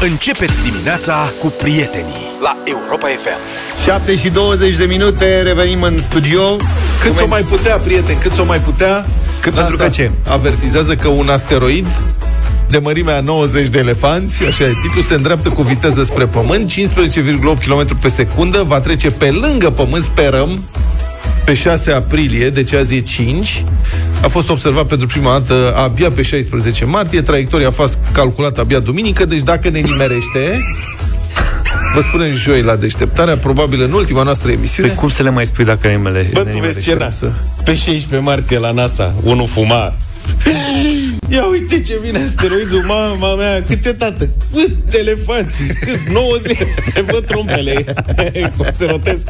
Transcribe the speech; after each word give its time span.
Începeți 0.00 0.62
dimineața 0.62 1.32
cu 1.40 1.46
prietenii 1.46 2.26
la 2.42 2.56
Europa 2.64 3.06
FM. 3.06 3.38
7 3.84 4.16
și 4.16 4.28
20 4.28 4.76
de 4.76 4.84
minute, 4.84 5.42
revenim 5.42 5.82
în 5.82 5.98
studio. 5.98 6.56
Cât 7.00 7.20
o 7.20 7.26
mai 7.26 7.42
putea, 7.42 7.76
prieten, 7.76 8.18
cât 8.18 8.38
o 8.38 8.44
mai 8.44 8.58
putea? 8.58 9.06
Cât 9.40 9.52
pentru 9.52 9.76
că 9.76 9.88
ce? 9.88 10.10
Avertizează 10.28 10.94
că 10.94 11.08
un 11.08 11.28
asteroid 11.28 11.86
de 12.68 12.78
mărimea 12.78 13.20
90 13.20 13.66
de 13.66 13.78
elefanți, 13.78 14.44
așa 14.44 14.64
e 14.64 14.72
titlul, 14.82 15.02
se 15.04 15.14
îndreaptă 15.14 15.48
cu 15.48 15.62
viteză 15.62 16.02
spre 16.04 16.26
Pământ, 16.26 16.72
15,8 16.72 16.78
km 17.64 17.98
pe 18.00 18.08
secundă, 18.08 18.62
va 18.66 18.80
trece 18.80 19.10
pe 19.10 19.30
lângă 19.30 19.70
Pământ, 19.70 20.02
sperăm, 20.02 20.62
pe 21.46 21.54
6 21.54 21.90
aprilie, 21.90 22.50
deci 22.50 22.72
azi 22.72 22.94
e 22.94 23.00
5. 23.00 23.64
A 24.22 24.28
fost 24.28 24.50
observat 24.50 24.86
pentru 24.86 25.06
prima 25.06 25.30
dată 25.30 25.74
abia 25.76 26.10
pe 26.10 26.22
16 26.22 26.84
martie, 26.84 27.22
traiectoria 27.22 27.66
a 27.66 27.70
fost 27.70 27.98
calculată 28.12 28.60
abia 28.60 28.78
duminică, 28.78 29.24
deci 29.24 29.40
dacă 29.40 29.68
ne 29.68 29.78
nimerește, 29.78 30.60
Vă 31.94 32.00
spunem 32.00 32.32
joi 32.32 32.62
la 32.62 32.76
deșteptarea, 32.76 33.36
probabil 33.36 33.82
în 33.82 33.92
ultima 33.92 34.22
noastră 34.22 34.50
emisiune. 34.50 34.88
Pe 34.88 34.94
cum 34.94 35.08
să 35.08 35.22
le 35.22 35.30
mai 35.30 35.46
spui 35.46 35.64
dacă 35.64 35.88
nimele, 35.88 36.28
Bă, 36.32 36.44
tu 36.44 36.58
vezi 36.58 36.80
scena. 36.80 37.08
Pe 37.64 37.74
16 37.74 38.16
martie 38.16 38.58
la 38.58 38.70
NASA, 38.70 39.14
unul 39.22 39.46
fuma. 39.46 39.94
Ia 41.28 41.46
uite 41.50 41.80
ce 41.80 41.98
vine 42.02 42.18
asteroidul, 42.18 42.82
mama 42.86 43.34
mea, 43.34 43.62
câte 43.62 43.92
tată, 43.92 44.28
câte 44.54 44.98
elefanții, 44.98 45.66
câți 45.66 46.02
90, 46.12 46.58
văd 47.06 47.26
trumpele, 47.26 47.84
cum 48.56 48.66
se 48.72 48.84
rotesc. 48.84 49.26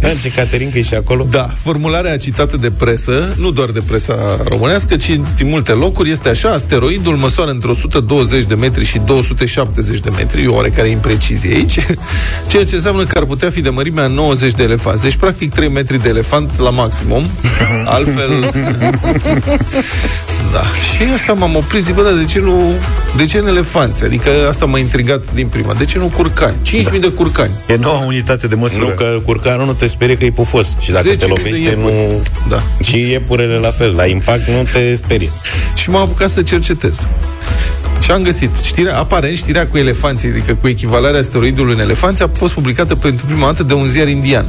Da, 0.00 0.08
ce 0.22 0.30
Caterinca 0.30 0.78
e 0.78 0.82
și 0.82 0.94
acolo? 0.94 1.26
Da, 1.30 1.50
formularea 1.56 2.16
citată 2.16 2.56
de 2.56 2.70
presă, 2.70 3.34
nu 3.36 3.50
doar 3.50 3.68
de 3.68 3.82
presa 3.86 4.14
românească, 4.48 4.96
ci 4.96 5.20
din 5.36 5.48
multe 5.48 5.72
locuri, 5.72 6.10
este 6.10 6.28
așa, 6.28 6.48
asteroidul 6.48 7.14
măsoară 7.14 7.50
între 7.50 7.70
120 7.70 8.44
de 8.44 8.54
metri 8.54 8.84
și 8.84 8.98
270 8.98 9.98
de 9.98 10.10
metri, 10.10 10.46
o 10.46 10.54
oarecare 10.54 10.88
imprecizie 10.88 11.54
aici, 11.54 11.78
ceea 12.48 12.64
ce 12.64 12.74
înseamnă 12.74 13.04
că 13.04 13.18
ar 13.18 13.24
putea 13.24 13.50
fi 13.50 13.60
de 13.60 13.68
mărimea 13.68 14.06
90 14.06 14.52
de 14.52 14.62
elefanți. 14.62 15.02
Deci, 15.02 15.16
practic, 15.16 15.52
3 15.52 15.68
metri 15.68 16.02
de 16.02 16.08
elefant 16.08 16.58
la 16.58 16.70
maximum. 16.70 17.22
Altfel... 17.96 18.30
da. 20.52 20.62
Și 20.62 21.12
asta 21.14 21.32
m-am 21.32 21.54
oprit, 21.54 21.82
zic, 21.82 21.94
bă, 21.94 22.02
dar 22.02 22.12
de 22.12 22.24
ce 22.24 22.40
nu... 22.40 22.72
De 23.16 23.24
ce 23.24 23.38
în 23.38 23.46
elefanți? 23.46 24.04
Adică 24.04 24.30
asta 24.48 24.64
m-a 24.64 24.78
intrigat 24.78 25.22
din 25.34 25.46
prima. 25.46 25.74
De 25.74 25.84
ce 25.84 25.98
nu 25.98 26.06
curcani? 26.16 26.56
5.000 26.64 26.82
da. 26.82 26.90
de 26.98 27.08
curcani. 27.08 27.50
E 27.68 27.76
noua 27.76 28.04
unitate 28.04 28.46
de 28.46 28.54
măsură. 28.54 28.84
Nu, 28.84 28.88
că 28.88 29.20
curcanul 29.24 29.66
nu 29.66 29.72
te 29.72 29.85
sperie 29.86 30.16
că 30.16 30.24
e 30.24 30.30
pufos. 30.30 30.76
Și 30.80 30.90
dacă 30.90 31.16
te 31.16 31.26
lovește, 31.26 31.76
nu... 31.78 32.22
Da. 32.48 32.62
Și 32.82 33.10
iepurele 33.10 33.56
la 33.56 33.70
fel. 33.70 33.94
La 33.94 34.06
impact 34.06 34.48
nu 34.48 34.62
te 34.72 34.94
sperie. 34.94 35.30
Și 35.74 35.90
m-am 35.90 36.02
apucat 36.02 36.30
să 36.30 36.42
cercetez. 36.42 37.08
Și 38.02 38.10
am 38.10 38.22
găsit 38.22 38.50
știrea, 38.62 38.98
aparent 38.98 39.36
știrea 39.36 39.66
cu 39.66 39.78
elefanții, 39.78 40.28
adică 40.28 40.54
cu 40.54 40.68
echivalarea 40.68 41.20
asteroidului 41.20 41.74
în 41.74 41.80
elefanți, 41.80 42.22
a 42.22 42.30
fost 42.32 42.52
publicată 42.52 42.94
pentru 42.96 43.26
prima 43.26 43.46
dată 43.46 43.62
de 43.62 43.74
un 43.74 43.86
ziar 43.86 44.08
indian. 44.08 44.46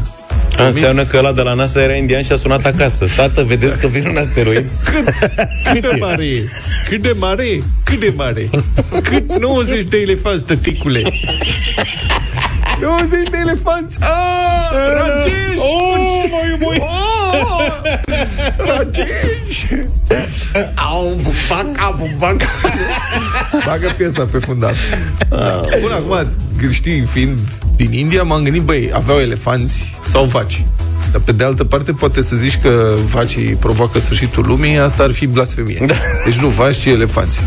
A, 0.58 0.65
înseamnă 0.65 1.03
că 1.03 1.17
ăla 1.17 1.31
de 1.31 1.41
la 1.41 1.53
NASA 1.53 1.81
era 1.81 1.93
indian 1.93 2.21
și 2.21 2.31
a 2.31 2.35
sunat 2.35 2.65
acasă. 2.65 3.05
Tată, 3.15 3.43
vedeți 3.43 3.80
că 3.80 3.88
vine 3.88 4.09
un 4.09 4.17
asteroid? 4.17 4.65
Cât, 4.83 5.13
cât 5.73 5.81
de 5.81 5.97
mare 5.99 6.25
e? 6.25 6.43
Cât 6.89 7.02
de 7.02 7.15
mare 7.19 7.43
e? 7.43 7.61
Cât 7.83 7.99
de 7.99 8.13
mare? 8.15 8.49
Cât 9.03 9.38
90 9.38 9.83
de 9.83 9.97
elefanți, 9.97 10.43
tăticule? 10.43 11.02
90 12.81 13.30
de 13.30 13.38
elefanți! 13.38 13.97
Ah, 14.00 14.72
Rajesh! 14.94 15.61
Oh, 15.61 16.23
măi, 16.30 16.58
măi! 16.61 16.81
Oh, 16.81 17.67
Rajesh! 18.58 19.64
Au, 20.75 21.20
bubac, 21.22 21.81
au, 21.81 22.00
bubac! 22.00 22.42
Bagă 23.66 23.94
piesa 23.98 24.28
pe 24.31 24.38
fundat. 24.38 24.75
Bun, 25.81 25.92
acum, 25.92 26.28
știi, 26.72 27.02
fiind 27.02 27.39
din 27.75 27.94
India, 27.94 28.23
m-am 28.23 28.44
gândit, 28.44 28.61
băi, 28.61 28.89
aveau 28.94 29.20
elefanți 29.20 29.95
sau 30.08 30.23
vaci. 30.23 30.64
Dar 31.11 31.22
pe 31.22 31.31
de 31.31 31.44
altă 31.44 31.64
parte, 31.64 31.92
poate 31.92 32.22
să 32.22 32.36
zici 32.36 32.58
că 32.58 32.93
vacii 33.11 33.54
provoacă 33.60 33.99
sfârșitul 33.99 34.45
lumii, 34.48 34.77
asta 34.77 35.04
ar 35.04 35.11
fi 35.11 35.27
blasfemie. 35.27 35.83
Da. 35.86 35.95
Deci 36.26 36.36
nu 36.36 36.48
vaci, 36.48 36.76
ci 36.76 36.86
elefanți. 36.86 37.39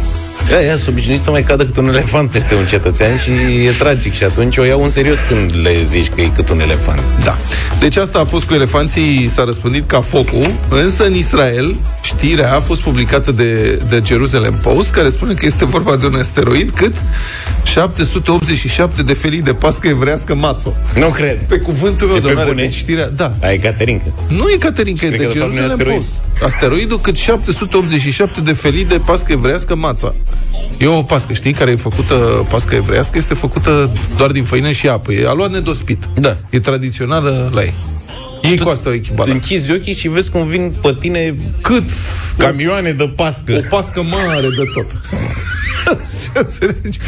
Ea, 0.53 0.63
ea 0.63 0.77
obișnuit 0.89 1.21
să 1.21 1.31
mai 1.31 1.43
cadă 1.43 1.65
cât 1.65 1.77
un 1.77 1.89
elefant 1.89 2.31
peste 2.31 2.55
un 2.55 2.67
cetățean 2.67 3.19
și 3.19 3.31
e 3.67 3.71
tragic 3.79 4.13
și 4.13 4.25
atunci 4.25 4.57
o 4.57 4.65
iau 4.65 4.83
în 4.83 4.89
serios 4.91 5.19
când 5.29 5.53
le 5.63 5.83
zici 5.85 6.09
că 6.09 6.21
e 6.21 6.31
cât 6.35 6.49
un 6.49 6.61
elefant. 6.61 7.01
Da. 7.25 7.39
Deci 7.81 7.97
asta 7.97 8.19
a 8.19 8.25
fost 8.25 8.45
cu 8.45 8.55
elefanții, 8.55 9.29
s-a 9.29 9.45
răspândit 9.45 9.87
ca 9.87 10.01
focul, 10.01 10.51
însă 10.69 11.05
în 11.05 11.15
Israel 11.15 11.77
știrea 12.03 12.55
a 12.55 12.61
fost 12.61 12.81
publicată 12.81 13.33
de, 13.33 13.81
de 13.89 14.03
Jerusalem 14.07 14.55
Post, 14.63 14.91
care 14.91 15.09
spune 15.09 15.35
că 15.35 15.47
este 15.47 15.65
vorba 15.65 15.97
de 15.97 16.07
un 16.07 16.15
asteroid 16.15 16.71
cât 16.71 16.95
787 17.63 19.03
de 19.03 19.13
felii 19.13 19.43
de 19.43 19.55
pască 19.55 19.89
evrească 19.89 20.35
mațo. 20.35 20.75
Nu 20.95 21.07
cred. 21.09 21.39
Pe 21.47 21.59
cuvântul 21.59 22.07
meu, 22.07 22.17
E 22.17 22.21
pe 22.21 22.27
domnule, 22.27 22.47
bune? 22.49 22.63
deci 22.63 22.75
știrea, 22.75 23.09
da. 23.09 23.35
Ai 23.43 23.59
Caterinca. 23.59 24.05
Nu 24.29 24.49
e 24.55 24.57
Caterinca, 24.57 25.07
e 25.07 25.09
Cred 25.09 25.21
de 25.21 25.27
că 25.27 25.33
de 25.33 25.39
fapt 25.39 25.51
nu 25.51 25.57
e 25.57 25.61
Jerusalem 25.61 25.79
asteroid. 25.79 26.03
Post. 26.35 26.45
Asteroidul 26.53 27.01
cât 27.01 27.17
787 27.17 28.41
de 28.41 28.53
felii 28.53 28.85
de 28.85 29.01
pască 29.05 29.33
evrească 29.33 29.75
mața. 29.75 30.15
E 30.79 30.87
o 30.87 31.03
pască, 31.03 31.33
știi, 31.33 31.53
care 31.53 31.71
e 31.71 31.77
făcută, 31.77 32.47
pască 32.49 32.75
evrească, 32.75 33.19
este 33.19 33.35
făcută 33.35 33.91
doar 34.17 34.31
din 34.31 34.45
făină 34.45 34.71
și 34.71 34.89
apă. 34.89 35.13
E 35.13 35.27
aluat 35.29 35.51
nedospit. 35.51 36.09
Da. 36.15 36.37
E 36.51 36.61
tradițională 36.61 37.51
la 37.55 37.63
ei. 37.63 37.75
Ei 38.43 38.59
cu 38.59 38.69
asta 38.69 38.89
o 38.89 38.93
echivalent. 38.93 39.35
Închizi 39.35 39.71
ochii 39.73 39.95
și 39.95 40.09
vezi 40.09 40.31
cum 40.31 40.47
vin 40.47 40.75
pe 40.83 40.97
tine 41.01 41.35
Cât 41.61 41.85
camioane 42.39 42.93
de 42.93 43.05
pască. 43.17 43.53
o 43.57 43.61
pască 43.77 44.03
mare 44.03 44.41
de 44.41 44.65
tot. 44.75 44.87
Înțelegi? 46.35 46.99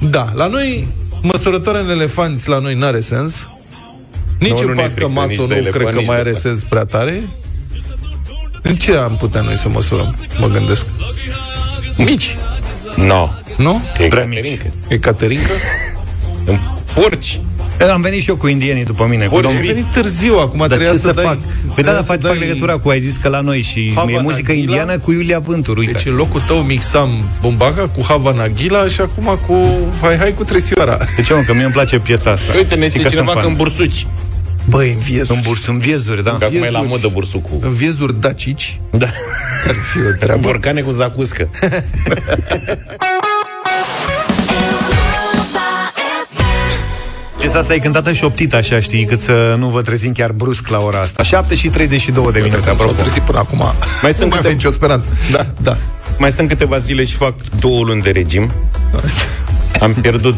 da, 0.16 0.30
la 0.34 0.46
noi, 0.46 0.88
măsurătoarea 1.22 1.80
în 1.80 1.90
elefanți 1.90 2.48
la 2.48 2.58
noi 2.58 2.74
n-are 2.74 3.00
sens. 3.00 3.46
Nici 4.38 4.50
Nu, 4.50 4.56
în 4.58 4.66
nu 4.66 4.72
ne 4.72 4.80
pască 4.82 4.92
frică 4.94 5.10
mațo 5.12 5.28
nici 5.28 5.38
nu 5.38 5.46
de 5.46 5.54
elefant, 5.54 5.74
cred 5.82 5.92
că 5.94 5.98
nici 5.98 6.06
mai 6.06 6.16
de 6.16 6.20
are 6.22 6.30
pască. 6.30 6.48
sens 6.48 6.62
prea 6.62 6.84
tare. 6.84 7.28
În 8.62 8.76
ce 8.76 8.92
am 8.96 9.16
putea 9.18 9.40
noi 9.40 9.56
să 9.56 9.68
măsurăm? 9.68 10.16
Mă 10.38 10.46
gândesc. 10.48 10.86
Mici, 11.96 12.36
No. 12.96 13.28
nu? 13.56 13.82
E 13.98 14.06
Prea 14.08 14.22
Caterinca. 14.24 14.64
E 14.88 14.98
Caterinca? 14.98 15.50
În 16.50 16.58
porci. 16.94 17.40
Am 17.92 18.00
venit 18.00 18.20
și 18.20 18.28
eu 18.28 18.36
cu 18.36 18.46
indienii 18.46 18.84
după 18.84 19.06
mine. 19.10 19.26
Cu 19.26 19.34
Ori 19.34 19.46
Am 19.46 19.52
domnul- 19.52 19.72
venit 19.72 19.90
târziu, 19.92 20.34
acum 20.38 20.58
Dar 20.58 20.66
trebuia 20.68 20.90
ce 20.90 20.96
să, 20.96 21.02
să 21.06 21.12
dai... 21.12 21.24
fac? 21.24 21.36
Păi 21.38 21.48
da, 21.66 21.72
trebuia 21.74 21.92
dar 21.92 22.02
să 22.02 22.06
fac, 22.12 22.20
fac 22.20 22.30
dai- 22.30 22.38
legătura 22.46 22.76
cu 22.76 22.88
ai 22.88 23.00
zis 23.00 23.16
că 23.16 23.28
la 23.28 23.40
noi 23.40 23.62
și 23.62 23.92
Hava 23.94 24.10
e 24.10 24.20
muzică 24.20 24.52
Nagila? 24.52 24.70
indiană 24.76 24.98
cu 24.98 25.12
Iulia 25.12 25.38
Vântur, 25.38 25.76
uite. 25.76 25.92
Deci 25.92 26.06
în 26.06 26.14
locul 26.14 26.40
tău 26.46 26.56
mixam 26.56 27.10
Bumbaca 27.40 27.88
cu 27.88 28.02
Hava 28.08 28.32
Nagila 28.32 28.88
și 28.88 29.00
acum 29.00 29.38
cu 29.46 29.54
Hai 30.00 30.16
Hai 30.16 30.34
cu 30.34 30.44
Tresioara. 30.44 30.96
De 31.16 31.22
ce, 31.22 31.34
mă, 31.34 31.40
că 31.46 31.54
mie 31.54 31.64
îmi 31.64 31.72
place 31.72 31.98
piesa 31.98 32.30
asta. 32.30 32.52
Uite, 32.56 32.74
ne 32.74 32.84
Și 32.84 32.90
zice 32.90 33.02
că 33.02 33.08
cineva 33.08 33.26
sunt 33.30 33.36
că 33.38 33.46
fan. 33.46 33.50
în 33.50 33.56
bursuci. 33.56 34.06
Băi, 34.68 34.92
în 34.92 34.98
viezuri, 34.98 35.38
În 35.38 35.42
burs, 35.46 35.66
în 35.66 35.78
viezuri, 35.78 36.22
da. 36.22 36.30
Că 36.38 36.44
acum 36.44 36.56
e 36.56 36.58
la 36.58 36.64
Viezuri. 36.78 36.88
modă 36.88 37.08
bursucul. 37.12 37.58
în 37.60 37.72
viezuri 37.72 38.20
dacici, 38.20 38.80
Da. 38.90 39.06
ar 39.68 39.74
fi 39.92 39.98
o 39.98 40.16
treabă. 40.20 40.40
Borcane 40.40 40.80
cu 40.80 40.90
zacuscă. 40.90 41.48
Piesa 47.38 47.58
asta 47.58 47.74
e 47.74 47.78
cântată 47.78 48.12
și 48.12 48.24
optită, 48.24 48.56
așa, 48.56 48.80
știi, 48.80 49.04
cât 49.04 49.20
să 49.20 49.54
nu 49.58 49.68
vă 49.68 49.82
trezim 49.82 50.12
chiar 50.12 50.32
brusc 50.32 50.68
la 50.68 50.78
ora 50.78 51.00
asta. 51.00 51.22
7 51.22 51.54
și 51.54 51.68
32 51.68 52.32
de 52.32 52.40
minute, 52.42 52.62
S-au 52.64 52.72
apropo. 52.72 52.92
trezit 52.92 53.22
până 53.22 53.38
acum. 53.38 53.58
Mai 54.02 54.12
sunt 54.14 54.20
nu 54.20 54.26
mai 54.26 54.28
câte- 54.28 54.38
avem 54.38 54.52
nicio 54.52 54.70
speranță. 54.70 55.08
Da. 55.30 55.46
Da. 55.62 55.76
Mai 56.18 56.32
sunt 56.32 56.48
câteva 56.48 56.78
zile 56.78 57.04
și 57.04 57.14
fac 57.16 57.34
două 57.58 57.84
luni 57.84 58.02
de 58.02 58.10
regim. 58.10 58.52
Am 59.80 59.92
pierdut 59.94 60.34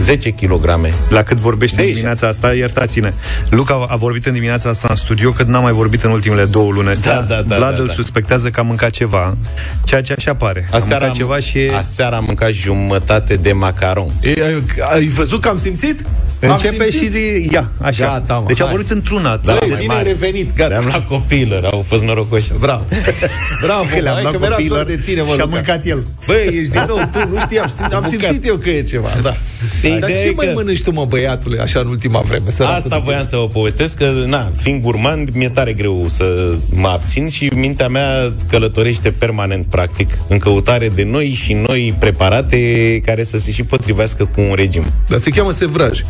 10 0.00 0.30
kg. 0.30 0.64
La 1.08 1.22
cât 1.22 1.36
vorbește 1.36 1.74
în 1.74 1.80
De 1.80 1.86
aici. 1.86 1.94
dimineața 1.94 2.26
asta, 2.26 2.54
iertați-ne. 2.54 3.12
Luca 3.50 3.86
a 3.88 3.96
vorbit 3.96 4.26
în 4.26 4.32
dimineața 4.32 4.68
asta 4.68 4.86
în 4.90 4.96
studio, 4.96 5.30
că 5.30 5.42
n-a 5.42 5.60
mai 5.60 5.72
vorbit 5.72 6.02
în 6.02 6.10
ultimele 6.10 6.44
două 6.44 6.72
luni 6.72 6.88
astea. 6.88 7.20
Da, 7.20 7.34
da, 7.34 7.42
da, 7.46 7.56
Vlad 7.56 7.74
da, 7.74 7.80
îl 7.80 7.86
da. 7.86 7.92
suspectează 7.92 8.48
că 8.50 8.60
a 8.60 8.62
mâncat 8.62 8.90
ceva, 8.90 9.36
ceea 9.84 10.02
ce 10.02 10.14
așa 10.16 10.34
pare. 10.34 10.68
a 10.70 10.76
Aseară 10.76 11.04
mâncat 11.04 11.08
am, 11.08 11.14
ceva 11.14 11.38
și 11.38 11.58
e... 11.58 11.76
aseară 11.76 12.16
am 12.16 12.24
mâncat 12.24 12.50
jumătate 12.50 13.34
de 13.36 13.52
macaron. 13.52 14.10
E, 14.20 14.28
ai, 14.44 14.62
ai 14.94 15.04
văzut 15.06 15.40
că 15.40 15.48
am 15.48 15.56
simțit? 15.56 16.04
Am 16.42 16.50
Începe 16.52 16.90
simțit? 16.90 17.00
și 17.02 17.08
de... 17.08 17.48
Ia, 17.52 17.68
așa. 17.80 18.04
Gata, 18.04 18.34
mă, 18.38 18.44
deci 18.46 18.60
a 18.60 18.64
hai. 18.64 18.72
vorbit 18.72 18.90
într-una. 18.90 19.36
Da, 19.44 19.56
Băi, 19.58 19.68
mai 19.68 19.78
bine 19.78 19.78
ai 19.80 19.86
mare. 19.86 20.08
revenit, 20.08 20.54
gata. 20.56 20.68
Le-am 20.68 20.84
luat 20.84 21.06
copiilor, 21.06 21.64
au 21.64 21.84
fost 21.88 22.02
norocoși. 22.02 22.52
Bravo. 22.60 22.82
Bravo, 23.64 23.82
că 23.94 24.00
le-am 24.00 24.14
hai 24.14 24.22
luat 24.22 24.32
că 24.32 24.38
mi-era 24.38 24.54
copiilor 24.54 24.84
dor 24.84 24.86
de 24.96 25.02
tine, 25.04 25.20
mă, 25.22 25.26
și 25.26 25.40
a 25.40 25.44
Luca. 25.44 25.54
mâncat 25.54 25.86
el. 25.86 26.06
Băi, 26.26 26.36
ești 26.46 26.70
din 26.70 26.84
nou 26.88 26.96
tu, 27.12 27.18
nu 27.32 27.38
știam, 27.40 27.68
știm, 27.68 27.86
am 27.98 28.06
simțit 28.08 28.46
eu 28.46 28.56
că 28.56 28.70
e 28.70 28.82
ceva, 28.82 29.08
da. 29.22 29.36
Ideea 29.82 29.98
Dar 29.98 30.08
ce 30.10 30.24
e 30.24 30.32
mai 30.36 30.46
că- 30.46 30.52
mănânci 30.54 30.82
tu, 30.82 30.90
mă, 30.92 31.04
băiatule, 31.04 31.60
așa 31.60 31.80
în 31.80 31.86
ultima 31.86 32.20
vreme? 32.20 32.50
săracul 32.50 32.76
Asta 32.76 32.88
de 32.96 33.00
voiam 33.04 33.24
să 33.24 33.36
vă 33.36 33.48
povestesc, 33.48 33.96
că, 33.96 34.24
na, 34.26 34.50
fiind 34.56 34.82
gurmand, 34.82 35.28
mi-e 35.34 35.48
tare 35.48 35.72
greu 35.72 36.06
să 36.08 36.54
mă 36.70 36.88
abțin 36.88 37.28
și 37.28 37.50
mintea 37.54 37.88
mea 37.88 38.32
călătorește 38.50 39.10
permanent, 39.10 39.66
practic, 39.66 40.10
în 40.28 40.38
căutare 40.38 40.88
de 40.94 41.02
noi 41.04 41.26
și 41.32 41.52
noi 41.52 41.94
preparate 41.98 42.58
care 43.04 43.24
să 43.24 43.38
se 43.38 43.50
și 43.52 43.62
potrivească 43.62 44.24
cu 44.34 44.40
un 44.40 44.54
regim. 44.54 44.82
Dar 45.08 45.18
se 45.18 45.30
cheamă 45.30 45.50
sevraj. 45.52 46.00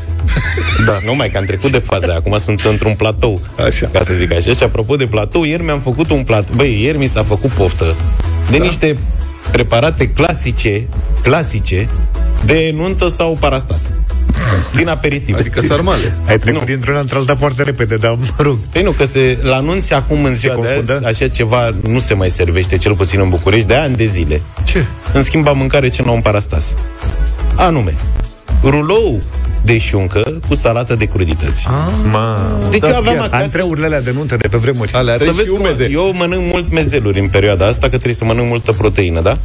Da. 0.87 0.99
Nu 1.05 1.15
mai, 1.15 1.29
că 1.31 1.39
am 1.39 1.45
trecut 1.45 1.71
de 1.71 1.79
faza 1.79 2.07
aia, 2.07 2.17
acum 2.17 2.39
sunt 2.39 2.61
într-un 2.61 2.95
platou, 2.95 3.41
Așa. 3.67 3.89
ca 3.93 4.03
să 4.03 4.15
zic 4.15 4.33
așa. 4.33 4.53
Și 4.53 4.63
apropo 4.63 4.97
de 4.97 5.07
platou, 5.07 5.43
ieri 5.43 5.63
mi-am 5.63 5.81
făcut 5.81 6.11
un 6.11 6.23
platou. 6.25 6.55
Băi, 6.57 6.83
ieri 6.83 6.99
mi 6.99 7.07
s-a 7.07 7.23
făcut 7.23 7.51
poftă 7.51 7.97
de 8.51 8.59
Da. 8.59 8.65
niște 8.65 8.97
preparate 9.51 10.09
clasice, 10.09 10.89
clasice, 11.23 11.89
de 12.45 12.73
nuntă 12.75 13.09
sau 13.09 13.37
parastas. 13.41 13.91
Din 14.75 14.89
aperitiv. 14.89 15.37
Adică 15.39 15.61
sarmale. 15.61 16.17
Ai 16.27 16.39
trecut 16.39 16.65
dintr-una 16.65 16.99
într-alta 17.01 17.35
foarte 17.35 17.63
repede, 17.63 17.97
dar 17.97 18.11
mă 18.11 18.27
rog. 18.43 18.59
Păi 18.73 18.83
nu, 18.83 18.91
că 18.91 19.05
se, 19.05 19.39
la 19.43 19.57
anunți 19.57 19.93
acum 19.93 20.25
în 20.25 20.35
ziua 20.35 20.55
de 20.55 20.61
confundă? 20.61 20.93
azi, 20.95 21.05
așa 21.05 21.29
ceva 21.29 21.75
nu 21.89 21.99
se 21.99 22.15
mai 22.15 22.31
servește, 22.31 22.77
cel 22.77 22.95
puțin 22.95 23.21
în 23.21 23.29
București, 23.29 23.67
de 23.67 23.75
ani 23.75 23.97
de 23.97 24.05
zile. 24.05 24.41
Ce? 24.65 24.85
În 25.13 25.23
schimba 25.23 25.53
mâncare 25.53 25.89
ce 25.89 26.03
nu 26.03 26.15
un 26.15 26.21
parastas. 26.21 26.75
Anume, 27.55 27.95
rulou 28.63 29.23
de 29.69 29.79
șuncă 29.79 30.41
cu 30.49 30.55
salată 30.55 30.95
de 30.95 31.05
crudități. 31.05 31.67
Ma, 32.11 32.39
Deci 32.71 32.83
eu 32.83 32.97
aveam 32.97 33.15
chiar. 33.17 33.25
acasă... 33.27 33.43
Antreurile 33.43 33.87
alea 33.87 34.01
de 34.03 34.11
nuntă 34.15 34.37
de 34.37 34.49
pe 34.49 34.57
vremuri. 34.57 34.93
Alea 34.93 35.17
Să 35.17 35.25
reci 35.25 35.35
vezi 35.35 35.47
și 35.47 35.53
cum, 35.55 35.61
umede. 35.61 35.89
eu 35.93 36.13
mănânc 36.15 36.53
mult 36.53 36.73
mezeluri 36.73 37.21
în 37.21 37.29
perioada 37.29 37.67
asta, 37.67 37.81
că 37.81 37.89
trebuie 37.89 38.15
să 38.15 38.25
mănânc 38.25 38.49
multă 38.49 38.73
proteină, 38.73 39.21
da? 39.21 39.39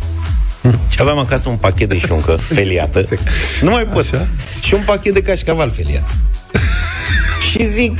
Și 0.87 0.97
aveam 1.01 1.17
acasă 1.17 1.49
un 1.49 1.55
pachet 1.55 1.89
de 1.89 1.97
șuncă 1.97 2.31
feliată. 2.55 3.03
nu 3.61 3.69
mai 3.69 3.83
pot. 3.83 4.03
Așa? 4.13 4.27
Și 4.61 4.73
un 4.73 4.81
pachet 4.85 5.13
de 5.13 5.21
cașcaval 5.21 5.69
feliat. 5.71 6.07
și 7.49 7.65
zic, 7.65 7.97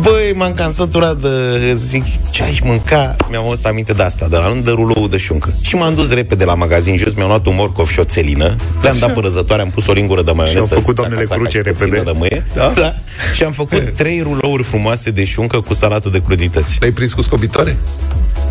băi, 0.00 0.32
m-am 0.34 0.52
cam 0.54 0.72
săturat 0.72 1.16
de... 1.16 1.74
Zic, 1.74 2.04
ce 2.30 2.42
aș 2.42 2.60
mânca? 2.60 3.16
Mi-am 3.30 3.44
adus 3.46 3.64
aminte 3.64 3.92
de 3.92 4.02
asta, 4.02 4.28
de 4.28 4.36
la 4.36 4.58
de 4.64 4.70
rulou 4.70 5.08
de 5.08 5.16
șuncă. 5.16 5.54
Și 5.60 5.74
m-am 5.76 5.94
dus 5.94 6.10
repede 6.10 6.44
la 6.44 6.54
magazin 6.54 6.96
jos, 6.96 7.14
mi-am 7.14 7.28
luat 7.28 7.46
un 7.46 7.54
morcov 7.56 7.88
și 7.88 8.00
o 8.00 8.04
țelină, 8.04 8.56
le-am 8.82 8.96
dat 8.98 9.14
pe 9.14 9.20
răzătoare, 9.20 9.62
am 9.62 9.70
pus 9.70 9.86
o 9.86 9.92
lingură 9.92 10.22
de 10.22 10.32
maioneză. 10.32 10.66
Și 10.66 10.72
au 10.72 10.78
făcut 10.78 10.94
doamnele 10.94 11.24
țaca, 11.24 11.34
țaca, 11.34 11.48
cruce 11.50 11.68
și 11.68 11.74
puțină 11.74 11.96
repede. 11.96 12.10
Lămâie, 12.10 12.46
Da? 12.54 12.72
da? 12.76 12.94
Și 13.34 13.42
am 13.42 13.52
făcut 13.52 13.92
trei 13.96 14.20
rulouri 14.22 14.62
frumoase 14.62 15.10
de 15.10 15.24
șuncă 15.24 15.60
cu 15.60 15.74
salată 15.74 16.08
de 16.08 16.22
crudități. 16.22 16.76
L-ai 16.80 16.90
prins 16.90 17.12
cu 17.12 17.22
scobitoare? 17.22 17.76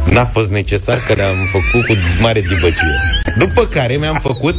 N-a 0.10 0.26
fost 0.26 0.50
necesar 0.50 0.98
că 1.08 1.14
le-am 1.14 1.36
făcut 1.52 1.88
cu 1.88 1.94
mare 2.22 2.42
dibăcie. 2.42 2.96
După 3.38 3.66
care 3.66 3.96
mi-am 3.96 4.20
făcut 4.22 4.56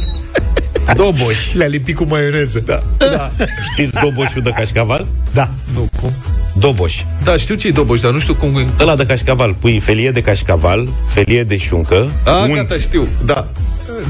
doboș. 0.95 1.53
Le-a 1.53 1.67
lipit 1.67 1.95
cu 1.95 2.05
maioneză. 2.09 2.59
Da. 2.65 2.83
Da. 2.97 3.31
Știți 3.71 3.91
doboșul 4.01 4.41
de 4.41 4.49
cașcaval? 4.55 5.05
Da. 5.33 5.49
Nu, 5.73 5.89
cum? 6.01 6.11
Doboș. 6.59 7.03
Da, 7.23 7.37
știu 7.37 7.55
ce 7.55 7.67
e 7.67 7.71
doboș, 7.71 7.99
dar 8.01 8.11
nu 8.11 8.19
știu 8.19 8.33
cum... 8.35 8.65
Ăla 8.79 8.95
de 8.95 9.05
cașcaval. 9.05 9.53
Pui 9.59 9.79
felie 9.79 10.11
de 10.11 10.21
cașcaval, 10.21 10.87
felie 11.07 11.43
de 11.43 11.57
șuncă, 11.57 12.09
A, 12.23 12.41
unt, 12.43 12.53
gata, 12.55 12.75
știu. 12.77 13.07
Da. 13.25 13.47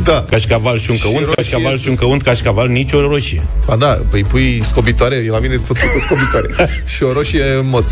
Da. 0.04 0.26
cașcaval, 0.30 0.80
șuncă, 0.80 1.08
Și 1.08 1.14
unt, 1.16 1.26
roșie 1.26 1.34
cașcaval, 1.36 1.72
sus. 1.76 1.82
șuncă, 1.86 2.06
unt, 2.06 2.22
cașcaval, 2.22 2.68
nicio 2.68 3.02
roșie. 3.02 3.44
Ba 3.66 3.76
da, 3.76 4.00
păi 4.10 4.24
pui 4.24 4.62
scobitoare, 4.70 5.26
la 5.30 5.40
mine 5.40 5.56
tot 5.68 5.78
cu 5.78 6.00
scobitoare. 6.06 6.48
și 6.96 7.04
o 7.04 7.12
roșie 7.14 7.44
moț. 7.64 7.92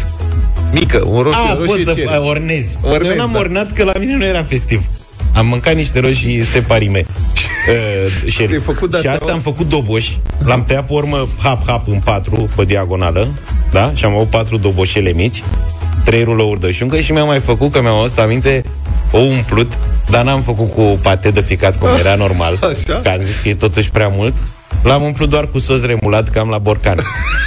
Mică, 0.71 1.03
un 1.07 1.21
roșie, 1.21 1.39
A, 1.49 1.53
roșie 1.53 1.65
poți 1.73 1.83
să 1.83 1.93
cere. 1.93 2.15
a, 2.15 2.19
ornezi. 2.19 2.77
Ornezi, 2.81 3.11
Eu 3.11 3.17
n-am 3.17 3.31
da. 3.31 3.39
ornat 3.39 3.71
că 3.71 3.83
la 3.83 3.93
mine 3.99 4.15
nu 4.15 4.25
era 4.25 4.43
festiv. 4.43 4.81
Am 5.35 5.45
mâncat 5.47 5.75
niște 5.75 5.99
roșii 5.99 6.43
separime. 6.43 7.05
uh, 7.07 8.11
Ți-ai 8.17 8.29
șerif. 8.29 8.63
făcut 8.63 8.91
de 8.91 8.97
și 8.97 9.07
asta, 9.07 9.11
asta 9.11 9.25
mă? 9.25 9.31
am 9.31 9.39
făcut 9.39 9.69
doboș. 9.69 10.09
L-am 10.45 10.63
tăiat 10.65 10.85
pe 10.87 10.93
urmă 10.93 11.27
hap-hap 11.43 11.87
în 11.87 11.99
patru, 12.03 12.49
pe 12.55 12.65
diagonală. 12.65 13.27
Da? 13.71 13.91
Și 13.95 14.05
am 14.05 14.13
avut 14.15 14.27
patru 14.29 14.57
doboșele 14.57 15.11
mici. 15.11 15.43
Trei 16.03 16.23
rulouri 16.23 16.59
de 16.59 16.71
șuncă 16.71 16.99
și 16.99 17.11
mi-am 17.11 17.27
mai 17.27 17.39
făcut, 17.39 17.71
că 17.71 17.81
mi-am 17.81 17.95
adus 17.97 18.17
aminte, 18.17 18.63
o 19.11 19.17
umplut, 19.17 19.71
dar 20.09 20.23
n-am 20.23 20.41
făcut 20.41 20.73
cu 20.73 20.99
pate 21.01 21.31
de 21.31 21.41
ficat, 21.41 21.77
cum 21.79 21.87
era 21.99 22.15
normal. 22.15 22.53
Așa? 22.61 22.99
Că 23.03 23.09
am 23.09 23.21
zis 23.21 23.39
că 23.39 23.49
e 23.49 23.55
totuși 23.55 23.89
prea 23.89 24.07
mult. 24.07 24.33
L-am 24.83 25.01
umplut 25.03 25.29
doar 25.29 25.47
cu 25.47 25.57
sos 25.59 25.83
remulat, 25.85 26.29
cam 26.29 26.49
la 26.49 26.57
borcan. 26.57 26.99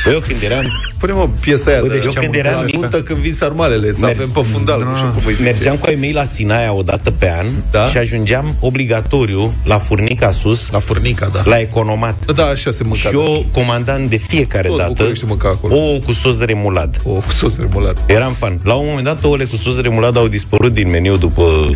Păi 0.04 0.12
eu 0.12 0.18
când 0.20 0.42
eram 0.42 0.64
Pune-mă 0.98 1.28
piesa 1.40 1.70
aia 1.70 1.80
Bă, 1.80 1.86
de 1.88 1.94
deci 1.94 2.04
eu 2.04 2.12
când 2.22 2.34
eram 2.34 2.54
la 2.54 2.62
mic- 2.64 2.74
nuntă 2.74 3.02
când 3.02 3.18
vin 3.18 3.32
sarmalele, 3.34 3.92
să 3.92 3.98
Mergi. 4.00 4.20
avem 4.20 4.32
pe 4.42 4.48
fundal, 4.48 4.82
nu 4.82 4.94
știu 4.96 5.08
cum 5.08 5.22
îi 5.26 5.32
zice. 5.32 5.42
Mergeam 5.44 5.76
cu 5.76 5.86
ai 5.86 5.94
mei 5.94 6.12
la 6.12 6.24
Sinaia 6.24 6.72
o 6.72 6.82
dată 6.82 7.10
pe 7.10 7.30
an 7.38 7.46
Da. 7.70 7.86
și 7.86 7.96
ajungeam 7.96 8.54
obligatoriu 8.60 9.54
la 9.64 9.78
furnica 9.78 10.32
sus, 10.32 10.70
La 10.70 10.78
furnica, 10.78 11.30
da. 11.32 11.42
la 11.44 11.58
economat. 11.60 12.32
Da, 12.34 12.44
așa 12.46 12.70
se 12.70 12.82
mânca. 12.82 13.08
Și 13.08 13.14
eu 13.14 13.46
comandam 13.52 14.06
de 14.08 14.16
fiecare 14.16 14.68
Tot 14.68 14.76
dată 14.76 14.88
Bucureștiul 14.88 15.28
mânca 15.28 15.48
acolo. 15.48 15.74
ouă 15.74 15.98
cu 15.98 16.12
sos 16.12 16.40
remulad. 16.40 16.96
O, 17.04 17.10
cu 17.10 17.30
sos 17.30 17.56
remulat. 17.58 17.96
Eram 18.06 18.32
fan. 18.32 18.60
La 18.64 18.74
un 18.74 18.86
moment 18.88 19.04
dat, 19.04 19.24
ouăle 19.24 19.44
cu 19.44 19.56
sos 19.56 19.80
remulad 19.80 20.16
au 20.16 20.28
dispărut 20.28 20.72
din 20.72 20.90
meniu 20.90 21.16
după 21.16 21.70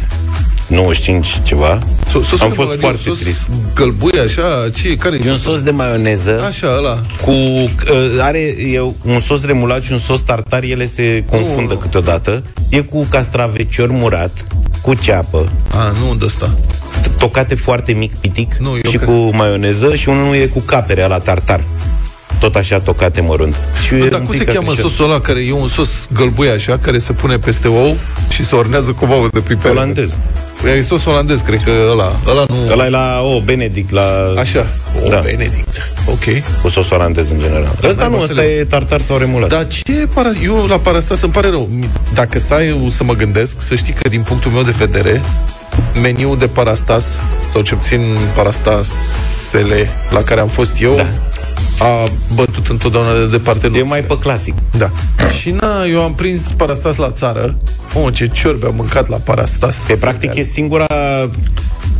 95 0.72 1.40
ceva. 1.42 1.78
So- 2.06 2.10
sosul 2.12 2.38
Am 2.40 2.48
de 2.48 2.54
fost 2.54 2.56
mălădie, 2.56 2.80
foarte 2.80 3.02
sos 3.02 3.19
trist. 3.19 3.46
Gălbuie, 3.74 4.20
așa, 4.20 4.70
ce, 4.74 4.96
care 4.96 5.19
E 5.26 5.30
un 5.30 5.36
sos 5.36 5.62
de 5.62 5.70
maioneză 5.70 6.42
Așa, 6.46 6.66
ăla. 6.76 7.02
cu 7.24 7.30
uh, 7.30 7.70
are 8.20 8.38
e 8.72 8.80
un 9.04 9.20
sos 9.20 9.44
remulat 9.44 9.82
și 9.82 9.92
un 9.92 9.98
sos 9.98 10.20
tartar, 10.20 10.62
ele 10.62 10.86
se 10.86 11.24
confundă 11.30 11.72
Nu. 11.72 11.78
câteodată. 11.78 12.42
E 12.69 12.80
cu 12.80 13.02
castravecior 13.10 13.90
murat, 13.90 14.46
cu 14.82 14.94
ceapă, 14.94 15.52
A, 15.74 15.92
nu 16.06 16.14
de 16.14 16.24
ăsta. 16.24 16.54
tocate 17.18 17.54
foarte 17.54 17.92
mic 17.92 18.14
pitic 18.14 18.54
Nu, 18.54 18.68
eu 18.70 18.90
și 18.90 18.96
cred- 18.96 19.08
cu 19.08 19.30
maioneză 19.36 19.94
și 19.94 20.08
unul 20.08 20.34
e 20.34 20.46
cu 20.46 20.58
capere 20.58 21.06
la 21.06 21.18
tartar. 21.18 21.60
Tot 22.42 22.54
așa 22.56 22.78
tocate 22.80 23.20
mărunt. 23.20 23.56
Și 23.86 23.94
Nu, 23.94 24.04
e 24.04 24.08
dar 24.08 24.20
un 24.20 24.26
cum 24.26 24.36
pic 24.36 24.46
se 24.46 24.52
cheamă 24.52 24.66
căprișor. 24.68 24.90
sosul 24.90 25.04
ăla 25.10 25.20
care 25.20 25.40
e 25.40 25.52
un 25.52 25.66
sos 25.68 25.88
gălbuie 26.12 26.50
așa, 26.50 26.78
care 26.78 26.98
se 26.98 27.12
pune 27.12 27.38
peste 27.38 27.68
ou 27.68 27.96
și 28.30 28.44
se 28.44 28.54
ornează 28.54 28.90
cu 28.90 29.06
ouă 29.10 29.28
de 29.32 29.40
piper? 29.40 29.70
Olandez. 29.70 30.18
E 30.76 30.80
sos 30.80 31.04
olandez, 31.04 31.40
cred 31.40 31.60
că 31.64 31.70
ăla. 31.90 32.16
Ăla 32.28 32.44
nu... 32.48 32.56
Ăla 32.72 32.84
e 32.86 32.88
la, 32.88 33.20
o, 33.22 33.40
Benedict, 33.40 33.90
la... 33.90 34.02
Așa. 34.38 34.66
O, 35.04 35.08
Da. 35.08 35.18
Benedict. 35.20 35.90
Ok. 36.06 36.42
Cu 36.62 36.68
sos 36.68 36.90
olandez 36.90 37.30
în 37.30 37.38
general. 37.38 37.72
Ăsta 37.82 38.00
n-ai 38.02 38.10
nu, 38.10 38.16
mă 38.16 38.24
să 38.26 38.30
ăsta 38.30 38.42
le- 38.42 38.48
e 38.48 38.64
tartar 38.64 39.00
sau 39.00 39.16
remulat. 39.18 39.48
Dar 39.48 39.66
ce 39.66 39.92
para... 40.14 40.30
Eu 40.42 40.66
la 40.68 40.76
parastas 40.76 41.20
îmi 41.20 41.32
pare 41.32 41.48
rău. 41.48 41.68
Dacă 42.14 42.38
stai 42.38 42.68
eu 42.68 42.88
să 42.88 43.04
mă 43.04 43.12
gândesc, 43.14 43.54
să 43.58 43.74
știi 43.74 43.92
că 43.92 44.08
din 44.08 44.22
punctul 44.22 44.50
meu 44.50 44.62
de 44.62 44.74
vedere, 44.78 45.20
meniul 46.02 46.38
de 46.38 46.46
parastas, 46.46 47.20
sau 47.52 47.62
ce 47.62 47.74
puțin 47.74 48.00
parastasele 48.34 49.90
la 50.10 50.22
care 50.22 50.40
am 50.40 50.48
fost 50.48 50.72
eu, 50.80 50.94
Da. 50.94 51.06
A 51.78 52.08
bătut 52.34 52.66
întotdeauna 52.66 53.12
de 53.12 53.26
departe 53.26 53.66
E 53.66 53.69
nunțile. 53.69 53.88
mai 53.88 54.02
pe 54.02 54.19
clasic. 54.19 54.54
Da. 54.76 54.90
Și 55.40 55.50
na, 55.50 55.84
eu 55.84 56.02
am 56.02 56.14
prins 56.14 56.52
parastas 56.56 56.96
la 56.96 57.10
țară. 57.10 57.56
Oh, 57.94 58.14
ce 58.14 58.26
ciorbe 58.26 58.66
am 58.66 58.75
mâncat 58.75 59.08
la 59.08 59.16
parastas. 59.16 59.76
Că 59.87 59.94
practic 59.94 60.34
e 60.34 60.43
singura... 60.43 60.87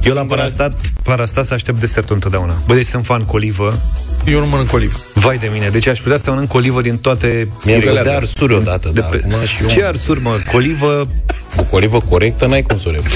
Eu 0.05 0.15
la 0.15 0.23
parastat, 0.23 0.75
parastat 1.03 1.47
să 1.47 1.55
aștept 1.55 1.81
desertul 1.81 2.15
întotdeauna. 2.15 2.55
Bă, 2.67 2.75
deci 2.75 2.87
sunt 2.87 3.05
fan 3.05 3.23
cu 3.23 3.37
olivă. 3.37 3.81
Eu 4.27 4.39
nu 4.39 4.47
mănânc 4.47 4.73
olivă. 4.73 4.99
Vai 5.15 5.39
de 5.39 5.49
mine. 5.53 5.69
Deci 5.69 5.87
aș 5.87 5.99
putea 6.01 6.17
să 6.17 6.31
mănânc 6.31 6.55
olivă 6.55 6.81
din 6.81 6.99
toate... 6.99 7.49
Mi-a 7.65 7.79
Găleată. 7.79 7.91
fost 7.99 8.03
de 8.11 8.11
arsuri 8.17 8.55
odată, 8.55 8.91
De 8.95 9.01
dar 9.01 9.09
pe... 9.11 9.17
acum 9.25 9.47
și 9.47 9.63
eu... 9.63 9.69
Ce 9.69 9.85
arsuri, 9.85 10.21
mă? 10.23 10.39
Colivă... 10.53 11.09
Cu 11.57 11.67
olivă 11.71 12.01
corectă 12.09 12.47
n-ai 12.47 12.63
cum 12.63 12.79
să 12.79 12.89
o 12.89 12.91
repui. 12.91 13.11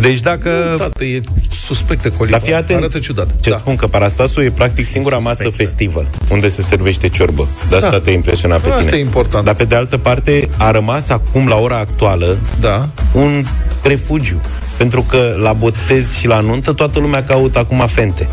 Deci 0.00 0.20
dacă... 0.20 0.74
Tată, 0.76 1.04
e 1.04 1.20
suspectă 1.66 2.08
cu 2.08 2.16
oliva. 2.22 2.36
Dar 2.36 2.46
fii 2.46 2.54
atent. 2.54 2.78
Arată 2.78 2.98
ciudat. 2.98 3.28
Ce 3.40 3.50
da. 3.50 3.56
spun 3.56 3.76
că 3.76 3.86
parastasul 3.86 4.42
e 4.42 4.50
practic 4.50 4.86
singura 4.86 5.18
masă 5.18 5.48
festivă 5.50 6.06
unde 6.30 6.48
se 6.48 6.62
servește 6.62 7.08
ciorbă. 7.08 7.48
De 7.68 7.76
asta 7.76 7.90
Da. 7.90 8.00
te 8.00 8.10
impresiona 8.10 8.56
pe 8.56 8.68
Asta 8.68 8.80
tine. 8.80 8.96
e 8.96 9.00
important. 9.00 9.44
Dar 9.44 9.54
pe 9.54 9.64
de 9.64 9.74
altă 9.74 9.98
parte 9.98 10.48
a 10.56 10.70
rămas 10.70 11.08
acum 11.08 11.48
la 11.48 11.56
ora 11.56 11.78
actuală 11.78 12.36
Da. 12.60 12.88
un 13.12 13.44
refugiu. 13.82 14.40
Pentru 14.76 15.00
că 15.08 15.34
la 15.42 15.52
botez 15.52 16.14
și 16.16 16.26
la 16.26 16.40
nuntă 16.40 16.72
toată 16.72 16.98
lumea 16.98 17.24
caută 17.24 17.58
acum 17.58 17.86
fente. 17.86 18.28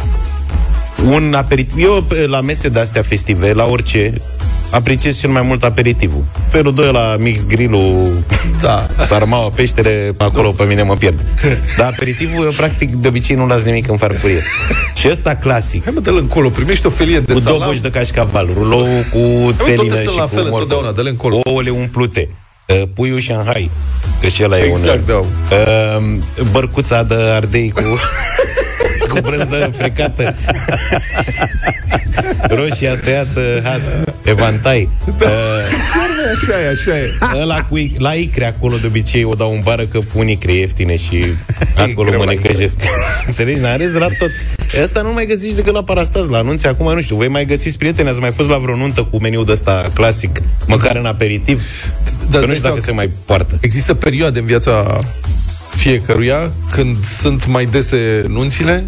Un 1.05 1.33
aperitiv. 1.33 1.83
Eu 1.83 2.01
pe- 2.07 2.25
la 2.27 2.41
mese 2.41 2.69
de 2.69 2.79
astea 2.79 3.01
festive, 3.01 3.53
la 3.53 3.65
orice, 3.65 4.13
apreciez 4.69 5.19
cel 5.19 5.29
mai 5.29 5.41
mult 5.41 5.63
aperitivul. 5.63 6.23
Felul 6.49 6.73
2 6.73 6.91
la 6.91 7.15
mix 7.19 7.45
grillul, 7.45 8.23
Da. 8.61 8.87
sarmaua, 9.05 9.49
peștere, 9.49 10.13
acolo 10.17 10.51
pe 10.51 10.63
mine 10.63 10.81
mă 10.83 10.95
pierd. 10.95 11.19
Dar 11.77 11.87
aperitivul, 11.91 12.43
eu 12.43 12.51
practic 12.51 12.91
de 12.91 13.07
obicei 13.07 13.35
nu 13.35 13.47
las 13.47 13.61
nimic 13.63 13.87
în 13.89 13.97
farfurie. 13.97 14.41
și 14.95 15.07
ăsta 15.11 15.35
clasic. 15.35 15.83
Hai 15.83 15.93
mă, 15.95 15.99
dă-l 16.01 16.17
încolo, 16.17 16.49
primești 16.49 16.85
o 16.85 16.89
felie 16.89 17.19
de 17.19 17.33
Cu 17.33 17.39
salam. 17.39 17.59
doboș 17.59 17.79
de 17.79 17.89
cașcaval, 17.89 18.49
rulou 18.53 18.87
cu 19.11 19.19
toate 19.57 19.63
țelină 19.63 19.95
sunt 19.95 20.09
și 20.09 20.17
la 20.17 20.23
cu 20.23 20.29
fel 20.29 20.37
morcov. 20.43 20.53
întotdeauna, 20.61 20.91
dă-le 20.91 21.09
încolo. 21.09 21.39
Ouăle 21.43 21.69
umplute. 21.69 22.29
uh, 22.67 22.81
Puiul 22.93 23.19
Shanghai, 23.19 23.69
că 24.21 24.27
și 24.27 24.43
ăla 24.43 24.57
e 24.59 24.63
Exact, 24.63 24.97
un... 24.97 25.05
da. 25.07 25.55
Uh, 25.55 26.17
bărcuța 26.51 27.03
de 27.03 27.15
ardei 27.15 27.71
cu... 27.71 27.81
cu 29.13 29.19
brânză 29.21 29.69
frecată. 29.77 30.33
Roșia 32.55 32.95
tăiată, 32.95 33.61
haț, 33.63 33.89
evantai. 34.23 34.89
Uh, 35.07 35.15
Așa 36.35 36.61
e, 36.61 36.67
așa 36.69 36.97
e. 36.97 37.11
ăla 37.41 37.65
cu 37.65 37.77
ic- 37.77 37.97
la 37.97 38.13
icre 38.13 38.45
acolo 38.45 38.77
de 38.77 38.87
obicei 38.87 39.23
o 39.23 39.33
dau 39.33 39.53
în 39.53 39.59
bară 39.63 39.83
că 39.85 39.99
pun 40.13 40.27
icre 40.27 40.53
ieftine 40.53 40.95
și 40.95 41.25
acolo 41.75 42.07
Greu 42.09 42.19
mă 42.19 42.25
la 42.25 42.31
necăjesc. 42.31 42.77
Înțelegi? 43.27 43.59
N-am 43.59 43.77
rezolvat 43.77 44.11
tot. 44.17 44.29
Asta 44.83 45.01
nu 45.01 45.13
mai 45.13 45.25
găsiți 45.25 45.55
decât 45.55 45.73
la 45.73 45.83
parastaz, 45.83 46.27
la 46.27 46.37
anunțe. 46.37 46.67
Acum 46.67 46.93
nu 46.93 47.01
știu, 47.01 47.15
voi 47.15 47.27
mai 47.27 47.45
găsiți 47.45 47.77
prieteni, 47.77 48.09
ați 48.09 48.19
mai 48.19 48.31
fost 48.31 48.49
la 48.49 48.57
vreo 48.57 48.75
nuntă 48.75 49.03
cu 49.03 49.19
meniul 49.19 49.45
de 49.45 49.51
ăsta 49.51 49.89
clasic, 49.93 50.41
măcar 50.67 50.95
în 50.95 51.05
aperitiv? 51.05 51.61
Dar 52.29 52.39
Că 52.41 52.45
nu 52.45 52.51
îți 52.51 52.57
știu 52.57 52.61
dai 52.61 52.71
dacă 52.71 52.71
seama 52.79 52.79
se 52.79 52.91
mai 52.91 53.09
poartă. 53.25 53.57
Există 53.61 53.93
perioade 53.93 54.39
în 54.39 54.45
viața 54.45 54.99
fiecăruia 55.75 56.51
când 56.71 57.05
sunt 57.05 57.47
mai 57.47 57.65
dese 57.65 58.23
nunțile, 58.27 58.85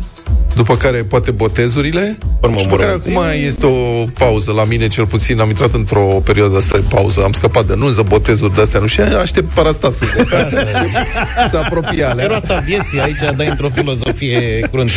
după 0.55 0.77
care 0.77 0.97
poate 0.97 1.31
botezurile 1.31 2.17
urmă 2.41 2.57
Și 2.57 2.67
pe 2.67 2.75
care 2.75 2.91
mormânt. 2.91 3.17
acum 3.17 3.45
este 3.45 3.65
o 3.65 4.05
pauză 4.17 4.51
la 4.51 4.63
mine, 4.63 4.87
cel 4.87 5.05
puțin 5.05 5.39
am 5.39 5.47
intrat 5.47 5.73
într-o 5.73 6.21
perioadă 6.23 6.57
asta 6.57 6.77
de 6.77 6.85
pauză, 6.89 7.23
am 7.23 7.31
scăpat 7.31 7.65
de 7.65 7.73
nunză, 7.75 8.01
botezuri 8.01 8.55
de-astea, 8.55 8.79
nu 8.79 8.85
și 8.85 9.01
aștept 9.01 9.53
parastasul. 9.53 10.07
Să 11.49 11.57
apropie 11.63 12.03
alea. 12.03 12.25
Pe 12.25 12.31
roata 12.31 12.57
vieții, 12.65 12.99
aici 12.99 13.35
dai 13.37 13.47
într-o 13.47 13.69
filozofie 13.69 14.67
cruntă. 14.71 14.93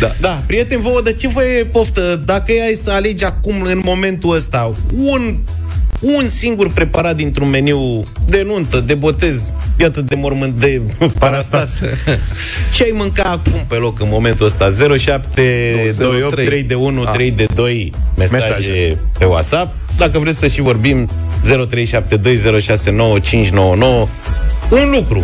Da. 0.00 0.14
da, 0.20 0.42
prieteni, 0.46 0.82
vouă, 0.82 1.00
de 1.04 1.12
ce 1.12 1.28
vă 1.28 1.44
e 1.44 1.64
poftă? 1.64 2.22
Dacă 2.24 2.52
ai 2.66 2.78
să 2.82 2.90
alegi 2.90 3.24
acum, 3.24 3.62
în 3.62 3.80
momentul 3.84 4.34
ăsta, 4.34 4.74
un 4.94 5.36
un 6.02 6.26
singur 6.26 6.70
preparat 6.72 7.16
dintr-un 7.16 7.50
meniu 7.50 8.04
de 8.26 8.42
nuntă, 8.46 8.80
de 8.80 8.94
botez, 8.94 9.54
iată 9.78 10.00
de 10.00 10.14
mormânt, 10.14 10.54
de 10.60 10.82
parastas. 11.18 11.78
Ce 12.74 12.82
ai 12.82 12.90
mânca 12.94 13.22
acum 13.22 13.64
pe 13.68 13.74
loc 13.74 14.00
în 14.00 14.06
momentul 14.10 14.46
ăsta? 14.46 14.70
0728 14.98 16.44
3 16.44 16.62
de 16.62 16.74
1 16.74 17.04
3 17.04 17.30
de 17.30 17.46
2 17.54 17.92
mesaje, 18.16 18.46
Mesaje. 18.46 18.98
pe 19.18 19.24
WhatsApp. 19.24 19.74
Dacă 19.96 20.18
vreți 20.18 20.38
să 20.38 20.46
și 20.46 20.60
vorbim 20.60 21.08
0372069599 21.44 21.48
un 24.70 24.90
lucru 24.92 25.22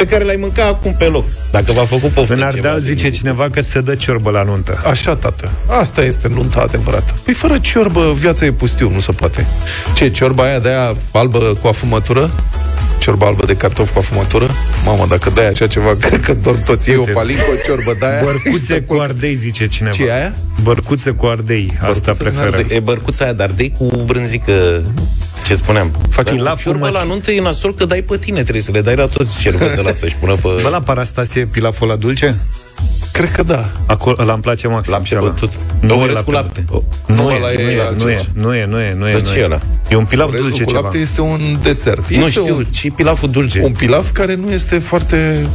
pe 0.00 0.06
care 0.06 0.24
l-ai 0.24 0.36
mânca 0.36 0.64
acum 0.66 0.94
pe 0.98 1.04
loc. 1.04 1.24
Dacă 1.50 1.72
v-a 1.72 1.84
făcut 1.84 2.10
poftă 2.10 2.32
În 2.32 2.38
ceva 2.38 2.46
Ardeal 2.50 2.80
de 2.80 2.86
zice 2.86 3.02
mult. 3.02 3.14
cineva 3.14 3.48
că 3.50 3.60
se 3.60 3.80
dă 3.80 3.94
ciorbă 3.94 4.30
la 4.30 4.42
nuntă. 4.42 4.82
Așa, 4.84 5.16
tată. 5.16 5.50
Asta 5.66 6.02
este 6.04 6.28
nunta 6.28 6.60
adevărată. 6.60 7.14
Păi 7.24 7.34
fără 7.34 7.58
ciorbă, 7.58 8.12
viața 8.16 8.44
e 8.44 8.52
pustiu, 8.52 8.90
nu 8.90 9.00
se 9.00 9.12
poate. 9.12 9.46
Ce, 9.94 10.08
ciorba 10.10 10.42
aia 10.42 10.58
de 10.58 10.68
aia 10.68 10.94
albă 11.12 11.38
cu 11.38 11.66
afumătură? 11.66 12.30
Ciorba 12.98 13.26
albă 13.26 13.46
de 13.46 13.56
cartofi 13.56 13.92
cu 13.92 13.98
afumătură? 13.98 14.46
Mamă, 14.84 15.06
dacă 15.08 15.30
dai 15.34 15.48
așa 15.48 15.66
ceva, 15.66 15.96
cred 16.06 16.20
că 16.20 16.34
dorm 16.34 16.62
toți. 16.64 16.90
Ei 16.90 16.96
o 16.96 16.98
Uite. 17.00 17.12
palincă, 17.12 17.42
o 17.52 17.62
ciorbă 17.66 17.96
de 18.00 18.06
aia. 18.06 18.22
Bărcuțe 18.30 18.80
cu 18.80 18.96
ardei, 19.00 19.34
zice 19.34 19.66
cineva. 19.68 19.94
Ce 19.96 20.04
e 20.04 20.14
aia? 20.14 20.34
Bărcuțe 20.62 21.10
cu 21.10 21.26
ardei. 21.26 21.72
Asta 21.72 21.84
Bărcuțe 21.86 22.10
cu 22.10 22.16
preferă. 22.22 22.56
ardei. 22.56 22.76
E 22.76 22.80
bărcuța 22.80 23.24
aia 23.24 23.32
de 23.32 23.42
ardei 23.42 23.72
cu 23.78 23.84
brânzică 24.04 24.82
ce 25.50 25.56
spuneam. 25.56 25.90
Face 26.08 26.28
Dar 26.28 26.38
un 26.38 26.42
la 26.44 26.50
laf 26.50 26.60
ciorbă 26.62 26.78
frumos. 26.84 27.00
la 27.02 27.08
nuntă 27.08 27.30
e 27.30 27.40
nasol 27.40 27.74
că 27.74 27.84
dai 27.84 28.02
pe 28.02 28.16
tine, 28.16 28.40
trebuie 28.42 28.62
să 28.62 28.70
le 28.72 28.80
dai 28.80 28.94
la 28.96 29.06
toți 29.06 29.38
cerbă 29.40 29.72
de 29.74 29.80
la 29.80 29.92
să-și 29.92 30.14
pună 30.14 30.32
pe... 30.34 30.48
Bă, 30.62 30.68
la 30.70 30.80
Parastasie 30.80 31.44
pilaful 31.46 31.88
la 31.88 31.96
dulce? 31.96 32.36
Cred 33.12 33.30
că 33.30 33.42
da. 33.42 33.70
Acolo, 33.86 34.16
ăla 34.18 34.32
îmi 34.32 34.42
place 34.42 34.68
maxim. 34.68 34.92
Lapte 34.92 35.06
și 35.08 35.14
ăla. 35.16 35.24
bătut. 35.28 35.52
Nu 35.80 36.00
Orez 36.00 36.16
e 36.16 36.22
cu 36.24 36.30
lapte. 36.30 36.64
O, 36.70 36.82
Nu, 37.06 37.14
Nu, 37.14 37.30
e, 37.30 37.36
ăla 37.36 37.48
nu, 37.52 37.60
e 37.60 37.62
e, 37.62 37.64
nu, 37.64 37.70
e, 37.70 37.80
altceva. 37.82 38.22
nu 38.32 38.54
e, 38.54 38.64
nu 38.66 38.80
e, 38.80 38.94
nu 38.98 39.08
e. 39.08 39.12
Dar 39.12 39.20
nu 39.20 39.26
ce 39.26 39.38
e. 39.38 39.40
e 39.40 39.44
ăla? 39.44 39.60
E 39.88 39.96
un 39.96 40.04
pilaf 40.04 40.28
Orezul 40.28 40.46
dulce 40.48 40.62
cu 40.62 40.68
ceva. 40.70 40.80
lapte 40.82 40.98
este 40.98 41.20
un 41.20 41.40
desert. 41.62 42.08
Este 42.08 42.18
Nu 42.18 42.28
știu, 42.28 42.56
Un, 42.56 42.64
ce 42.64 42.90
pilaful 42.90 43.30
dulce. 43.30 43.60
un 43.64 43.72
pilaf 43.72 44.10
care 44.12 44.34
nu 44.34 44.50
este 44.50 44.78
foarte... 44.78 45.46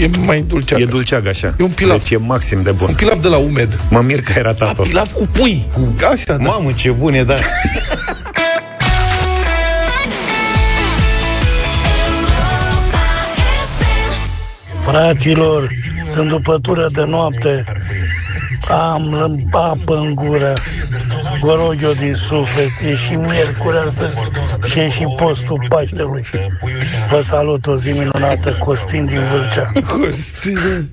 E 0.00 0.08
mai 0.18 0.44
dulceac. 0.46 0.80
E 0.80 0.84
dulceag 0.84 1.26
așa. 1.26 1.54
E 1.58 1.62
un 1.62 1.70
pilaf. 1.70 1.98
Deci 1.98 2.10
e 2.10 2.16
maxim 2.16 2.62
de 2.62 2.70
Un 2.70 2.76
bun. 2.76 2.94
pilaf 2.94 3.18
de 3.20 3.28
la 3.28 3.36
umed. 3.36 3.78
Mă 3.90 4.00
mir 4.00 4.20
că 4.20 4.32
era 4.36 4.48
A, 4.48 4.52
tată. 4.52 4.82
pilaf 4.82 5.12
cu 5.12 5.28
pui. 5.32 5.66
Așa, 6.12 6.36
da. 6.36 6.42
Mamă, 6.50 6.72
ce 6.72 6.90
bun 6.90 7.14
e, 7.14 7.22
da. 7.24 7.34
Fraților, 14.84 15.68
sunt 16.04 16.28
după 16.28 16.58
tură 16.58 16.88
de 16.92 17.04
noapte. 17.04 17.64
Am 18.68 19.14
apă 19.52 19.96
în 19.96 20.14
gură. 20.14 20.52
Vă 21.40 21.54
rog 21.54 21.76
eu 21.82 21.92
din 21.92 22.14
suflet. 22.14 22.70
E 22.90 22.94
și 22.96 23.14
miercuri 23.14 23.76
astăzi 23.86 24.16
și 24.64 24.78
e 24.78 24.88
și 24.88 25.04
postul 25.16 25.66
Paștelui. 25.68 26.22
Vă 27.10 27.20
salut 27.20 27.66
o 27.66 27.76
zi 27.76 27.88
minunată, 27.90 28.56
Costin 28.58 29.04
din 29.04 29.20
Vâlcea. 29.32 29.72
Costine. 29.88 30.88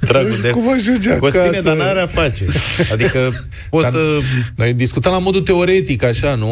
Dragul 0.00 0.28
Vezi 0.28 0.42
de... 0.42 0.48
cum 0.48 0.72
ajunge 0.72 1.16
Costine, 1.16 1.44
acasă. 1.44 1.62
dar 1.62 1.76
n-are 1.76 2.00
a 2.00 2.06
face. 2.06 2.44
Adică 2.92 3.32
poți 3.70 3.90
să... 3.90 3.98
Noi 4.56 4.74
discutam 4.74 5.12
la 5.12 5.18
modul 5.18 5.40
teoretic, 5.40 6.02
așa, 6.02 6.34
nu 6.34 6.46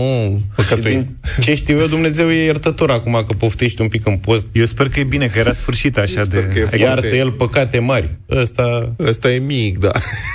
păcătui. 0.55 0.91
Din 0.91 1.17
ce 1.41 1.55
știu 1.55 1.79
eu, 1.81 1.87
Dumnezeu 1.87 2.31
e 2.31 2.45
iertător 2.45 2.91
acum 2.91 3.25
că 3.27 3.35
poftești 3.39 3.81
un 3.81 3.89
pic 3.89 4.07
în 4.07 4.17
post. 4.17 4.49
Eu 4.53 4.65
sper 4.65 4.89
că 4.89 5.01
e 5.01 5.05
bine, 5.05 5.27
că 5.27 5.39
era 5.39 5.53
sfârșit 5.53 5.99
așa 5.99 6.23
sper 6.23 6.43
că 6.43 6.49
e 6.49 6.53
de... 6.53 6.61
foarte- 6.61 6.77
Iartă 6.77 7.17
el 7.17 7.31
păcate 7.33 7.79
mari. 7.79 8.11
Ăsta... 8.31 8.93
Ăsta 9.07 9.31
e 9.31 9.39
mic, 9.39 9.79
da. 9.79 9.91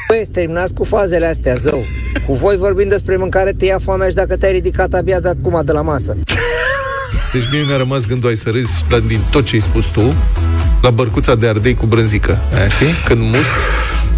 Băi, 0.08 0.28
terminați 0.32 0.74
cu 0.74 0.84
fazele 0.84 1.26
astea, 1.26 1.56
zău. 1.56 1.86
Cu 2.26 2.34
voi 2.34 2.58
vorbim 2.58 2.88
despre 2.88 3.18
mâncare, 3.18 3.54
te 3.54 3.66
ia 3.66 3.80
foamea 3.84 4.10
și 4.10 4.16
dacă 4.16 4.38
te-ai 4.38 4.52
ridicat 4.52 4.94
abia 4.94 5.20
de 5.20 5.28
acum 5.28 5.62
de 5.66 5.72
la 5.72 5.82
masă. 5.82 6.16
Deci 7.34 7.50
mie 7.52 7.64
mi-a 7.68 7.78
rămas 7.78 8.06
gândul, 8.06 8.30
ai 8.30 8.36
să 8.36 8.50
râzi 8.50 8.86
dar 8.90 9.00
din 9.00 9.20
tot 9.32 9.46
ce 9.46 9.56
ai 9.56 9.62
spus 9.62 9.86
tu, 9.86 10.14
la 10.82 10.90
bărcuța 10.90 11.36
de 11.36 11.48
ardei 11.48 11.74
cu 11.74 11.86
brânzică. 11.86 12.38
Aia, 12.56 12.68
știi? 12.68 12.94
Când 13.06 13.20
muști 13.22 13.50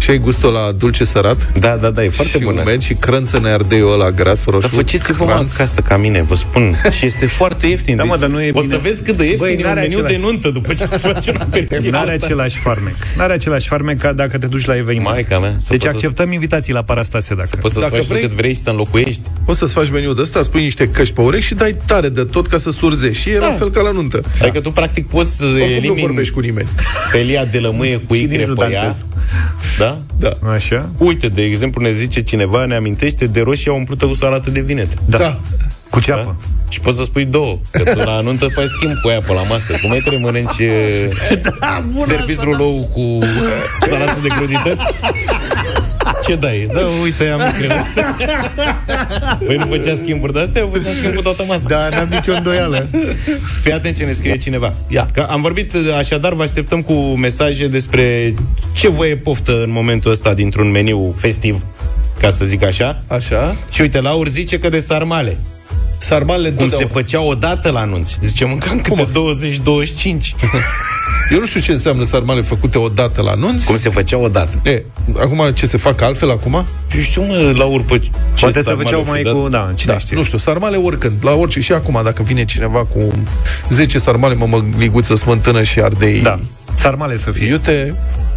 și 0.00 0.10
ai 0.10 0.18
gustul 0.18 0.52
la 0.52 0.72
dulce 0.78 1.04
sărat 1.04 1.52
Da, 1.58 1.76
da, 1.76 1.90
da, 1.90 2.04
e 2.04 2.08
foarte 2.08 2.38
și 2.38 2.44
bună. 2.44 2.60
umed 2.60 2.80
și 2.80 2.94
crânță-ne 2.94 3.48
ardeiul 3.50 3.92
ăla 3.92 4.10
gras 4.10 4.44
roșu. 4.44 4.60
Dar 4.60 4.70
faceți-vă 4.70 5.24
mă 5.24 5.30
cranț. 5.30 5.54
acasă 5.54 5.80
ca 5.80 5.96
mine, 5.96 6.22
vă 6.22 6.34
spun. 6.34 6.74
Și 6.98 7.06
este 7.06 7.26
foarte 7.26 7.66
ieftin. 7.66 7.96
Da, 7.96 8.04
mă, 8.04 8.16
dar 8.16 8.28
nu 8.28 8.42
e 8.42 8.50
o 8.54 8.60
bine. 8.60 8.72
să 8.74 8.80
vezi 8.82 9.02
cât 9.02 9.16
de 9.16 9.22
ieftin 9.22 9.38
Băi, 9.38 9.52
e 9.52 9.56
un 9.56 9.62
n-are 9.62 9.80
meniu 9.80 9.96
același- 9.98 10.14
de 10.14 10.20
nuntă 10.26 10.50
după 10.50 10.74
ce 10.74 10.88
îți 10.90 11.00
faci 11.06 11.26
un 11.26 11.36
aperitiv. 11.40 11.92
N-are 11.92 12.10
Asta- 12.12 12.26
același 12.26 12.58
farmec. 12.58 12.94
N-are 13.16 13.32
același 13.32 13.68
farmec 13.68 13.98
ca 13.98 14.12
dacă 14.12 14.38
te 14.38 14.46
duci 14.46 14.64
la 14.64 14.76
eveniment. 14.76 15.08
Maica 15.14 15.38
mea, 15.38 15.54
să 15.58 15.66
Deci 15.68 15.78
poți 15.78 15.82
să- 15.82 15.88
acceptăm 15.88 16.32
invitații 16.32 16.72
la 16.72 16.82
Parastase 16.82 17.34
dacă... 17.34 17.56
Poți 17.60 17.72
să-ți 17.74 17.84
Dacă 17.84 17.96
faci 17.96 18.06
vrei- 18.06 18.18
vrei... 18.18 18.28
cât 18.28 18.36
vrei 18.38 18.54
și 18.54 18.62
să 18.62 18.70
înlocuiești. 18.70 19.20
Poți 19.44 19.58
să-ți 19.58 19.72
faci 19.72 19.90
meniul 19.90 20.14
de 20.14 20.20
ăsta, 20.22 20.42
spui 20.42 20.62
niște 20.62 20.88
căști 20.88 21.14
pe 21.14 21.20
urechi 21.20 21.44
și 21.44 21.54
dai 21.54 21.76
tare 21.86 22.08
de 22.08 22.24
tot 22.24 22.46
ca 22.46 22.58
să 22.58 22.70
surzești. 22.70 23.22
Și 23.22 23.30
e 23.30 23.38
la 23.38 23.54
fel 23.58 23.70
ca 23.70 23.80
la 23.80 23.90
nuntă. 23.90 24.22
Adică 24.42 24.60
tu 24.60 24.70
practic 24.70 25.08
poți 25.08 25.36
să 25.36 25.44
Oricum 25.44 25.60
nu 25.68 25.74
elimini 25.74 26.00
vorbești 26.00 26.32
cu 26.34 26.40
nimeni. 26.40 26.68
felia 27.10 27.44
de 27.44 27.58
lămâie 27.58 28.00
cu 28.08 28.14
Și 28.14 28.22
icre 28.22 28.36
nici 28.36 28.46
nu 28.46 28.54
pe 28.54 28.68
ea. 28.72 28.94
Dansezi. 29.78 29.78
Da? 29.78 29.98
Da. 30.18 30.50
Așa? 30.50 30.90
Uite, 30.98 31.28
de 31.28 31.42
exemplu, 31.42 31.82
ne 31.82 31.92
zice 31.92 32.22
cineva, 32.22 32.64
ne 32.64 32.74
amintește 32.74 33.26
de 33.26 33.40
roșia 33.40 33.72
umplută 33.72 34.06
cu 34.06 34.14
salată 34.14 34.50
de 34.50 34.60
vinete. 34.60 34.96
Da. 35.04 35.18
Da. 35.18 35.40
Cu 35.90 36.00
ceapă. 36.00 36.22
Da? 36.24 36.36
Și 36.68 36.80
poți 36.80 36.96
să 36.96 37.02
spui 37.02 37.24
două, 37.24 37.58
că 37.70 37.82
tu 37.82 37.98
la 37.98 38.16
anuntă 38.16 38.48
faci 38.48 38.66
schimb 38.66 38.92
cu 39.02 39.08
aia 39.08 39.20
pe 39.20 39.32
la 39.32 39.42
masă. 39.42 39.72
Cum 39.82 39.90
ai 39.90 39.98
trebuie 39.98 40.22
mănânci 40.22 40.62
da, 41.60 41.84
serviciul 42.06 42.44
roulo 42.44 42.70
cu 42.70 43.18
salată 43.88 44.18
de 44.22 44.28
crudități? 44.28 44.84
Ce 46.30 46.36
dai? 46.36 46.68
Da, 46.72 46.80
uite, 47.02 47.28
am 47.28 47.40
lucrurile 47.44 47.74
astea. 47.74 48.16
Păi 49.46 49.56
nu 49.56 49.66
făcea 49.66 49.96
schimburi 49.96 50.32
de 50.32 50.40
astea, 50.40 50.68
făcea 50.72 50.90
schimb 50.92 51.14
cu 51.14 51.22
toată 51.22 51.44
masa. 51.48 51.62
Da, 51.68 51.88
n-am 51.88 52.08
nicio 52.10 52.32
îndoială. 52.32 52.88
Fii 53.62 53.72
atent 53.72 53.96
ce 53.96 54.04
ne 54.04 54.12
scrie 54.12 54.36
cineva. 54.36 54.74
Ia. 54.88 55.06
Că 55.12 55.26
am 55.30 55.40
vorbit, 55.40 55.74
așadar, 55.98 56.34
vă 56.34 56.42
așteptăm 56.42 56.82
cu 56.82 56.92
mesaje 56.92 57.66
despre 57.66 58.34
ce 58.72 58.88
vă 58.88 59.06
e 59.06 59.16
poftă 59.16 59.62
în 59.62 59.70
momentul 59.70 60.10
ăsta 60.10 60.34
dintr-un 60.34 60.70
meniu 60.70 61.14
festiv, 61.16 61.64
ca 62.20 62.30
să 62.30 62.44
zic 62.44 62.64
așa. 62.64 63.02
Așa. 63.06 63.56
Și 63.72 63.80
uite, 63.80 64.00
Laur 64.00 64.28
zice 64.28 64.58
că 64.58 64.68
de 64.68 64.78
sarmale. 64.78 65.36
Sarmalele 65.98 66.48
Cum 66.48 66.56
se 66.56 66.62
întotdeauna. 66.64 66.94
făcea 66.94 67.20
odată 67.20 67.70
la 67.70 67.80
anunț. 67.80 68.10
Zice, 68.22 68.44
mâncam 68.44 68.80
câte 68.80 69.06
20-25. 69.06 69.08
Eu 71.30 71.38
nu 71.38 71.46
știu 71.46 71.60
ce 71.60 71.72
înseamnă 71.72 72.04
sarmale 72.04 72.40
făcute 72.42 72.78
odată 72.78 73.22
la 73.22 73.30
anunț. 73.30 73.64
Cum 73.64 73.76
se 73.76 73.88
făcea 73.88 74.18
odată. 74.18 74.60
E, 74.64 74.82
acum 75.18 75.42
ce 75.54 75.66
se 75.66 75.76
fac 75.76 76.00
altfel 76.00 76.30
acum? 76.30 76.52
Eu 76.94 77.00
știu, 77.00 77.22
mă, 77.22 77.52
la 77.56 77.64
urpă 77.64 77.98
ce 77.98 78.10
Poate 78.40 78.54
se 78.58 78.62
sarmale 78.62 78.84
făceau 78.84 79.00
o 79.00 79.04
fi 79.04 79.10
mai 79.10 79.22
dat. 79.22 79.32
cu... 79.32 79.48
Da, 79.48 79.72
cine 79.74 79.92
Da, 79.92 79.98
știe. 79.98 80.16
nu 80.16 80.22
știu, 80.22 80.38
sarmale 80.38 80.76
oricând, 80.76 81.14
la 81.20 81.34
orice 81.34 81.60
și 81.60 81.72
acum 81.72 82.00
dacă 82.04 82.22
vine 82.22 82.44
cineva 82.44 82.84
cu 82.84 83.10
10 83.68 83.98
sarmale, 83.98 84.34
mămăliguță, 84.34 85.14
smântână 85.14 85.62
și 85.62 85.80
ardei. 85.80 86.20
Da. 86.20 86.40
Sarmale 86.74 87.16
să 87.16 87.30
fie. 87.30 87.46
Iute, 87.46 87.94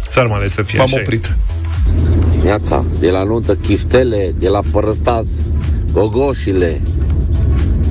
Sarmale 0.08 0.48
să 0.48 0.62
fie. 0.62 0.78
m-am 0.78 0.86
așa 0.86 0.96
oprit. 1.00 1.24
este. 1.24 1.36
Iața, 2.46 2.84
de 2.98 3.10
la 3.10 3.22
nuntă, 3.22 3.54
chiftele, 3.54 4.34
de 4.38 4.48
la 4.48 4.60
părăstaz, 4.70 5.26
gogoșile. 5.92 6.80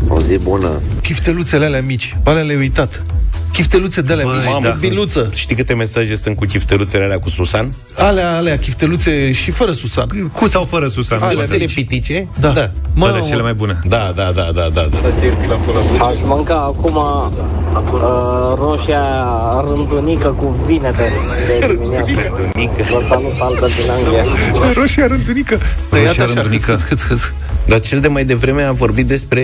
O 0.08 0.22
zi 0.22 0.38
bună. 0.38 0.70
Chifteluțele 1.02 1.66
alea 1.66 1.82
mici, 1.82 2.18
alea 2.24 2.42
le-ai 2.44 2.58
uitat. 2.58 3.02
Chifteluțe 3.54 4.02
de 4.02 4.14
alea 4.14 4.26
mici, 4.26 4.44
mamă, 4.46 4.68
da. 4.68 4.76
biluță. 4.80 5.30
Știi 5.34 5.56
câte 5.56 5.74
mesaje 5.74 6.16
sunt 6.16 6.36
cu 6.36 6.46
chifteluțele 6.46 7.04
alea 7.04 7.20
cu 7.20 7.30
Susan? 7.30 7.74
Alea, 7.98 8.36
alea, 8.36 8.58
chifteluțe 8.58 9.32
și 9.32 9.52
fără 9.52 9.72
susan. 9.72 10.30
Cu 10.34 10.48
sau 10.48 10.64
fără 10.64 10.88
Susan? 10.88 11.18
Alea 11.18 11.28
Chifteluțele 11.30 11.64
mici. 11.64 11.74
pitice? 11.74 12.28
Da. 12.40 12.50
da. 12.50 12.72
Bă, 12.98 13.18
de 13.22 13.28
cele 13.28 13.42
mai 13.42 13.54
bune. 13.54 13.80
Da, 13.88 14.14
da, 14.16 14.32
da, 14.36 14.50
da, 14.54 14.70
da, 14.74 14.88
da. 14.92 15.08
Aș 16.06 16.16
mânca 16.24 16.56
acum 16.56 16.96
uh, 16.96 18.54
roșia 18.58 19.04
rândunică 19.68 20.28
cu 20.28 20.56
vinete 20.66 21.12
de 21.60 21.68
dimineață. 21.74 22.12
Tunică. 22.52 22.84
Vă 22.92 23.02
salut, 23.08 23.32
Albert 23.40 23.76
din 23.82 23.90
Anglia. 23.90 24.24
Roșia 24.74 25.08
rândunică. 25.08 25.54
Roșia 25.56 25.78
Tăiat 25.90 26.20
așa, 26.30 26.34
rândunică. 26.34 26.72
hâț, 26.72 26.82
hâț, 26.82 27.02
hâț, 27.02 27.08
hâț. 27.08 27.22
Dar 27.66 27.80
cel 27.80 28.00
de 28.00 28.08
mai 28.08 28.26
devreme 28.26 28.62
a 28.62 28.72
vorbit 28.72 29.08
despre 29.08 29.44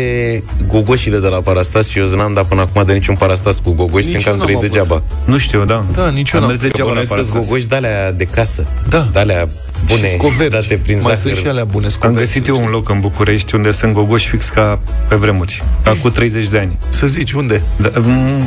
gogoșile 0.68 1.18
de 1.20 1.28
la 1.28 1.42
Parastas 1.42 1.88
și 1.88 2.00
eu 2.00 2.08
n-am 2.08 2.34
dat 2.34 2.46
până 2.46 2.62
acum 2.62 2.84
de 2.86 2.94
niciun 2.94 3.16
Parastas 3.16 3.58
cu 3.64 3.72
gogoși, 3.72 3.99
Nici 4.06 4.10
simt 4.12 4.24
că 4.24 4.30
eu 4.30 4.34
am 4.34 4.38
n-am 4.40 4.48
trăit 4.48 4.58
avut. 4.64 4.72
degeaba. 4.72 5.04
Nu 5.26 5.38
știu, 5.38 5.66
da. 5.66 5.86
Da, 5.94 6.10
nici 6.10 6.32
eu 6.32 6.40
Am 6.40 6.46
n-am. 6.46 6.50
mers 6.50 6.62
Că 6.62 6.68
degeaba 6.68 6.90
la 6.90 7.00
Bănuiesc 7.02 7.10
că 7.10 7.16
Parastase. 7.16 7.48
gogoși 7.48 7.68
de 7.68 7.76
alea 7.76 8.12
de 8.12 8.24
casă. 8.24 8.66
Da. 8.90 9.08
De 9.12 9.20
alea 9.20 9.48
bune, 9.88 10.08
Și 10.08 10.14
scovergi. 10.18 10.54
date 10.54 10.80
prin 10.84 10.96
Mai 10.96 11.02
zahăr. 11.04 11.18
sunt 11.18 11.36
și 11.36 11.48
alea 11.48 11.64
bune, 11.64 11.86
Am 11.86 11.92
scovergi. 11.92 12.20
găsit 12.20 12.48
eu 12.48 12.58
un 12.64 12.70
loc 12.70 12.90
în 12.90 13.00
București 13.00 13.56
unde 13.56 13.72
sunt 13.72 13.94
gogoși 13.94 14.28
fix 14.28 14.48
ca 14.50 14.80
pe 15.08 15.16
vremuri. 15.16 15.64
Acum 15.86 16.10
30 16.12 16.48
de 16.48 16.58
ani. 16.60 16.78
Să 16.90 17.08
zici, 17.08 17.32
unde? 17.32 17.62
Da, 17.78 17.90
mm, 17.96 18.44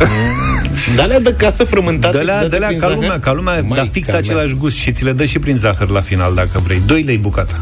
Dar 0.96 1.04
alea 1.04 1.20
de 1.20 1.34
casă 1.36 1.64
frământată 1.64 2.16
De 2.16 2.22
și 2.22 2.28
la, 2.28 2.32
date 2.32 2.48
de 2.48 2.58
la 2.58 2.66
prin 2.66 2.78
ca 2.78 2.86
zahăr? 2.86 3.00
lumea, 3.02 3.18
ca 3.20 3.32
lumea, 3.32 3.54
Mai 3.54 3.76
dar 3.78 3.88
fix 3.92 4.06
ca 4.06 4.12
mea. 4.12 4.20
același 4.20 4.54
gust 4.54 4.76
și 4.76 4.90
ți 4.92 5.04
le 5.04 5.12
dă 5.12 5.24
și 5.24 5.38
prin 5.38 5.56
zahăr 5.56 5.88
la 5.88 6.00
final, 6.00 6.34
dacă 6.34 6.60
vrei. 6.64 6.82
2 6.86 7.02
lei 7.02 7.16
bucata. 7.18 7.54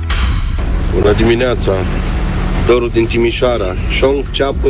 Bună 0.94 1.12
dimineața! 1.12 1.72
Doru 2.66 2.88
din 2.88 3.06
Timișoara, 3.06 3.64
șonc, 3.90 4.30
ceapă 4.30 4.68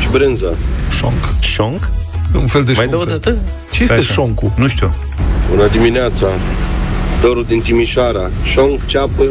și 0.00 0.08
brânză. 0.10 0.56
Șonc. 0.98 1.28
Șonc? 1.40 1.88
Un 2.34 2.46
fel 2.46 2.62
de 2.64 2.72
Mai 2.76 2.86
dă 2.86 2.96
o 2.96 2.98
șoncă. 2.98 3.12
dată? 3.18 3.36
Ce 3.70 3.82
este 3.82 3.94
Așa. 3.94 4.12
șoncul? 4.12 4.52
Nu 4.56 4.68
știu. 4.68 4.94
Bună 5.50 5.66
dimineața! 5.72 6.26
Doru 7.22 7.42
din 7.42 7.60
Timișoara, 7.60 8.30
șonc, 8.44 8.86
ceapă 8.86 9.22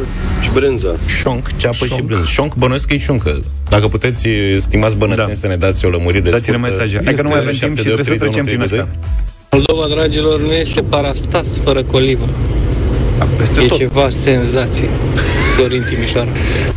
și 0.43 0.49
brânză. 0.53 0.99
Șonc, 1.21 1.47
ceapă 1.57 1.75
Șonc. 1.85 1.91
și 1.91 2.01
brânză. 2.01 2.25
Șonc, 2.25 2.55
bănuiesc 2.55 2.87
că 2.87 2.93
e 2.93 2.97
șuncă. 2.97 3.39
Dacă 3.69 3.87
puteți, 3.87 4.27
stimați 4.57 4.95
bănățeni, 4.95 5.27
Da. 5.27 5.33
să 5.33 5.47
ne 5.47 5.55
dați 5.55 5.85
o 5.85 5.89
lămurire 5.89 6.29
Dați-ne 6.29 6.57
scurtă. 6.57 6.75
mesaje. 6.75 7.01
Hai 7.03 7.13
că 7.13 7.21
nu 7.21 7.29
mai 7.29 7.37
avem 7.39 7.51
timp 7.53 7.77
și 7.77 7.83
trebuie 7.83 8.05
să 8.05 8.15
trecem 8.15 8.45
prin 8.45 8.61
asta. 8.61 8.87
Moldova, 9.51 9.87
dragilor, 9.95 10.39
nu 10.41 10.51
este 10.51 10.81
parastas 10.81 11.59
fără 11.63 11.83
colivă. 11.83 12.25
Da, 13.17 13.27
peste 13.37 13.61
E 13.61 13.65
tot. 13.67 13.77
ceva 13.77 14.09
senzație. 14.09 14.89
Dorin 15.57 15.85
Timișoara. 15.89 16.29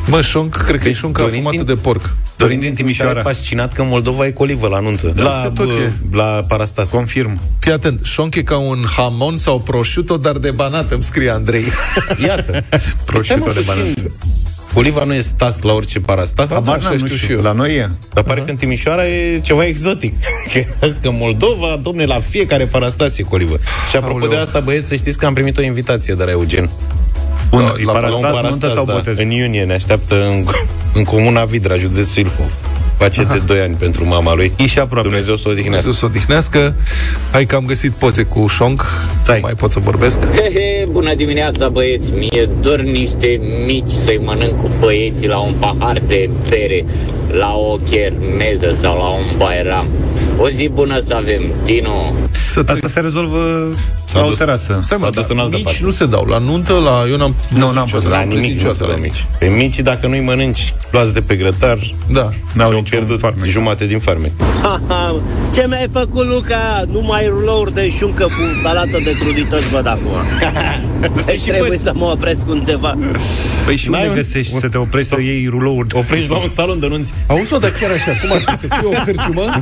Mă, 0.07 0.21
șonc, 0.21 0.55
cred 0.57 0.81
că 0.81 0.87
e 0.87 0.91
Deci, 0.91 0.97
șuncă 0.99 1.21
Dorin 1.21 1.35
afumată 1.37 1.57
din- 1.57 1.67
de 1.75 1.75
porc. 1.81 2.14
Dorin 2.37 2.61
din 2.61 2.75
Timișoara. 2.75 3.11
Timișoara. 3.11 3.37
fascinat 3.37 3.73
că 3.73 3.83
în 3.83 3.88
Moldova 3.88 4.26
e 4.26 4.31
colivă 4.31 4.69
la 4.69 4.81
nuntă. 4.81 5.12
Da, 5.17 5.23
la, 5.23 5.31
asta 5.31 5.50
tot 5.55 5.67
bă, 5.67 5.73
ce- 5.73 5.93
la 6.17 6.45
Parastas. 6.49 6.91
Confirm. 6.91 7.41
Fii 7.59 7.73
atent, 7.73 8.00
șonc 8.05 8.35
e 8.35 8.43
ca 8.43 8.57
un 8.57 8.79
hamon 8.97 9.37
sau 9.37 9.61
prosciutto, 9.61 10.17
dar 10.17 10.37
de 10.38 10.50
banat, 10.50 10.91
îmi 10.93 11.02
scrie 11.02 11.31
Andrei. 11.31 11.64
Iată. 12.26 12.64
Prosciutto 13.05 13.50
Stai, 13.50 13.64
mă, 13.67 13.75
de 13.75 13.91
puțin. 13.93 14.11
Oliva 14.75 15.05
nu 15.05 15.14
e 15.14 15.21
stas 15.21 15.61
la 15.62 15.73
orice 15.73 16.00
parastas, 16.00 16.49
Da, 16.49 16.55
Habar 16.55 16.76
așa 16.76 16.88
n-am, 16.88 16.97
nu 16.99 17.05
știu 17.07 17.17
știu. 17.17 17.29
și 17.29 17.33
eu. 17.35 17.43
La 17.43 17.52
noi 17.52 17.75
e. 17.75 17.91
dar 18.14 18.25
pare 18.25 18.41
că 18.41 18.50
în 18.50 18.57
Timișoara 18.57 19.09
e 19.09 19.41
ceva 19.43 19.64
exotic. 19.67 20.14
Crezi 20.81 21.00
că 21.00 21.09
în 21.09 21.17
Moldova, 21.19 21.79
domne, 21.83 22.05
la 22.05 22.21
fiecare 22.21 22.64
parastas 22.67 23.19
e 23.19 23.23
colivă. 23.23 23.59
Și 23.91 23.97
apropo 23.97 24.14
Aoleu. 24.14 24.29
de 24.29 24.37
asta, 24.37 24.61
băieți, 24.61 24.88
să 24.88 24.95
știți 24.95 25.19
că 25.19 25.26
am 25.26 25.35
primit 25.35 25.59
o 25.59 25.62
invitație 25.62 26.14
de 26.14 26.25
la 26.25 26.31
Eugen. 26.31 26.71
Bun, 27.52 27.61
La- 27.61 27.75
e 27.80 27.85
la- 27.85 27.92
la 27.92 28.14
un 28.16 28.21
parastas, 28.21 28.50
nuntă 28.50 28.68
sau 28.68 28.85
da. 28.85 28.92
botez? 28.92 29.18
În 29.18 29.30
iunie 29.30 29.64
ne 29.64 29.73
așteaptă 29.75 30.14
în, 30.25 30.44
în 30.94 31.04
comuna 31.04 31.44
Vidra, 31.44 31.76
județul 31.76 32.23
Ilfov. 32.23 32.52
Face 32.97 33.23
de 33.32 33.38
2 33.47 33.61
ani 33.61 33.75
pentru 33.78 34.06
mama 34.06 34.35
lui. 34.35 34.52
E 34.56 34.66
și 34.66 34.78
aproape. 34.78 35.09
Dumnezeu 35.09 35.37
să 35.37 35.42
o 35.47 35.50
odihnească. 35.50 35.80
Dumnezeu 35.80 35.92
să 35.92 36.04
o 36.04 36.09
odihnească. 36.09 36.75
Hai 37.30 37.44
că 37.47 37.56
am 37.56 37.64
găsit 37.66 37.90
poze 37.92 38.23
cu 38.23 38.47
șonc. 38.47 38.87
Stai. 39.23 39.38
Mai 39.42 39.52
pot 39.54 39.71
să 39.71 39.78
vorbesc. 39.78 40.18
He, 40.35 40.50
he, 40.52 40.85
bună 40.90 41.14
dimineața 41.14 41.68
băieți, 41.68 42.11
mie 42.16 42.49
dor 42.61 42.80
niște 42.80 43.40
mici 43.66 43.90
să-i 44.04 44.21
mănânc 44.25 44.61
cu 44.61 44.71
băieții 44.80 45.26
la 45.28 45.38
un 45.38 45.52
pahar 45.59 45.99
de 46.06 46.30
bere, 46.49 46.85
la 47.39 47.53
o 47.55 47.79
chermeză 47.91 48.77
sau 48.81 48.97
la 48.97 49.09
un 49.09 49.37
bairam. 49.37 49.87
O 50.39 50.49
zi 50.49 50.69
bună 50.73 51.01
să 51.07 51.15
avem, 51.15 51.43
Tino! 51.65 52.12
Să 52.47 52.62
Asta 52.67 52.89
se 52.89 53.01
rezolvă 53.01 53.39
S-a 54.05 54.19
la 54.19 54.25
o 54.25 54.29
dus. 54.29 54.39
terasă. 54.39 54.79
Stai, 54.83 54.99
S-a 54.99 55.05
mă, 55.05 55.11
dus 55.11 55.27
dar 55.27 55.37
în 55.37 55.39
altă 55.43 55.57
mici 55.57 55.65
parte. 55.65 55.81
nu 55.83 55.91
se 55.91 56.07
dau. 56.07 56.25
La 56.25 56.39
nuntă, 56.39 56.73
la... 56.73 57.05
Eu 57.11 57.17
n-am 57.17 57.35
Nu, 57.49 57.59
n-am 57.59 57.69
niciodată, 57.69 57.91
văzut. 57.93 58.11
La 58.11 58.17
n-am 58.19 58.29
prins 58.29 58.43
nimic 58.43 58.55
nu 58.55 58.61
se 58.61 58.67
niciodată 58.69 58.93
dă 58.93 58.99
la 59.01 59.07
mici. 59.07 59.27
Pe 59.39 59.47
mici, 59.47 59.79
dacă 59.81 60.07
nu-i 60.07 60.21
mănânci, 60.21 60.75
luați 60.91 61.12
de 61.12 61.21
pe 61.21 61.35
grătar, 61.37 61.79
Da. 62.11 62.21
N-au 62.53 62.67
și-au 62.69 62.69
niciun 62.71 62.83
pierdut 62.99 63.19
farmec. 63.21 63.51
jumate 63.51 63.87
din 63.87 63.99
farme. 63.99 64.33
Ce 65.55 65.65
mi-ai 65.69 65.89
făcut, 65.93 66.27
Luca? 66.27 66.85
Numai 66.93 67.27
rulouri 67.29 67.75
de 67.75 67.91
șuncă 67.91 68.23
cu 68.25 68.61
salată 68.62 69.01
de 69.05 69.11
crudități 69.19 69.69
văd 69.69 69.87
acum. 69.87 70.11
și 71.43 71.49
Trebuie 71.49 71.79
fă- 71.79 71.83
să 71.83 71.93
mă 71.95 72.05
opresc 72.05 72.49
undeva. 72.49 72.95
Păi 73.67 73.77
și 73.77 73.91
N-ai 73.91 74.01
unde 74.01 74.11
un- 74.12 74.17
găsești 74.17 74.55
un- 74.55 74.61
să 74.61 74.69
te 74.69 74.79
oprești 74.79 75.09
să 75.09 75.17
iei 75.21 75.47
rulouri? 75.51 75.87
Oprești 75.95 76.31
la 76.31 76.37
un 76.37 76.49
salon 76.49 76.79
de 76.81 76.87
nunți. 76.87 77.15
Auzi, 77.26 77.52
mă, 77.52 77.59
dar 77.59 77.71
chiar 77.71 77.91
așa, 77.91 78.11
cum 78.21 78.33
ar 78.33 78.38
fi 78.41 78.61
să 78.61 78.67
fie 78.67 78.87
o 78.99 79.02
cărciumă? 79.05 79.61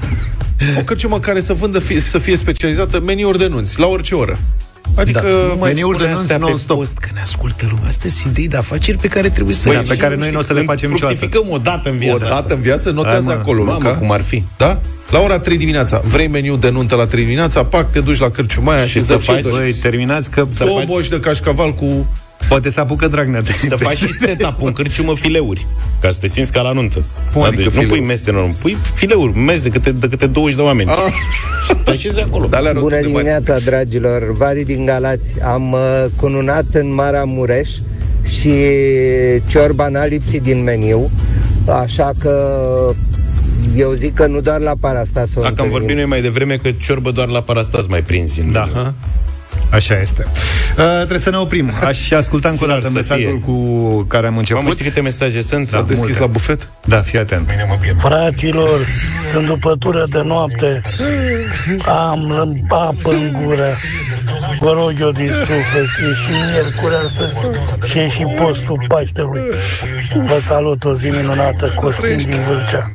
O 0.79 0.83
cărciumă 0.85 1.19
care 1.21 1.40
să 1.40 1.52
vândă, 1.52 1.79
fi, 1.79 2.00
să 2.00 2.19
fie 2.19 2.37
specializată 2.37 3.00
meniuri 3.00 3.38
de 3.38 3.47
nunți, 3.47 3.79
la 3.79 3.87
orice 3.87 4.14
oră. 4.14 4.38
Adică... 4.95 5.26
Da. 5.59 5.64
Meniuri 5.64 5.99
de 5.99 6.02
spune 6.05 6.09
nunți 6.09 6.21
astea 6.23 6.38
pe 6.38 6.43
non-stop. 6.49 6.76
post, 6.76 6.99
că 6.99 7.09
ne 7.14 7.21
ascultă 7.21 7.67
lumea. 7.71 7.88
Astea 7.88 8.11
sunt 8.11 8.37
idei 8.37 8.49
de 8.49 8.57
afaceri 8.57 8.99
pe 8.99 9.09
care 9.09 9.29
trebuie 9.29 9.55
să 9.55 9.69
Băi, 9.69 9.76
le 9.76 9.83
pe 9.88 9.97
care 9.97 10.17
noi 10.17 10.31
nu 10.31 10.38
o 10.38 10.43
să 10.43 10.52
le 10.52 10.61
facem 10.62 10.90
niciodată. 10.90 11.17
Fructificăm 11.19 11.52
o 11.55 11.59
dată 11.59 11.88
în 11.88 11.95
O 11.95 11.99
viață. 11.99 12.26
dată 12.29 12.55
în 12.55 12.61
viață, 12.61 12.90
notează 12.90 13.26
Hai, 13.26 13.35
mă. 13.35 13.40
acolo, 13.40 13.64
Mamă, 13.64 13.79
Luca. 13.83 13.95
cum 13.99 14.11
ar 14.11 14.23
fi. 14.23 14.43
Da? 14.57 14.81
La 15.11 15.19
ora 15.21 15.38
3 15.38 15.57
dimineața. 15.57 16.00
Vrei 16.05 16.29
meniu 16.29 16.57
de 16.57 16.71
nuntă 16.71 16.95
la 16.95 17.07
3 17.07 17.23
dimineața, 17.25 17.64
pac, 17.64 17.90
te 17.93 18.00
duci 18.00 18.19
la 18.19 18.31
cărciuma 18.31 18.73
aia 18.73 18.85
și, 18.85 18.90
Și 18.90 18.97
îți 18.97 19.07
să 19.07 19.12
dă 19.14 19.19
ce 19.21 19.33
faci- 19.33 19.43
dorești. 19.43 19.81
Băi, 19.81 19.90
terminați 19.90 20.31
că 20.31 20.47
Două 20.59 20.83
boși 20.87 21.11
de 21.11 21.21
cașcaval 21.21 21.75
cu... 21.75 22.07
poate 22.49 22.70
să 22.70 22.80
apucă 22.80 23.09
Dragnea. 23.09 23.40
de- 23.40 23.54
Să 23.68 23.76
faci 23.76 23.97
și 23.97 24.12
setup 24.12 24.62
în 24.62 24.73
cârciumă 24.73 25.14
fileuri, 25.16 25.66
ca 26.00 26.11
să 26.11 26.18
te 26.20 26.28
simți 26.28 26.52
ca 26.52 26.61
la 26.61 26.73
nuntă. 26.73 27.04
Cum 27.32 27.40
Da, 27.42 27.47
adică 27.47 27.62
deci 27.62 27.73
nu 27.73 27.80
fileuri? 27.80 27.99
pui 27.99 28.06
mese 28.06 28.30
enorm, 28.30 28.56
pui 28.58 28.76
fileuri, 28.95 29.36
mese 29.38 29.69
câte, 29.69 29.93
de 29.93 30.08
câte 30.08 30.26
20 30.26 30.56
de 30.56 30.62
oameni. 30.62 30.91
Ah. 30.91 30.97
Și 31.67 31.75
te 31.84 31.91
așezi 31.91 32.21
acolo. 32.21 32.47
De 32.47 32.56
alea 32.56 32.73
Bună 32.73 32.82
rotund 32.84 33.02
de 33.02 33.08
bani. 33.08 33.25
dimineața, 33.25 33.65
dragilor! 33.65 34.32
Vari 34.32 34.65
din 34.65 34.84
Galați. 34.84 35.30
Am 35.45 35.73
uh, 35.73 36.04
cununat 36.17 36.65
în 36.73 36.95
Maramureș 36.95 37.71
și 38.28 38.52
ciorba 39.47 39.88
n-a 39.88 40.04
lipsit 40.04 40.43
din 40.43 40.62
meniu, 40.62 41.10
așa 41.67 42.10
că 42.19 42.34
eu 43.76 43.93
zic 43.93 44.15
că 44.15 44.26
nu 44.26 44.41
doar 44.41 44.60
la 44.60 44.73
Parastas 44.80 45.28
o 45.34 45.41
Dacă 45.41 45.45
am 45.47 45.49
întâlnim. 45.50 45.73
vorbit 45.73 45.97
noi 45.97 46.04
mai 46.04 46.21
devreme 46.21 46.56
că 46.56 46.71
ciorbă 46.71 47.10
doar 47.10 47.28
la 47.28 47.41
parastas 47.41 47.86
mai 47.86 48.02
prinzi. 48.02 48.41
în 48.41 48.52
Da. 48.52 48.65
meniu. 48.75 48.95
Așa 49.71 50.00
este. 50.00 50.25
Uh, 50.78 50.85
trebuie 50.97 51.19
să 51.19 51.30
ne 51.30 51.37
oprim. 51.37 51.71
Aș 51.85 52.11
asculta 52.11 52.49
încă 52.49 52.65
o 52.65 52.67
Clar 52.67 52.78
dată 52.78 52.89
să 52.93 52.97
mesajul 52.97 53.30
fie. 53.30 53.41
cu 53.41 54.02
care 54.09 54.26
am 54.26 54.37
început. 54.37 54.63
Mamă, 54.63 54.75
știi 54.75 54.89
câte 54.89 55.00
mesaje 55.00 55.43
sunt? 55.43 55.67
S-a 55.67 55.83
deschis 55.83 55.99
multe. 56.06 56.21
la 56.21 56.26
bufet? 56.26 56.69
Da, 56.85 57.00
fii 57.00 57.19
atent. 57.19 57.54
Fraților, 57.99 58.78
sunt 59.30 59.47
după 59.47 59.76
tură 59.78 60.04
de 60.11 60.21
noapte. 60.25 60.80
Am 61.87 62.33
lăm- 62.33 62.67
apă 62.69 63.11
în 63.11 63.37
gură. 63.43 63.69
Vă 64.61 64.73
rog 64.73 64.95
eu 65.00 65.11
din 65.11 65.28
suflet, 65.28 65.85
e 66.11 66.15
și 66.15 66.30
miercuri 66.50 66.95
astăzi 67.06 67.35
și 67.91 67.99
e 67.99 68.09
și 68.09 68.23
postul 68.39 68.85
Paștelui. 68.89 69.41
Vă 70.26 70.39
salut 70.41 70.85
o 70.85 70.95
zi 70.95 71.06
minunată, 71.09 71.73
Costin 71.76 72.17
din 72.17 72.41
Vâlcea. 72.49 72.93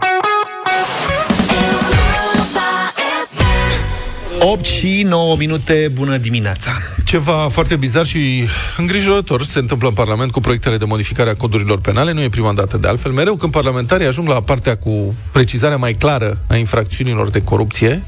8 4.47 4.65
și 4.65 5.03
9 5.07 5.35
minute, 5.35 5.91
bună 5.93 6.17
dimineața. 6.17 6.71
Ceva 7.03 7.47
foarte 7.49 7.75
bizar 7.75 8.05
și 8.05 8.43
îngrijorător 8.77 9.43
se 9.43 9.59
întâmplă 9.59 9.87
în 9.87 9.93
Parlament 9.93 10.31
cu 10.31 10.39
proiectele 10.39 10.77
de 10.77 10.85
modificare 10.85 11.29
a 11.29 11.35
codurilor 11.35 11.79
penale. 11.79 12.11
Nu 12.11 12.21
e 12.21 12.29
prima 12.29 12.53
dată 12.53 12.77
de 12.77 12.87
altfel. 12.87 13.11
Mereu 13.11 13.35
când 13.35 13.51
parlamentarii 13.51 14.07
ajung 14.07 14.27
la 14.27 14.41
partea 14.41 14.77
cu 14.77 15.15
precizarea 15.31 15.77
mai 15.77 15.93
clară 15.93 16.39
a 16.47 16.55
infracțiunilor 16.55 17.29
de 17.29 17.41
corupție, 17.41 18.03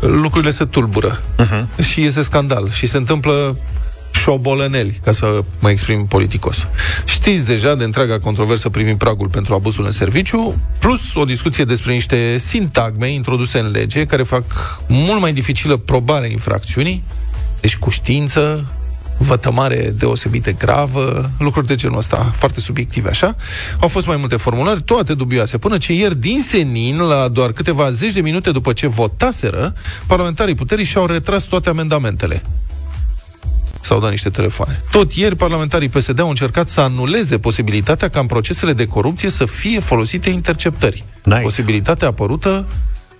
lucrurile 0.00 0.50
se 0.50 0.64
tulbură. 0.64 1.22
Uh-huh. 1.38 1.86
Și 1.90 2.02
este 2.02 2.22
scandal. 2.22 2.70
Și 2.70 2.86
se 2.86 2.96
întâmplă 2.96 3.56
șobolăneli, 4.26 5.00
ca 5.04 5.12
să 5.12 5.44
mă 5.58 5.70
exprim 5.70 6.06
politicos. 6.06 6.66
Știți 7.04 7.44
deja 7.44 7.74
de 7.74 7.84
întreaga 7.84 8.18
controversă 8.18 8.68
privind 8.68 8.98
pragul 8.98 9.28
pentru 9.28 9.54
abuzul 9.54 9.84
în 9.84 9.92
serviciu, 9.92 10.54
plus 10.78 11.14
o 11.14 11.24
discuție 11.24 11.64
despre 11.64 11.92
niște 11.92 12.36
sintagme 12.36 13.08
introduse 13.08 13.58
în 13.58 13.70
lege 13.70 14.04
care 14.04 14.22
fac 14.22 14.44
mult 14.86 15.20
mai 15.20 15.32
dificilă 15.32 15.76
probarea 15.76 16.30
infracțiunii, 16.30 17.04
deci 17.60 17.76
cu 17.76 17.90
știință, 17.90 18.66
vătămare 19.18 19.94
deosebit 19.98 20.42
de 20.42 20.52
gravă, 20.52 21.30
lucruri 21.38 21.66
de 21.66 21.74
genul 21.74 21.98
ăsta, 21.98 22.32
foarte 22.36 22.60
subiective, 22.60 23.08
așa. 23.08 23.36
Au 23.80 23.88
fost 23.88 24.06
mai 24.06 24.16
multe 24.16 24.36
formulări, 24.36 24.82
toate 24.82 25.14
dubioase, 25.14 25.58
până 25.58 25.76
ce 25.76 25.92
ieri, 25.92 26.16
din 26.20 26.42
senin, 26.42 27.00
la 27.00 27.28
doar 27.28 27.52
câteva 27.52 27.90
zeci 27.90 28.12
de 28.12 28.20
minute 28.20 28.50
după 28.50 28.72
ce 28.72 28.86
votaseră, 28.86 29.74
parlamentarii 30.06 30.54
puterii 30.54 30.84
și-au 30.84 31.06
retras 31.06 31.42
toate 31.42 31.68
amendamentele 31.68 32.42
s-au 33.86 34.00
dat 34.00 34.10
niște 34.10 34.28
telefoane. 34.28 34.82
Tot 34.90 35.12
ieri, 35.12 35.36
parlamentarii 35.36 35.88
PSD 35.88 36.20
au 36.20 36.28
încercat 36.28 36.68
să 36.68 36.80
anuleze 36.80 37.38
posibilitatea 37.38 38.08
ca 38.08 38.20
în 38.20 38.26
procesele 38.26 38.72
de 38.72 38.86
corupție 38.86 39.30
să 39.30 39.44
fie 39.44 39.80
folosite 39.80 40.30
interceptări. 40.30 41.04
Nice. 41.24 41.40
Posibilitatea 41.40 42.08
apărută 42.08 42.66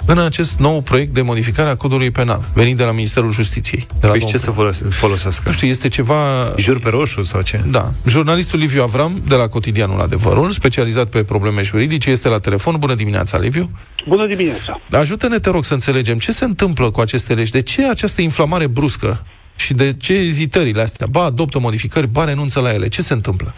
în 0.05 0.18
acest 0.18 0.55
nou 0.59 0.81
proiect 0.81 1.14
de 1.14 1.22
modificare 1.22 1.68
a 1.68 1.74
codului 1.76 2.11
penal, 2.11 2.40
venit 2.55 2.76
de 2.76 2.85
la 2.85 2.90
Ministerul 2.92 3.31
Justiției. 3.31 3.87
De 4.00 4.07
la 4.07 4.11
Păi 4.11 4.20
domnul 4.20 4.29
ce 4.29 4.37
să 4.44 4.50
Preda. 4.50 4.57
folos- 4.57 4.83
folosească? 4.94 5.42
Nu 5.46 5.52
știu, 5.52 5.66
este 5.68 5.88
ceva... 5.88 6.14
Jur 6.57 6.79
pe 6.79 6.88
roșu 6.88 7.22
sau 7.22 7.40
ce? 7.42 7.64
Da. 7.66 7.92
Jurnalistul 8.07 8.59
Liviu 8.59 8.83
Avram, 8.83 9.22
de 9.29 9.35
la 9.35 9.48
Cotidianul 9.48 10.00
Adevărul, 10.00 10.50
specializat 10.50 11.07
pe 11.07 11.22
probleme 11.22 11.62
juridice, 11.62 12.11
este 12.11 12.29
la 12.29 12.38
telefon. 12.38 12.76
Bună 12.79 12.94
dimineața, 12.94 13.38
Liviu! 13.38 13.70
Bună 14.09 14.26
dimineața! 14.26 14.81
Ajută-ne, 14.90 15.38
te 15.38 15.50
rog, 15.50 15.64
să 15.64 15.74
înțelegem 15.74 16.18
ce 16.18 16.33
se 16.33 16.44
întâmplă 16.44 16.90
cu 16.90 17.00
aceste 17.00 17.35
legi. 17.35 17.50
De 17.50 17.62
ce 17.62 17.88
această 17.88 18.22
inflamare 18.22 18.66
bruscă? 18.66 19.22
Și 19.57 19.75
de 19.75 19.97
ce 19.97 20.12
ezitările 20.12 20.81
astea? 20.81 21.07
Ba 21.11 21.23
adoptă 21.23 21.59
modificări, 21.59 22.07
ba 22.07 22.25
renunță 22.25 22.61
la 22.61 22.73
ele. 22.73 22.88
Ce 22.88 23.03
se 23.03 23.14
întâmplă? 23.14 23.55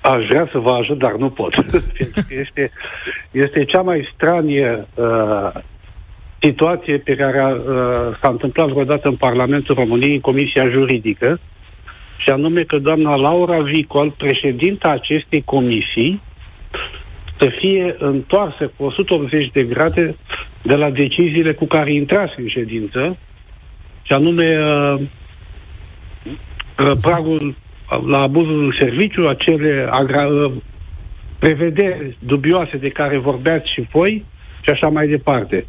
Aș 0.00 0.26
vrea 0.28 0.48
să 0.52 0.58
vă 0.58 0.70
ajut, 0.70 0.98
dar 0.98 1.12
nu 1.12 1.30
pot. 1.30 1.54
Pentru 1.98 2.24
că 2.28 2.34
este, 2.40 2.70
este 3.30 3.64
cea 3.64 3.80
mai 3.80 4.10
stranie 4.14 4.86
uh, 4.94 5.50
situație 6.38 6.98
pe 6.98 7.14
care 7.14 7.52
uh, 7.52 7.62
s-a 8.20 8.28
întâmplat 8.28 8.68
vreodată 8.68 9.08
în 9.08 9.16
Parlamentul 9.16 9.74
României, 9.74 10.14
în 10.14 10.20
Comisia 10.20 10.68
Juridică, 10.68 11.40
și 12.16 12.30
anume 12.30 12.62
că 12.62 12.78
doamna 12.78 13.14
Laura 13.14 13.60
Vicol, 13.60 14.10
președinta 14.10 14.88
acestei 14.88 15.42
comisii, 15.44 16.20
să 17.38 17.50
fie 17.60 17.96
întoarsă 17.98 18.72
cu 18.76 18.84
180 18.84 19.50
de 19.52 19.62
grade 19.62 20.16
de 20.62 20.74
la 20.74 20.90
deciziile 20.90 21.52
cu 21.52 21.66
care 21.66 21.92
intrați 21.92 22.34
în 22.36 22.48
ședință, 22.48 23.16
și 24.02 24.12
anume 24.12 24.58
uh, 24.58 25.00
uh, 25.00 25.06
pragul 27.02 27.54
la 28.06 28.18
abuzul 28.18 28.64
în 28.64 28.72
serviciu, 28.78 29.28
acele 29.28 29.88
agra- 29.90 30.26
uh, 30.26 30.52
prevederi 31.38 32.16
dubioase 32.18 32.76
de 32.76 32.88
care 32.88 33.18
vorbeați 33.18 33.72
și 33.72 33.86
voi 33.92 34.24
și 34.62 34.70
așa 34.70 34.88
mai 34.88 35.08
departe. 35.08 35.64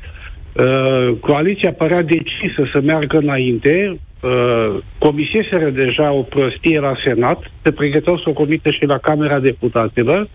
Uh, 0.54 1.16
coaliția 1.20 1.74
părea 1.74 2.02
decisă 2.02 2.70
să 2.72 2.82
meargă 2.84 3.18
înainte, 3.18 4.00
uh, 4.22 4.78
comisiseră 4.98 5.70
deja 5.70 6.12
o 6.12 6.22
prostie 6.22 6.80
la 6.80 6.94
Senat, 7.06 7.52
se 7.62 7.72
pregăteau 7.72 8.18
să 8.18 8.24
o 8.30 8.34
comită 8.34 8.72
și 8.72 8.86
la 8.86 8.98
Camera 8.98 9.40
Deputaților, 9.40 10.30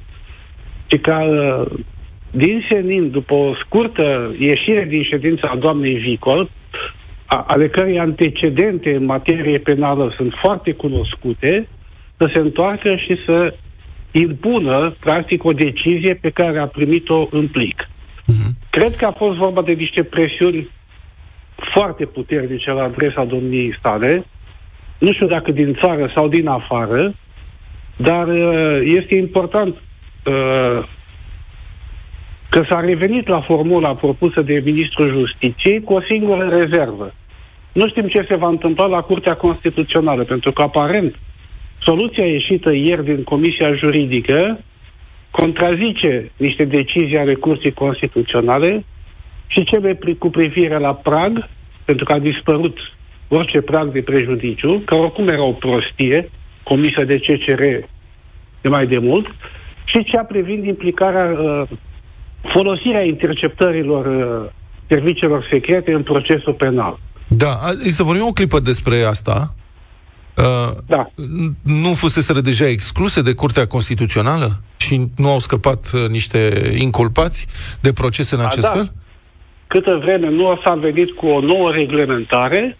și 0.87 0.99
ca 0.99 1.19
uh, 1.19 1.79
din 2.31 2.65
senin, 2.71 3.11
după 3.11 3.35
o 3.35 3.55
scurtă 3.65 4.35
ieșire 4.39 4.85
din 4.89 5.03
ședința 5.03 5.49
a 5.49 5.57
doamnei 5.57 5.95
Vicol, 5.95 6.41
a, 6.41 6.51
ale 7.27 7.69
cărei 7.69 7.99
antecedente 7.99 8.95
în 8.95 9.05
materie 9.05 9.59
penală 9.59 10.13
sunt 10.17 10.33
foarte 10.41 10.73
cunoscute, 10.73 11.69
să 12.17 12.31
se 12.35 12.41
întoarcă 12.41 12.97
și 12.97 13.17
să 13.27 13.55
impună, 14.11 14.97
practic, 15.01 15.45
o 15.45 15.53
decizie 15.53 16.15
pe 16.15 16.31
care 16.31 16.59
a 16.59 16.67
primit-o 16.67 17.29
în 17.31 17.49
plic. 17.49 17.89
Cred 18.71 18.97
că 18.97 19.05
a 19.07 19.13
fost 19.13 19.37
vorba 19.37 19.63
de 19.63 19.73
niște 19.73 20.03
presiuni 20.03 20.69
foarte 21.75 22.05
puternice 22.05 22.71
la 22.71 22.83
adresa 22.83 23.25
domniei 23.25 23.79
sale, 23.83 24.27
nu 24.99 25.13
știu 25.13 25.27
dacă 25.27 25.51
din 25.53 25.79
țară 25.83 26.11
sau 26.15 26.29
din 26.29 26.47
afară, 26.47 27.15
dar 27.97 28.29
uh, 28.29 28.81
este 28.85 29.15
important 29.15 29.75
uh, 30.25 30.89
că 32.49 32.65
s-a 32.69 32.81
revenit 32.81 33.29
la 33.29 33.41
formula 33.41 33.95
propusă 33.95 34.43
de 34.43 34.63
Ministrul 34.65 35.11
Justiției 35.11 35.83
cu 35.83 35.93
o 35.93 36.01
singură 36.01 36.49
rezervă. 36.49 37.15
Nu 37.73 37.89
știm 37.89 38.09
ce 38.09 38.25
se 38.29 38.35
va 38.35 38.49
întâmpla 38.49 38.87
la 38.87 39.01
Curtea 39.01 39.35
Constituțională, 39.35 40.25
pentru 40.25 40.53
că 40.53 40.63
aparent 40.63 41.15
soluția 41.83 42.27
ieșită 42.27 42.73
ieri 42.73 43.05
din 43.05 43.23
Comisia 43.23 43.75
Juridică 43.75 44.59
contrazice 45.31 46.31
niște 46.37 46.65
decizii 46.65 47.19
ale 47.19 47.35
Curții 47.35 47.73
Constituționale 47.73 48.85
și 49.47 49.65
cele 49.65 49.95
pri- 49.95 50.19
cu 50.19 50.31
privire 50.31 50.79
la 50.79 50.95
prag, 50.95 51.49
pentru 51.85 52.05
că 52.05 52.13
a 52.13 52.19
dispărut 52.19 52.79
orice 53.29 53.61
prag 53.61 53.93
de 53.93 54.03
prejudiciu, 54.03 54.83
că 54.85 54.95
oricum 54.95 55.29
era 55.29 55.43
o 55.43 55.53
prostie, 55.53 56.31
comisă 56.63 57.05
de 57.05 57.19
CCR 57.19 57.63
de 58.61 58.69
mai 58.69 58.87
de 58.87 58.99
mult, 58.99 59.27
și 59.85 60.05
cea 60.05 60.23
privind 60.23 60.65
implicarea, 60.65 61.41
uh, 61.41 61.69
folosirea 62.53 63.03
interceptărilor 63.05 64.07
uh, 64.07 64.51
serviciilor 64.89 65.47
secrete 65.51 65.93
în 65.93 66.03
procesul 66.03 66.53
penal. 66.53 66.99
Da, 67.29 67.51
a- 67.51 67.89
să 67.89 68.03
vorbim 68.03 68.27
o 68.27 68.33
clipă 68.33 68.61
despre 68.61 69.03
asta. 69.03 69.55
Uh, 70.37 70.77
da. 70.87 71.11
Nu 71.63 71.95
fuseseră 71.95 72.41
deja 72.41 72.69
excluse 72.69 73.23
de 73.23 73.33
Curtea 73.33 73.67
Constituțională 73.67 74.51
și 74.77 75.01
nu 75.17 75.31
au 75.31 75.39
scăpat 75.39 75.91
uh, 75.95 76.09
niște 76.09 76.73
inculpați 76.79 77.47
de 77.81 77.93
procese 77.93 78.35
în 78.35 78.41
A, 78.41 78.45
acest 78.45 78.67
da. 78.67 78.73
fel? 78.73 78.93
Câtă 79.67 79.99
vreme 80.03 80.29
nu 80.29 80.61
s-a 80.65 80.75
venit 80.75 81.11
cu 81.11 81.27
o 81.27 81.41
nouă 81.41 81.71
reglementare, 81.71 82.79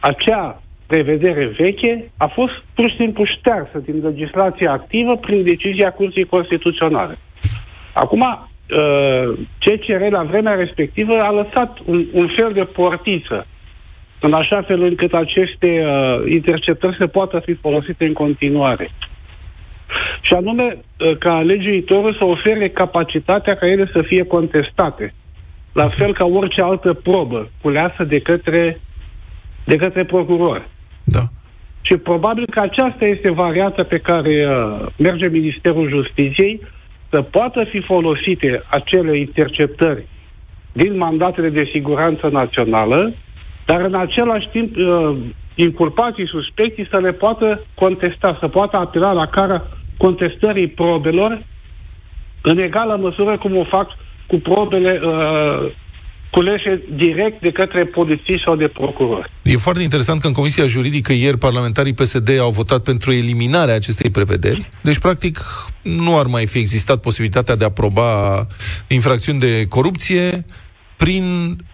acea 0.00 0.62
prevedere 0.86 1.54
veche 1.58 2.10
a 2.16 2.26
fost 2.26 2.52
pur 2.74 2.90
și 2.90 2.96
simplu 2.96 3.24
ștearsă 3.24 3.78
din 3.84 4.00
legislația 4.02 4.72
activă 4.72 5.16
prin 5.16 5.44
decizia 5.44 5.92
Curții 5.92 6.24
Constituționale. 6.24 7.18
Acum, 7.92 8.20
uh, 8.20 8.38
CCR 9.58 10.10
la 10.10 10.22
vremea 10.22 10.54
respectivă 10.54 11.14
a 11.14 11.30
lăsat 11.30 11.78
un, 11.84 12.04
un 12.12 12.28
fel 12.36 12.52
de 12.52 12.64
portiță 12.64 13.46
în 14.26 14.32
așa 14.32 14.62
fel 14.62 14.82
încât 14.82 15.14
aceste 15.14 15.84
uh, 15.86 16.32
interceptări 16.32 16.96
se 16.98 17.06
poată 17.06 17.42
fi 17.44 17.54
folosite 17.54 18.04
în 18.04 18.12
continuare. 18.12 18.90
Și 20.20 20.34
anume 20.34 20.76
uh, 20.76 21.16
ca 21.18 21.40
legiuitorul 21.40 22.16
să 22.18 22.24
ofere 22.24 22.68
capacitatea 22.68 23.56
ca 23.56 23.66
ele 23.66 23.90
să 23.92 24.02
fie 24.02 24.24
contestate. 24.24 25.14
La 25.72 25.86
fel 25.86 26.14
ca 26.14 26.24
orice 26.24 26.62
altă 26.62 26.92
probă 26.92 27.50
culeasă 27.62 28.04
de 28.04 28.18
către, 28.18 28.80
de 29.64 29.76
către 29.76 30.04
procuror. 30.04 30.68
Da. 31.04 31.22
Și 31.80 31.96
probabil 31.96 32.46
că 32.50 32.60
aceasta 32.60 33.04
este 33.04 33.30
varianta 33.30 33.82
pe 33.82 33.98
care 33.98 34.46
uh, 34.48 34.86
merge 34.96 35.28
Ministerul 35.28 35.88
Justiției, 35.88 36.60
să 37.14 37.22
poată 37.22 37.64
fi 37.64 37.80
folosite 37.80 38.62
acele 38.68 39.18
interceptări 39.18 40.06
din 40.72 40.96
mandatele 40.96 41.48
de 41.48 41.68
siguranță 41.72 42.28
națională, 42.28 43.14
dar 43.64 43.80
în 43.80 43.94
același 43.94 44.48
timp 44.48 44.76
uh, 44.76 45.16
inculpații 45.54 46.28
suspecții 46.28 46.86
să 46.90 46.98
le 46.98 47.12
poată 47.12 47.64
contesta, 47.74 48.36
să 48.40 48.48
poată 48.48 48.76
apela 48.76 49.12
la 49.12 49.26
cara 49.26 49.62
contestării 49.96 50.68
probelor 50.68 51.42
în 52.42 52.58
egală 52.58 52.96
măsură 52.96 53.38
cum 53.38 53.56
o 53.56 53.64
fac 53.64 53.88
cu 54.26 54.36
probele 54.36 55.00
uh, 55.02 55.70
culese 56.34 56.82
direct 56.94 57.40
de 57.40 57.50
către 57.50 57.84
polițiști 57.84 58.42
sau 58.44 58.56
de 58.56 58.68
procurori. 58.68 59.30
E 59.42 59.56
foarte 59.56 59.82
interesant 59.82 60.20
că 60.20 60.26
în 60.26 60.32
Comisia 60.32 60.66
Juridică 60.66 61.12
ieri 61.12 61.38
parlamentarii 61.38 61.92
PSD 61.94 62.38
au 62.38 62.50
votat 62.50 62.82
pentru 62.82 63.12
eliminarea 63.12 63.74
acestei 63.74 64.10
prevederi. 64.10 64.68
Deci, 64.82 64.98
practic, 64.98 65.38
nu 65.82 66.18
ar 66.18 66.26
mai 66.26 66.46
fi 66.46 66.58
existat 66.58 67.00
posibilitatea 67.00 67.56
de 67.56 67.64
a 67.64 67.70
proba 67.70 68.08
infracțiuni 68.88 69.38
de 69.38 69.66
corupție 69.68 70.44
prin 70.96 71.24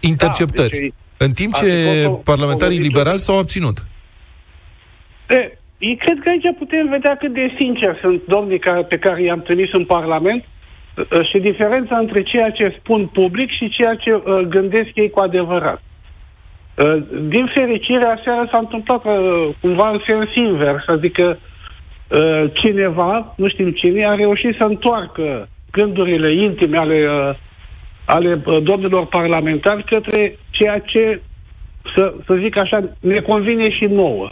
interceptări. 0.00 0.70
Da, 0.70 0.78
deci, 0.78 0.92
în 1.16 1.32
timp 1.32 1.54
ar 1.54 1.60
ce 1.60 1.66
fi 1.70 1.84
fost 1.84 2.06
o- 2.06 2.10
parlamentarii 2.10 2.78
o- 2.78 2.82
liberali 2.82 3.18
s-au 3.18 3.38
abținut. 3.38 3.78
E, 5.28 5.58
eu 5.78 5.96
cred 5.96 6.18
că 6.22 6.28
aici 6.28 6.58
putem 6.58 6.88
vedea 6.90 7.16
cât 7.16 7.32
de 7.32 7.54
sincer 7.58 7.98
sunt 8.00 8.20
domnii 8.26 8.58
care, 8.58 8.82
pe 8.82 8.96
care 8.98 9.22
i-am 9.22 9.42
trimis 9.42 9.68
în 9.72 9.84
Parlament 9.84 10.42
uh, 10.44 10.59
și 11.22 11.38
diferența 11.38 11.96
între 11.96 12.22
ceea 12.22 12.50
ce 12.50 12.76
spun 12.78 13.06
public 13.06 13.50
și 13.50 13.68
ceea 13.68 13.94
ce 13.94 14.12
uh, 14.12 14.40
gândesc 14.48 14.90
ei 14.94 15.10
cu 15.10 15.20
adevărat. 15.20 15.82
Uh, 16.74 17.02
din 17.28 17.50
fericire, 17.54 18.04
aseară 18.04 18.48
s-a 18.50 18.58
întâmplat 18.58 19.04
uh, 19.04 19.48
cumva 19.60 19.90
în 19.90 20.00
sens 20.06 20.28
invers, 20.34 20.84
adică 20.86 21.38
uh, 22.08 22.50
cineva, 22.52 23.34
nu 23.36 23.48
știm 23.48 23.70
cine, 23.70 24.06
a 24.06 24.14
reușit 24.14 24.56
să 24.58 24.64
întoarcă 24.64 25.48
gândurile 25.70 26.32
intime 26.32 26.78
ale, 26.78 27.08
uh, 27.08 27.34
ale 28.04 28.42
uh, 28.44 28.62
domnilor 28.62 29.06
parlamentari 29.06 29.84
către 29.84 30.38
ceea 30.50 30.78
ce 30.78 31.20
să, 31.96 32.14
să 32.26 32.34
zic 32.34 32.56
așa, 32.56 32.84
ne 33.00 33.20
convine 33.20 33.70
și 33.70 33.84
nouă. 33.84 34.28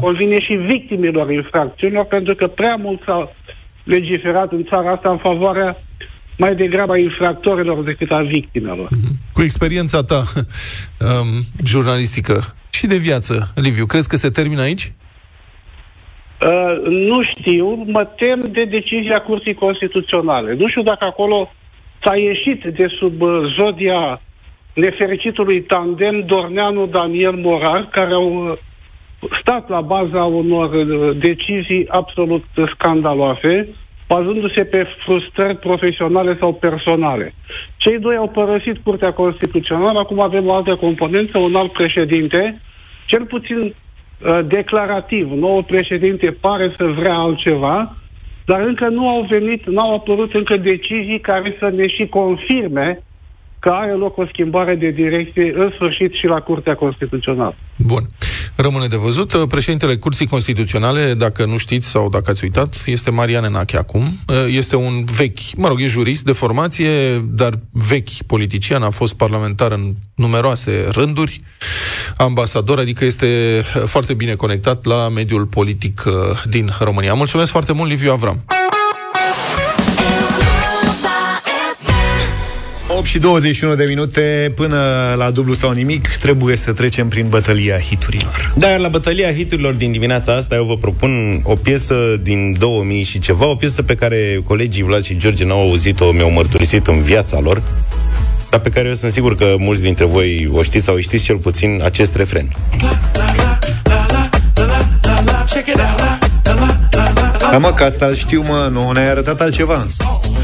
Convine 0.00 0.40
și 0.40 0.54
victimilor 0.54 1.30
infracțiunilor, 1.30 2.04
pentru 2.04 2.34
că 2.34 2.46
prea 2.46 2.76
mult 2.76 3.02
s-a 3.02 3.32
legiferat 3.84 4.52
în 4.52 4.64
țara 4.64 4.90
asta 4.90 5.10
în 5.10 5.18
favoarea 5.18 5.76
mai 6.44 6.54
degrabă 6.54 6.92
a 6.92 6.98
infractorilor 6.98 7.84
decât 7.84 8.10
a 8.10 8.20
victimelor. 8.20 8.88
Cu 9.32 9.42
experiența 9.42 10.02
ta 10.02 10.20
um, 10.24 11.28
jurnalistică 11.64 12.36
și 12.70 12.86
de 12.86 12.96
viață, 12.96 13.52
Liviu, 13.54 13.86
crezi 13.86 14.08
că 14.08 14.16
se 14.16 14.30
termină 14.30 14.62
aici? 14.62 14.92
Uh, 16.46 16.74
nu 17.08 17.22
știu, 17.22 17.66
mă 17.96 18.04
tem 18.04 18.40
de 18.50 18.64
decizia 18.64 19.18
Curții 19.20 19.54
Constituționale. 19.54 20.54
Nu 20.54 20.68
știu 20.68 20.82
dacă 20.82 21.04
acolo 21.04 21.52
s-a 22.02 22.16
ieșit 22.16 22.64
de 22.64 22.86
sub 22.98 23.20
uh, 23.20 23.30
zodia 23.58 24.20
nefericitului 24.74 25.62
tandem 25.62 26.24
Dorneanu-Daniel 26.26 27.36
Morar, 27.46 27.88
care 27.90 28.12
au 28.12 28.28
uh, 28.34 28.58
stat 29.40 29.68
la 29.68 29.80
baza 29.80 30.24
unor 30.24 30.72
uh, 30.74 31.16
decizii 31.18 31.88
absolut 31.88 32.44
scandaloase, 32.74 33.68
bazându-se 34.12 34.64
pe 34.64 34.86
frustrări 35.04 35.56
profesionale 35.56 36.36
sau 36.40 36.52
personale. 36.52 37.34
Cei 37.76 37.98
doi 37.98 38.16
au 38.16 38.28
părăsit 38.28 38.76
Curtea 38.78 39.12
Constituțională, 39.12 39.98
acum 39.98 40.20
avem 40.20 40.46
o 40.46 40.54
altă 40.54 40.74
componență, 40.76 41.38
un 41.38 41.54
alt 41.54 41.72
președinte, 41.72 42.60
cel 43.06 43.24
puțin 43.24 43.58
uh, 43.60 44.38
declarativ. 44.46 45.26
Noul 45.30 45.62
președinte 45.62 46.36
pare 46.40 46.74
să 46.76 46.84
vrea 46.84 47.14
altceva, 47.14 47.96
dar 48.44 48.60
încă 48.60 48.88
nu 48.88 49.08
au 49.08 49.26
venit, 49.30 49.66
nu 49.66 49.80
au 49.80 49.94
apărut 49.94 50.34
încă 50.34 50.56
decizii 50.56 51.20
care 51.20 51.56
să 51.58 51.68
ne 51.76 51.88
și 51.88 52.06
confirme 52.06 53.02
că 53.58 53.70
are 53.70 53.92
loc 53.92 54.16
o 54.16 54.26
schimbare 54.26 54.74
de 54.74 54.90
direcție 54.90 55.52
în 55.56 55.70
sfârșit 55.74 56.12
și 56.12 56.26
la 56.26 56.40
Curtea 56.40 56.74
Constituțională. 56.74 57.54
Bun. 57.78 58.02
Rămâne 58.56 58.86
de 58.86 58.96
văzut. 58.96 59.48
Președintele 59.48 59.96
Curții 59.96 60.26
Constituționale, 60.26 61.14
dacă 61.14 61.44
nu 61.44 61.56
știți 61.56 61.86
sau 61.88 62.08
dacă 62.08 62.30
ați 62.30 62.44
uitat, 62.44 62.82
este 62.86 63.10
Marian 63.10 63.44
Enache 63.44 63.76
acum. 63.76 64.18
Este 64.48 64.76
un 64.76 65.04
vechi, 65.04 65.54
mă 65.56 65.68
rog, 65.68 65.80
e 65.80 65.86
jurist 65.86 66.22
de 66.22 66.32
formație, 66.32 67.18
dar 67.18 67.52
vechi 67.70 68.22
politician, 68.26 68.82
a 68.82 68.90
fost 68.90 69.14
parlamentar 69.14 69.72
în 69.72 69.94
numeroase 70.14 70.86
rânduri, 70.90 71.42
ambasador, 72.16 72.78
adică 72.78 73.04
este 73.04 73.62
foarte 73.84 74.14
bine 74.14 74.34
conectat 74.34 74.84
la 74.84 75.08
mediul 75.08 75.46
politic 75.46 76.04
uh, 76.06 76.12
din 76.48 76.72
România. 76.80 77.14
Mulțumesc 77.14 77.50
foarte 77.50 77.72
mult, 77.72 77.90
Liviu 77.90 78.12
Avram. 78.12 78.44
8 83.02 83.10
și 83.10 83.18
21 83.18 83.74
de 83.74 83.84
minute 83.88 84.52
până 84.56 84.78
la 85.16 85.30
dublu 85.30 85.54
sau 85.54 85.70
nimic 85.70 86.08
trebuie 86.08 86.56
să 86.56 86.72
trecem 86.72 87.08
prin 87.08 87.28
bătălia 87.28 87.78
hiturilor. 87.78 88.52
Da, 88.54 88.68
iar 88.68 88.80
la 88.80 88.88
bătălia 88.88 89.32
hiturilor 89.32 89.74
din 89.74 89.92
dimineața 89.92 90.36
asta 90.36 90.54
eu 90.54 90.64
vă 90.64 90.76
propun 90.76 91.40
o 91.42 91.54
piesă 91.54 91.94
din 92.22 92.56
2000 92.58 93.02
și 93.02 93.18
ceva, 93.18 93.46
o 93.46 93.54
piesă 93.54 93.82
pe 93.82 93.94
care 93.94 94.40
colegii 94.44 94.82
Vlad 94.82 95.04
și 95.04 95.16
George 95.16 95.44
n-au 95.44 95.60
auzit-o, 95.60 96.12
mi-au 96.12 96.30
mărturisit 96.30 96.86
în 96.86 97.02
viața 97.02 97.40
lor, 97.40 97.62
dar 98.50 98.60
pe 98.60 98.68
care 98.68 98.88
eu 98.88 98.94
sunt 98.94 99.12
sigur 99.12 99.36
că 99.36 99.54
mulți 99.58 99.82
dintre 99.82 100.04
voi 100.04 100.48
o 100.52 100.62
știți 100.62 100.84
sau 100.84 100.98
știți 100.98 101.24
cel 101.24 101.36
puțin 101.36 101.80
acest 101.84 102.14
refren. 102.14 102.56
Da, 107.50 107.58
mă, 107.58 107.72
că 107.72 107.84
asta 107.84 108.06
îl 108.06 108.14
știu, 108.14 108.42
mă, 108.48 108.68
nu 108.72 108.90
ne-ai 108.90 109.10
arătat 109.10 109.40
altceva. 109.40 109.86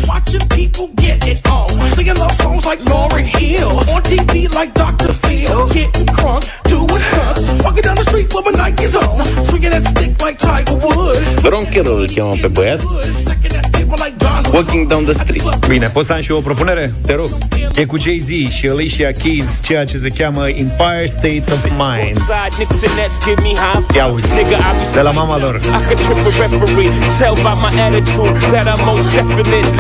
Watching 0.06 0.46
people 0.48 0.88
get 0.96 1.26
it 1.26 1.46
on. 1.48 1.68
Singing 1.94 2.16
love 2.16 2.34
songs 2.42 2.64
like 2.64 2.80
Lauryn 2.90 3.24
Hill. 3.24 3.72
On 3.94 4.02
TV 4.02 4.52
like 4.54 4.72
Dr. 4.74 5.12
Phil. 5.12 5.66
Getting 5.68 6.06
crunk, 6.06 6.44
doing 6.64 7.02
stunts. 7.08 7.64
Walking 7.64 7.82
down 7.82 7.96
the 7.96 8.02
street 8.02 8.32
with 8.34 8.44
my 8.44 8.52
Nikes 8.52 8.94
on. 8.94 9.24
Swinging 9.46 9.70
that 9.70 9.84
stick 9.90 10.20
like 10.20 10.38
Tiger 10.38 10.76
Woods. 10.84 11.42
Ron 11.42 11.64
Carroll 11.64 12.00
îl 12.00 12.08
cheamă 12.14 12.34
pe 12.40 12.48
băiat. 12.48 12.80
Walking 14.52 14.88
down 14.88 15.04
the 15.04 15.12
street. 15.12 15.42
Bine, 15.68 15.87
pot 15.87 16.04
să 16.04 16.12
am 16.12 16.20
și 16.20 16.30
eu 16.30 16.37
o 16.37 16.40
propunere? 16.40 16.92
Te 17.06 17.14
rog. 17.14 17.30
E 17.74 17.84
cu 17.84 17.98
Jay-Z 17.98 18.28
și 18.52 18.66
Alicia 18.68 19.11
Keys, 19.22 19.61
ceea 19.62 19.84
ce 19.84 19.96
se 19.96 20.08
cheamă 20.08 20.48
Empire 20.48 21.06
State 21.06 21.44
of 21.52 21.64
Mind. 21.64 22.16
Ia 23.94 24.06
uzi, 24.06 24.34
de 24.94 25.00
la 25.00 25.11
mama 25.11 25.38
lor. 25.38 25.61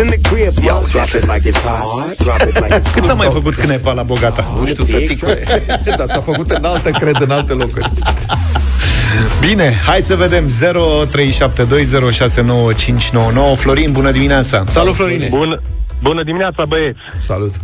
In 0.00 0.06
the 0.06 0.20
crib, 0.28 0.52
drop 0.92 1.14
it 1.14 1.26
like 1.32 1.44
it's 1.50 1.60
hot. 1.66 2.16
Drop 2.16 2.40
it 2.48 2.54
like 2.62 2.74
it's 2.80 2.92
Cât 2.94 3.04
s-a 3.04 3.14
mai 3.14 3.28
făcut 3.32 3.54
cânepa 3.54 3.92
la 3.92 4.02
bogata? 4.02 4.44
Nu 4.58 4.66
știu, 4.66 4.84
tăticule, 4.84 5.44
dar 5.98 6.06
s-a 6.06 6.20
făcut 6.20 6.50
în 6.50 6.64
altă, 6.64 6.90
cred, 6.90 7.20
în 7.20 7.30
alte 7.30 7.52
locuri. 7.52 7.90
Bine, 9.40 9.80
hai 9.86 10.02
să 10.02 10.16
vedem 10.16 10.48
0372069599 10.48 10.52
Florin, 13.56 13.92
bună 13.92 14.10
dimineața 14.10 14.64
Salut, 14.66 14.94
Florine! 14.94 15.26
Bun, 15.28 15.62
bună 16.02 16.24
dimineața, 16.24 16.64
băieți! 16.68 16.98
Salut! 17.18 17.54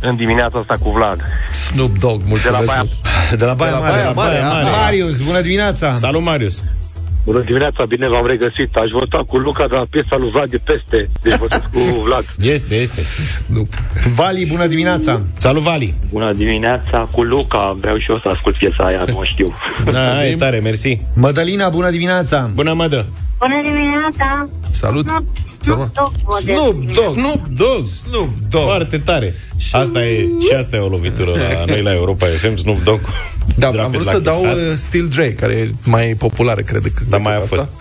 În 0.00 0.16
dimineața 0.16 0.58
asta 0.58 0.76
cu 0.80 0.90
Vlad. 0.90 1.20
Snoop 1.52 1.98
Dogg, 1.98 2.18
De 2.18 2.24
la 2.24 2.28
mulțumesc. 2.28 2.66
Baia... 2.66 2.84
De 3.36 3.44
la 3.44 3.54
Baia 3.54 3.70
De 3.70 3.76
la 3.78 3.82
Mare, 3.82 3.92
Baia 3.92 4.10
Mare, 4.10 4.38
aha. 4.38 4.76
Marius, 4.82 5.18
bună 5.20 5.40
dimineața 5.40 5.94
Salut, 5.94 6.22
Marius! 6.22 6.62
Bună 7.28 7.40
dimineața, 7.40 7.84
bine 7.84 8.08
v-am 8.08 8.26
regăsit. 8.26 8.74
Aș 8.74 8.90
vota 8.90 9.24
cu 9.26 9.36
Luca 9.36 9.66
de 9.68 9.74
la 9.74 9.86
piesa 9.90 10.16
lui 10.16 10.30
Vlad 10.30 10.50
de 10.50 10.60
peste. 10.64 11.10
Deci 11.22 11.36
votez 11.36 11.62
cu 11.72 12.00
Vlad. 12.04 12.24
Este, 12.40 12.74
este. 12.74 13.00
Snoop. 13.00 13.66
Vali, 14.14 14.46
bună 14.46 14.66
dimineața 14.66 15.20
Salut, 15.36 15.62
Vali! 15.62 15.94
Bună 16.12 16.32
dimineața 16.32 17.04
cu 17.12 17.22
Luca. 17.22 17.76
Vreau 17.80 17.98
și 17.98 18.10
eu 18.10 18.18
să 18.18 18.28
ascult 18.28 18.56
piesa 18.56 18.84
aia, 18.84 19.04
nu 19.06 19.18
o 19.18 19.24
știu. 19.24 19.54
Da, 19.92 20.26
e 20.26 20.36
tare, 20.36 20.58
mersi. 20.58 21.00
Mădălina, 21.14 21.68
bună 21.68 21.90
dimineața 21.90 22.50
Bună, 22.54 22.72
Mădă! 22.72 23.06
Bună 23.38 23.60
dimineața! 23.64 24.48
Salut! 24.70 25.06
Snoop 25.60 25.92
Dogg 25.94 26.12
votez. 26.24 26.54
Snoop 26.56 26.82
Dogg! 26.94 27.16
Snoop 27.18 27.46
Dogg! 27.46 27.84
Snoop 28.08 28.30
Dogg! 28.50 28.62
Foarte 28.62 28.98
tare. 28.98 29.34
Asta 29.72 30.04
e, 30.06 30.18
și 30.48 30.54
asta 30.58 30.76
e 30.76 30.78
o 30.78 30.88
lovitură 30.88 31.30
la 31.30 31.64
noi 31.72 31.82
la 31.82 31.92
Europa 31.94 32.26
FM, 32.26 32.56
Snoop 32.56 32.82
Dogg. 32.84 33.00
Da, 33.56 33.70
Drop 33.70 33.84
am 33.84 33.92
it 33.92 33.98
vrut 33.98 34.04
like 34.04 34.16
să 34.16 34.22
dau 34.22 34.42
it's 34.44 34.48
hot. 34.48 34.56
uh, 34.56 34.62
Still 34.74 35.08
Dre, 35.08 35.32
care 35.32 35.52
e 35.52 35.68
mai 35.82 36.14
populară, 36.18 36.60
cred. 36.60 36.82
decât- 36.82 37.08
Dar 37.08 37.20
mai 37.20 37.32
a 37.32 37.34
decât 37.34 37.48
fost. 37.48 37.62
asta. 37.62 37.74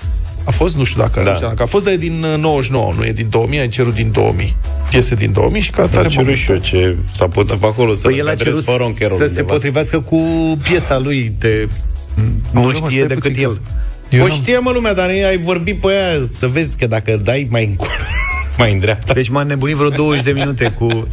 A 0.44 0.52
fost? 0.52 0.76
Nu 0.76 0.84
știu 0.84 1.02
dacă, 1.02 1.22
Da. 1.24 1.30
nu 1.30 1.36
știu 1.36 1.48
dacă 1.48 1.64
a 1.64 1.66
fost, 1.66 1.84
dar 1.84 1.94
e 1.94 1.98
din 1.98 2.24
uh, 2.34 2.40
99, 2.42 2.94
nu 2.98 3.06
e 3.06 3.12
din 3.12 3.28
2000, 3.30 3.60
ai 3.60 3.68
cerut 3.70 3.94
din 3.94 4.12
2000. 4.12 4.56
Piese 4.90 5.16
din 5.16 5.32
2000 5.32 5.62
și 5.62 5.70
ca 5.72 5.82
atare 5.82 6.04
Am 6.06 6.10
cerut 6.12 6.36
și 6.36 6.52
eu 6.52 6.58
ce 6.58 6.96
s-a 7.12 7.28
putut 7.28 7.58
pe 7.58 7.66
acolo 7.66 7.94
să 7.94 8.02
Păi 8.08 8.18
el 8.18 8.28
a 8.28 8.36
cerut 8.36 8.64
pe 8.64 8.72
Ron 8.78 8.94
Carroll 9.00 9.20
să 9.20 9.26
se 9.26 9.30
undeva. 9.30 9.54
potrivească 9.54 10.00
cu 10.00 10.18
piesa 10.64 10.98
lui 11.00 11.34
de... 11.40 11.68
Nu 12.52 12.60
Aoleu, 12.62 12.80
mă, 12.82 12.86
știe 12.90 13.04
stai 13.04 13.08
decât 13.16 13.32
puțin 13.32 13.44
el 13.44 13.54
că- 13.54 13.60
Eu 14.10 14.24
O 14.24 14.28
n-am- 14.28 14.36
știe 14.38 14.58
mă 14.58 14.72
lumea, 14.72 14.94
dar 14.94 15.08
ai 15.10 15.38
vorbit 15.38 15.80
pe 15.80 15.88
ea 15.88 16.28
să 16.32 16.48
vezi 16.48 16.78
că 16.78 16.88
dacă 16.88 17.20
dai 17.24 17.48
mai 17.50 17.66
încolo, 17.66 17.90
mai 18.58 18.72
în 18.74 18.80
dreapta. 18.80 19.14
Deci 19.14 19.30
m-a 19.30 19.44
nebunit 19.44 19.76
vreo 19.76 19.90
20 19.90 20.24
de 20.24 20.32
minute 20.32 20.70
cu 20.78 21.08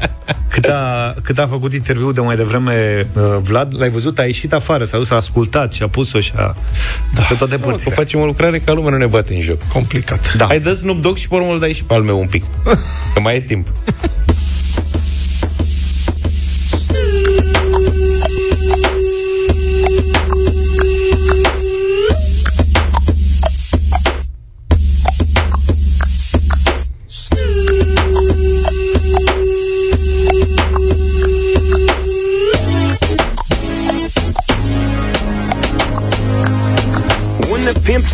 cât 0.49 0.65
a, 0.65 1.15
cât 1.23 1.39
a 1.39 1.47
făcut 1.47 1.73
interviul 1.73 2.13
de 2.13 2.21
mai 2.21 2.37
devreme 2.37 3.07
uh, 3.13 3.23
Vlad, 3.43 3.75
l-ai 3.79 3.91
văzut, 3.91 4.19
a 4.19 4.25
ieșit 4.25 4.53
afară, 4.53 4.85
s-a 4.85 4.97
dus, 4.97 5.11
a 5.11 5.15
ascultat 5.17 5.73
și 5.73 5.83
a 5.83 5.89
pus-o 5.89 6.21
și 6.21 6.33
a... 6.37 6.57
Da. 7.15 7.23
Pe 7.29 7.35
toate 7.35 7.57
Mă, 7.57 7.61
că 7.65 7.67
părțile. 7.71 7.95
facem 7.95 8.21
o 8.21 8.25
lucrare 8.25 8.59
ca 8.59 8.73
lumea 8.73 8.91
nu 8.91 8.97
ne 8.97 9.07
bate 9.07 9.35
în 9.35 9.41
joc. 9.41 9.63
Complicat. 9.73 10.35
Da. 10.37 10.45
Hai 10.47 10.61
dă 10.61 10.73
Snoop 10.73 11.01
Dogg 11.01 11.17
și 11.17 11.29
pe 11.29 11.35
urmă 11.35 11.53
îl 11.53 11.59
dai 11.59 11.73
și 11.73 11.85
pe 11.85 11.95
al 11.95 12.03
meu 12.03 12.21
un 12.21 12.27
pic. 12.27 12.45
Că 13.15 13.21
mai 13.21 13.37
e 13.37 13.41
timp. 13.41 13.67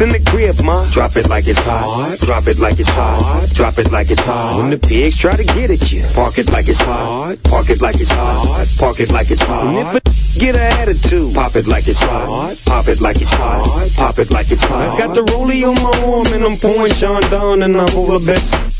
In 0.00 0.08
the 0.08 0.30
crib, 0.30 0.56
ma, 0.64 0.82
drop 0.92 1.14
it 1.16 1.28
like 1.28 1.46
it's 1.46 1.58
hot. 1.58 2.16
Drop 2.24 2.46
it 2.46 2.58
like 2.58 2.80
it's 2.80 2.88
hot. 2.88 3.46
Drop 3.52 3.76
it 3.76 3.92
like 3.92 4.10
it's 4.10 4.24
hot. 4.24 4.56
When 4.56 4.70
the 4.70 4.78
pigs 4.78 5.14
try 5.14 5.36
to 5.36 5.44
get 5.44 5.70
at 5.70 5.92
you, 5.92 6.02
park 6.14 6.38
it 6.38 6.50
like 6.50 6.68
it's 6.68 6.80
hot. 6.80 7.36
Park 7.44 7.68
it 7.68 7.82
like 7.82 8.00
it's 8.00 8.10
hot. 8.10 8.66
Park 8.78 8.98
it 8.98 9.12
like 9.12 9.30
it's 9.30 9.42
hot. 9.42 9.66
And 9.66 9.76
if 9.76 9.94
a 9.94 10.00
get 10.40 10.54
an 10.54 10.72
attitude, 10.80 11.34
pop 11.34 11.54
it 11.54 11.66
like 11.66 11.86
it's 11.86 12.00
hot. 12.00 12.56
Pop 12.64 12.88
it 12.88 13.02
like 13.02 13.16
it's 13.16 13.32
hot. 13.34 13.90
Pop 13.94 14.18
it 14.18 14.30
like 14.30 14.50
it's 14.50 14.62
hot. 14.62 14.80
I 14.80 14.98
got 14.98 15.14
the 15.14 15.20
rollie 15.20 15.68
on 15.68 15.74
my 15.76 15.92
arm 16.08 16.32
and 16.32 16.44
I'm 16.44 16.56
pouring 16.56 16.92
Sean 16.94 17.20
down 17.30 17.62
and 17.62 17.76
I'm 17.76 17.94
over 17.94 18.18
the 18.18 18.24
best. 18.24 18.79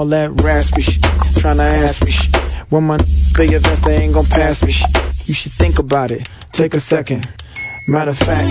that 0.09 0.41
raspy 0.41 0.81
shit, 0.81 1.01
Tryna 1.01 1.83
ask 1.83 2.03
me 2.03 2.11
shit. 2.11 2.35
When 2.69 2.83
my 2.83 2.97
big 3.35 3.53
events, 3.53 3.81
they 3.81 3.97
ain't 3.97 4.13
gonna 4.13 4.27
pass 4.27 4.63
me 4.63 4.71
shit. 4.71 4.89
You 5.27 5.33
should 5.33 5.51
think 5.51 5.79
about 5.79 6.11
it, 6.11 6.27
take 6.51 6.73
a 6.73 6.79
second. 6.79 7.27
Matter 7.91 8.11
of 8.11 8.19
fact, 8.19 8.47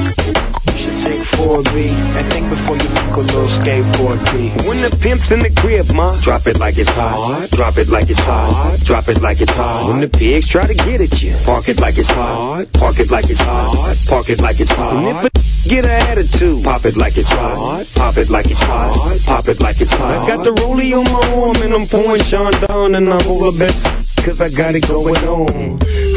you 0.69 0.73
should 0.77 0.99
take 1.01 1.21
4B 1.21 1.89
and 2.13 2.31
think 2.31 2.51
before 2.51 2.77
you 2.77 2.83
fuck 2.83 3.17
a 3.17 3.21
little 3.21 3.49
skateboard 3.49 4.21
B. 4.29 4.53
When 4.69 4.83
the 4.83 4.95
pimp's 5.01 5.33
in 5.33 5.41
the 5.41 5.49
crib, 5.49 5.91
ma, 5.97 6.13
drop 6.21 6.47
it 6.47 6.61
like 6.61 6.77
it's 6.77 6.91
hot. 6.91 7.49
Drop 7.53 7.79
it 7.79 7.89
like 7.89 8.11
it's 8.11 8.23
hot. 8.23 8.79
Drop 8.85 9.09
it 9.09 9.23
like 9.23 9.41
it's 9.41 9.57
hot. 9.57 9.89
When 9.89 10.01
the 10.01 10.11
pigs 10.11 10.47
try 10.47 10.67
to 10.67 10.75
get 10.75 11.01
at 11.01 11.23
you, 11.23 11.33
park 11.47 11.71
it 11.71 11.81
like 11.81 11.97
it's 11.97 12.11
hot. 12.11 12.69
Park 12.75 13.01
it 13.01 13.11
like 13.11 13.31
it's 13.31 13.41
hot. 13.41 13.97
Park 14.09 14.29
it 14.29 14.43
like 14.43 14.61
it's 14.61 14.73
hot. 14.73 14.93
And 14.93 15.09
if 15.09 15.25
a 15.25 15.31
get 15.71 15.87
an 15.87 15.97
attitude, 16.13 16.63
pop 16.63 16.85
it 16.85 16.99
like 16.99 17.17
it's 17.17 17.31
hot. 17.31 17.89
Pop 17.97 18.19
it 18.19 18.29
like 18.29 18.45
it's 18.45 18.61
hot. 18.61 18.93
Pop 19.25 19.49
it 19.49 19.59
like 19.59 19.81
it's 19.81 19.93
hot. 19.93 20.29
I 20.29 20.37
got 20.37 20.45
the 20.45 20.53
rollie 20.53 20.93
on 20.93 21.05
my 21.09 21.25
arm 21.41 21.57
and 21.65 21.73
I'm 21.73 21.87
pouring 21.89 22.21
Sean 22.21 22.53
down 22.69 22.95
and 22.95 23.09
I'm 23.09 23.27
all 23.27 23.51
the 23.51 23.59
best. 23.59 23.89
Cause 24.23 24.43
I 24.43 24.51
got 24.51 24.75
it 24.75 24.87
going 24.87 25.17
on. 25.25 26.10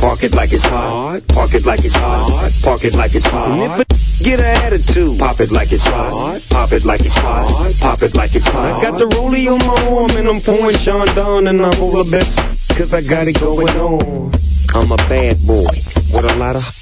park 0.00 0.22
it 0.22 0.34
like 0.34 0.52
it's 0.52 0.64
hot. 0.64 1.20
Park 1.28 1.54
it 1.54 1.66
like 1.66 1.84
it's 1.84 1.94
hot. 1.94 2.50
Park 2.62 2.84
it 2.84 2.94
like 2.94 3.14
it's 3.14 3.26
hot. 3.26 3.50
And 3.50 3.62
if 3.62 3.80
a 3.80 3.84
get 4.24 4.40
an 4.40 4.46
attitude, 4.64 5.18
pop 5.18 5.40
it 5.40 5.50
like 5.50 5.72
it's 5.72 5.84
hot. 5.84 6.40
Pop 6.50 6.72
it 6.72 6.84
like 6.84 7.00
it's 7.00 7.16
hot. 7.16 7.72
Pop 7.80 8.02
it 8.02 8.14
like 8.14 8.34
it's 8.34 8.46
hot. 8.46 8.78
I 8.78 8.82
got 8.82 8.98
the 8.98 9.06
rollie 9.06 9.48
on 9.52 9.58
my 9.58 9.96
arm 9.96 10.10
and 10.18 10.28
I'm 10.28 10.40
pouring 10.40 10.76
Sean 10.76 11.06
down 11.14 11.46
and 11.46 11.60
I'm 11.60 11.80
all 11.82 12.02
the 12.02 12.10
best. 12.10 12.38
Cause 12.76 12.94
I 12.94 13.02
got 13.02 13.26
it 13.26 13.38
going 13.40 13.68
on. 13.68 14.32
I'm 14.74 14.90
a 14.92 14.96
bad 15.08 15.36
boy 15.46 15.68
with 16.14 16.24
a 16.24 16.34
lot 16.36 16.56
of 16.56 16.81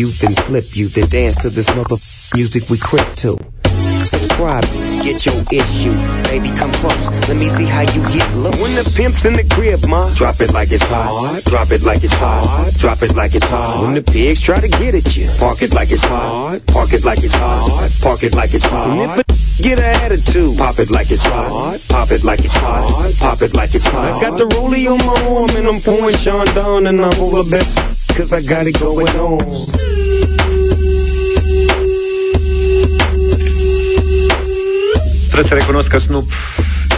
then 0.07 0.33
flip 0.45 0.65
you, 0.73 0.87
then 0.87 1.07
dance 1.09 1.35
to 1.37 1.49
this 1.49 1.67
mother 1.75 1.97
music 2.33 2.69
we 2.69 2.77
crip 2.77 3.07
to. 3.15 3.37
Subscribe, 4.05 4.63
get 5.03 5.25
your 5.25 5.37
issue. 5.51 5.93
Baby, 6.23 6.49
come 6.57 6.71
close. 6.81 7.07
Let 7.29 7.37
me 7.37 7.47
see 7.47 7.65
how 7.65 7.81
you 7.81 8.01
get 8.09 8.27
low. 8.33 8.51
When 8.51 8.73
the 8.73 8.91
pimp's 8.97 9.25
in 9.25 9.33
the 9.33 9.43
crib, 9.43 9.79
ma, 9.87 10.09
drop 10.15 10.41
it 10.41 10.51
like 10.53 10.71
it's 10.71 10.83
hot. 10.83 11.41
Drop 11.45 11.69
it 11.71 11.83
like 11.83 12.03
it's 12.03 12.17
hot. 12.17 12.73
Drop 12.77 13.03
it 13.03 13.15
like 13.15 13.35
it's 13.35 13.49
hot. 13.49 13.81
When 13.83 13.93
the 13.93 14.01
pigs 14.01 14.41
try 14.41 14.59
to 14.59 14.67
get 14.67 14.95
at 14.95 15.15
you, 15.15 15.29
park 15.37 15.61
it 15.61 15.73
like 15.73 15.91
it's 15.91 16.03
hot. 16.03 16.65
Park 16.67 16.93
it 16.93 17.05
like 17.05 17.23
it's 17.23 17.35
hot. 17.35 17.91
Park 18.01 18.23
it 18.23 18.33
like 18.33 18.53
it's 18.53 18.65
hot. 18.65 18.89
And 18.89 19.01
if 19.01 19.19
a 19.19 19.23
get 19.61 19.77
an 19.77 20.01
attitude, 20.01 20.57
pop 20.57 20.79
it 20.79 20.89
like 20.89 21.11
it's 21.11 21.23
hot. 21.23 21.77
Pop 21.89 22.11
it 22.11 22.23
like 22.23 22.39
it's 22.39 22.55
hot. 22.55 23.13
Pop 23.19 23.41
it 23.41 23.53
like 23.53 23.75
it's 23.75 23.85
hot. 23.85 24.17
I 24.17 24.21
got 24.21 24.37
the 24.37 24.45
rollie 24.45 24.89
on 24.89 24.97
my 25.05 25.17
arm 25.29 25.49
and 25.57 25.67
I'm 25.67 25.79
pouring 25.79 26.15
Sean 26.15 26.45
down 26.55 26.87
and 26.87 26.99
I'm 27.01 27.13
all 27.21 27.31
the 27.31 27.49
best. 27.49 28.00
Cause 28.17 28.33
I 28.33 28.41
got 28.41 28.67
it 28.67 28.79
going 28.79 29.07
on. 29.19 29.37
Trebuie 35.23 35.43
să 35.43 35.53
recunosc 35.53 35.87
că 35.87 35.97
Snoop 35.97 36.31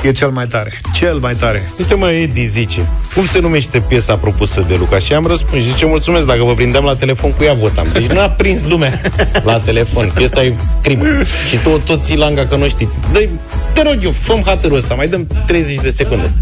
e 0.04 0.12
cel 0.12 0.30
mai 0.30 0.48
tare. 0.48 0.82
Cel 0.94 1.18
mai 1.18 1.36
tare. 1.36 1.72
Uite 1.78 1.96
mă, 1.96 2.10
Edi 2.10 2.46
zice, 2.46 2.88
cum 3.14 3.26
se 3.26 3.40
numește 3.40 3.80
piesa 3.80 4.16
propusă 4.16 4.66
de 4.68 4.76
Luca? 4.80 5.00
Și 5.00 5.14
am 5.14 5.26
răspuns, 5.26 5.64
zice, 5.64 5.86
mulțumesc, 5.86 6.26
dacă 6.26 6.44
vă 6.44 6.54
prindeam 6.54 6.84
la 6.84 6.96
telefon 6.96 7.32
cu 7.32 7.44
ea 7.44 7.54
votam. 7.54 7.88
Deci 7.94 8.06
nu 8.06 8.20
a 8.20 8.30
prins 8.30 8.66
lumea 8.66 9.02
la 9.46 9.60
telefon, 9.60 10.12
piesa 10.16 10.44
e 10.44 10.54
crimă. 10.82 11.06
Și 11.50 11.58
tu 11.58 11.70
tot 11.70 12.04
ții 12.04 12.18
langa 12.18 12.46
că 12.46 12.56
nu 12.56 12.68
știi. 12.68 12.90
Dă 13.12 13.30
te 13.74 13.82
rog 13.82 13.98
eu, 14.04 14.12
făm 14.12 14.42
hatărul 14.46 14.78
ăsta, 14.78 14.94
mai 14.94 15.08
dăm 15.08 15.28
30 15.46 15.76
de 15.76 15.90
secunde. 15.90 16.34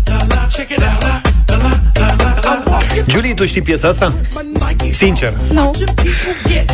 Julie, 3.08 3.34
tu 3.34 3.46
știi 3.46 3.62
piesa 3.62 3.88
asta? 3.88 4.14
Sincer. 4.92 5.34
Nu. 5.52 5.72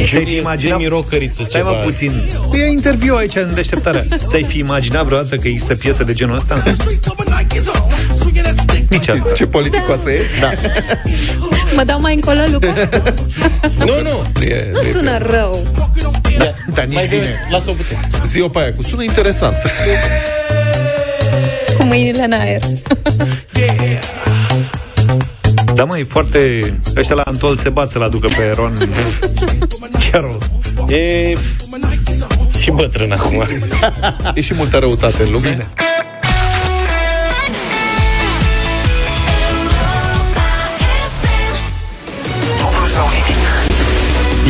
Ți-ai 0.06 0.26
fi 0.26 0.36
imaginat... 0.36 0.78
Semi-rocăriță 0.78 1.46
Stai 1.50 1.62
mă 1.62 1.70
ceva. 1.70 1.82
puțin. 1.82 2.30
E 2.54 2.66
interviu 2.68 3.16
aici 3.16 3.36
în 3.36 3.52
deșteptarea. 3.54 4.06
Ți-ai 4.28 4.44
fi 4.44 4.58
imaginat 4.58 5.06
vreodată 5.06 5.36
că 5.36 5.48
există 5.48 5.76
piesă 5.76 6.04
de 6.04 6.14
genul 6.14 6.36
ăsta? 6.36 6.64
Nici 8.90 9.08
asta. 9.08 9.32
Ce 9.36 9.46
politicoasă 9.48 10.10
e? 10.12 10.22
Da. 10.40 10.52
Mă 11.76 11.84
dau 11.84 12.00
mai 12.02 12.14
încolo, 12.14 12.40
Luca? 12.52 12.74
Nu, 13.78 13.86
nu. 13.86 14.42
E, 14.44 14.70
Nu 14.72 14.80
e- 14.88 14.92
sună 14.92 15.18
rău. 15.18 15.66
Dar 16.74 16.86
nici 16.86 16.96
Mai 16.96 17.08
bine. 17.08 17.22
bine, 17.22 17.48
lasă-o 17.50 17.74
puțin. 17.74 17.98
Zi-o 18.26 18.48
pe 18.48 18.60
aia, 18.60 18.74
cu 18.74 18.84
sună 18.84 19.04
interesant. 19.04 19.56
Cu 21.78 21.84
mâinile 21.84 22.24
în 22.24 22.32
aer. 22.32 22.62
Da, 25.78 25.84
mă, 25.84 25.98
e 25.98 26.04
foarte... 26.04 26.74
Ăștia 26.96 27.16
la 27.16 27.22
Antol 27.22 27.58
se 27.58 27.70
bat 27.70 27.92
să-l 27.92 28.02
aducă 28.02 28.28
pe 28.28 28.54
Ron. 28.56 28.90
Chiar 30.12 30.24
o... 30.24 30.94
E 30.94 31.38
și 32.60 32.72
bătrân 32.72 33.12
acum. 33.12 33.44
E 34.34 34.42
și 34.42 34.54
multă 34.54 34.78
răutate 34.78 35.24
în 35.24 35.32
lume. 35.32 35.50
Bine. 35.50 35.68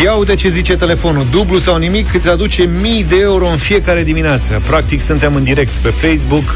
Ia 0.03 0.13
uite 0.13 0.35
ce 0.35 0.49
zice 0.49 0.75
telefonul. 0.75 1.25
Dublu 1.31 1.57
sau 1.57 1.77
nimic 1.77 2.13
îți 2.13 2.29
aduce 2.29 2.63
mii 2.81 3.03
de 3.03 3.19
euro 3.19 3.47
în 3.47 3.57
fiecare 3.57 4.03
dimineață. 4.03 4.61
Practic 4.67 5.01
suntem 5.01 5.35
în 5.35 5.43
direct 5.43 5.71
pe 5.71 5.89
Facebook, 5.89 6.55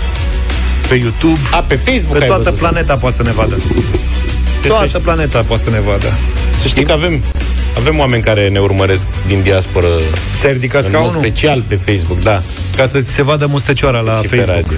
pe 0.88 0.96
YouTube. 0.96 1.40
A, 1.52 1.58
pe 1.58 1.76
Facebook 1.76 2.18
Pe 2.18 2.24
ai 2.24 2.28
toată 2.28 2.44
văzut 2.44 2.60
planeta 2.60 2.98
poate 2.98 3.16
să 3.16 3.24
ne 3.24 3.32
vadă. 3.32 3.56
Toată 4.68 4.88
să- 4.88 5.00
planeta 5.00 5.42
poate 5.42 5.64
să 5.64 5.70
ne 5.70 5.80
vadă. 5.80 6.12
Să 6.62 6.68
știi 6.68 6.84
că 6.84 6.92
avem, 6.92 7.24
avem 7.78 8.00
oameni 8.00 8.24
care 8.24 8.48
ne 8.50 8.60
urmăresc 8.60 9.06
din 9.28 9.42
diasporă. 9.42 9.88
Ți-ai 10.38 10.52
ridicat 10.54 10.84
în 10.84 10.90
mod 10.94 11.02
scaunul? 11.02 11.22
special 11.22 11.64
pe 11.68 11.76
Facebook, 11.76 12.20
da. 12.22 12.42
Ca 12.76 12.86
să 12.86 13.02
ți 13.02 13.12
se 13.12 13.24
vadă 13.24 13.46
mustăcioara 13.46 14.00
la 14.00 14.14
Și 14.16 14.22
pe 14.28 14.36
Facebook. 14.36 14.56
radio. 14.72 14.78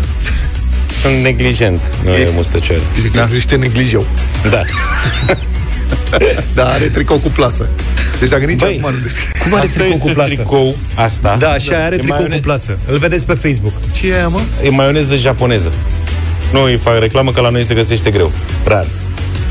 Sunt 1.01 1.23
neglijent, 1.23 1.81
nu 2.03 2.09
e 2.11 2.29
mustăcioară. 2.35 2.81
Da. 3.13 3.27
Ești 3.35 3.55
neglijeu. 3.55 4.05
Da. 4.49 4.61
Da, 6.53 6.65
are 6.67 6.83
tricou 6.85 7.17
cu 7.17 7.27
plasă. 7.29 7.67
Deci 8.19 8.29
dacă 8.29 8.45
nici 8.45 8.59
Băi, 8.59 8.79
acum 8.81 8.93
nu 8.93 8.99
deschide. 9.01 9.31
Cum 9.43 9.53
are 9.53 9.65
Asta 9.65 9.79
tricou 9.79 9.95
este 9.95 10.07
cu 10.07 10.13
plasă? 10.13 10.33
tricou, 10.33 10.77
asta. 10.95 11.35
Da, 11.39 11.49
așa 11.49 11.83
are 11.85 11.95
E 11.95 11.97
tricou 11.97 12.15
maione- 12.17 12.35
cu 12.35 12.41
plasă. 12.41 12.77
Îl 12.87 12.97
vedeți 12.97 13.25
pe 13.25 13.33
Facebook. 13.33 13.73
Ce 13.91 14.07
e 14.07 14.13
aia, 14.15 14.27
mă? 14.27 14.39
E 14.63 14.69
maioneză 14.69 15.15
japoneză. 15.15 15.71
Nu 16.51 16.61
îi 16.63 16.77
fac 16.77 16.99
reclamă 16.99 17.31
că 17.31 17.41
la 17.41 17.49
noi 17.49 17.63
se 17.63 17.73
găsește 17.73 18.09
greu. 18.09 18.31
Rar. 18.63 18.85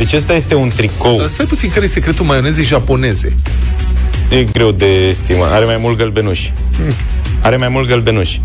Deci 0.02 0.12
ăsta 0.12 0.34
este 0.34 0.54
un 0.54 0.70
tricou. 0.76 1.18
Dar 1.18 1.26
stai 1.26 1.46
puțin, 1.46 1.70
care 1.70 1.84
e 1.84 1.88
secretul 1.88 2.24
maionezei 2.24 2.64
japoneze? 2.64 3.36
E 4.30 4.44
greu 4.44 4.70
de 4.70 4.86
estimat. 5.08 5.52
Are 5.52 5.64
mai 5.64 5.76
mult 5.80 5.96
gălbenuși. 5.96 6.52
Are 7.42 7.56
mai 7.56 7.68
mult 7.68 7.88
gălbenuși. 7.88 8.40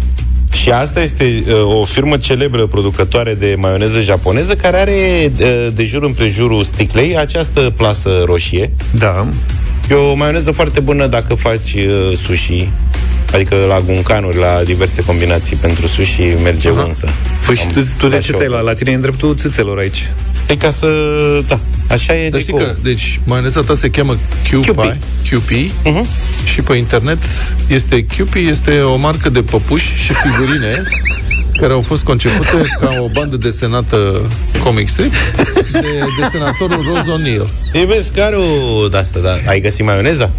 Și 0.52 0.70
asta 0.70 1.02
este 1.02 1.44
uh, 1.48 1.80
o 1.80 1.84
firmă 1.84 2.18
celebră 2.18 2.66
producătoare 2.66 3.34
de 3.34 3.56
maioneză 3.58 4.00
japoneză 4.00 4.56
care 4.56 4.80
are 4.80 5.32
uh, 5.40 5.68
de 5.74 5.84
jur 5.84 6.04
împrejurul 6.04 6.64
sticlei 6.64 7.18
această 7.18 7.74
plasă 7.78 8.24
roșie. 8.26 8.72
Da. 8.92 9.28
E 9.90 9.94
o 9.94 10.14
maioneză 10.14 10.52
foarte 10.52 10.80
bună 10.80 11.08
dacă 11.08 11.34
faci 11.34 11.74
uh, 11.74 12.18
sushi, 12.18 12.70
adică 13.34 13.56
la 13.68 13.80
guncanuri, 13.80 14.38
la 14.38 14.62
diverse 14.66 15.04
combinații 15.04 15.56
pentru 15.56 15.88
sushi 15.88 16.22
merge 16.44 16.70
Aha. 16.70 16.84
unsă. 16.84 17.08
Păi 17.46 17.56
și 17.56 17.64
Am 17.66 17.74
tu, 17.74 17.80
tu 17.98 18.08
de 18.08 18.14
dat 18.14 18.22
ce 18.22 18.32
și 18.32 18.38
te 18.38 18.44
eu. 18.44 18.52
la, 18.52 18.60
la 18.60 18.74
tine 18.74 18.92
e 18.92 18.96
în 18.96 19.02
dreptul 19.02 19.36
țâțelor 19.36 19.78
aici? 19.78 20.10
Păi 20.48 20.58
ca 20.58 20.72
să, 20.72 20.88
da, 21.48 21.60
Așa 21.90 22.16
e 22.16 22.30
Dar 22.30 22.42
știi 22.42 22.54
că, 22.54 22.76
deci, 22.84 23.20
maioneza 23.24 23.62
ta 23.62 23.74
se 23.74 23.90
cheamă 23.90 24.18
QP, 24.50 24.66
QP. 24.66 24.96
QP 25.30 25.50
Mhm. 25.84 26.08
și 26.46 26.62
pe 26.62 26.74
internet 26.76 27.18
este 27.68 28.04
QP, 28.06 28.34
este 28.36 28.80
o 28.80 28.96
marcă 28.96 29.30
de 29.30 29.42
păpuși 29.42 29.94
și 29.96 30.12
figurine 30.14 30.84
care 31.62 31.74
au 31.74 31.82
fost 31.82 32.04
concepute 32.04 32.62
ca 32.80 32.96
o 33.00 33.08
bandă 33.14 33.38
desenată 33.38 34.22
comic 34.64 34.88
strip 34.90 35.14
de 35.72 35.82
desenatorul 36.22 36.86
Rose 36.94 37.10
O'Neill. 37.12 37.48
Ei 37.74 37.86
vezi, 37.86 38.12
care 38.12 38.36
o 38.36 38.88
de 38.88 38.98
asta, 38.98 39.20
da? 39.20 39.38
Ai 39.48 39.60
găsit 39.60 39.86
maioneza? 39.86 40.32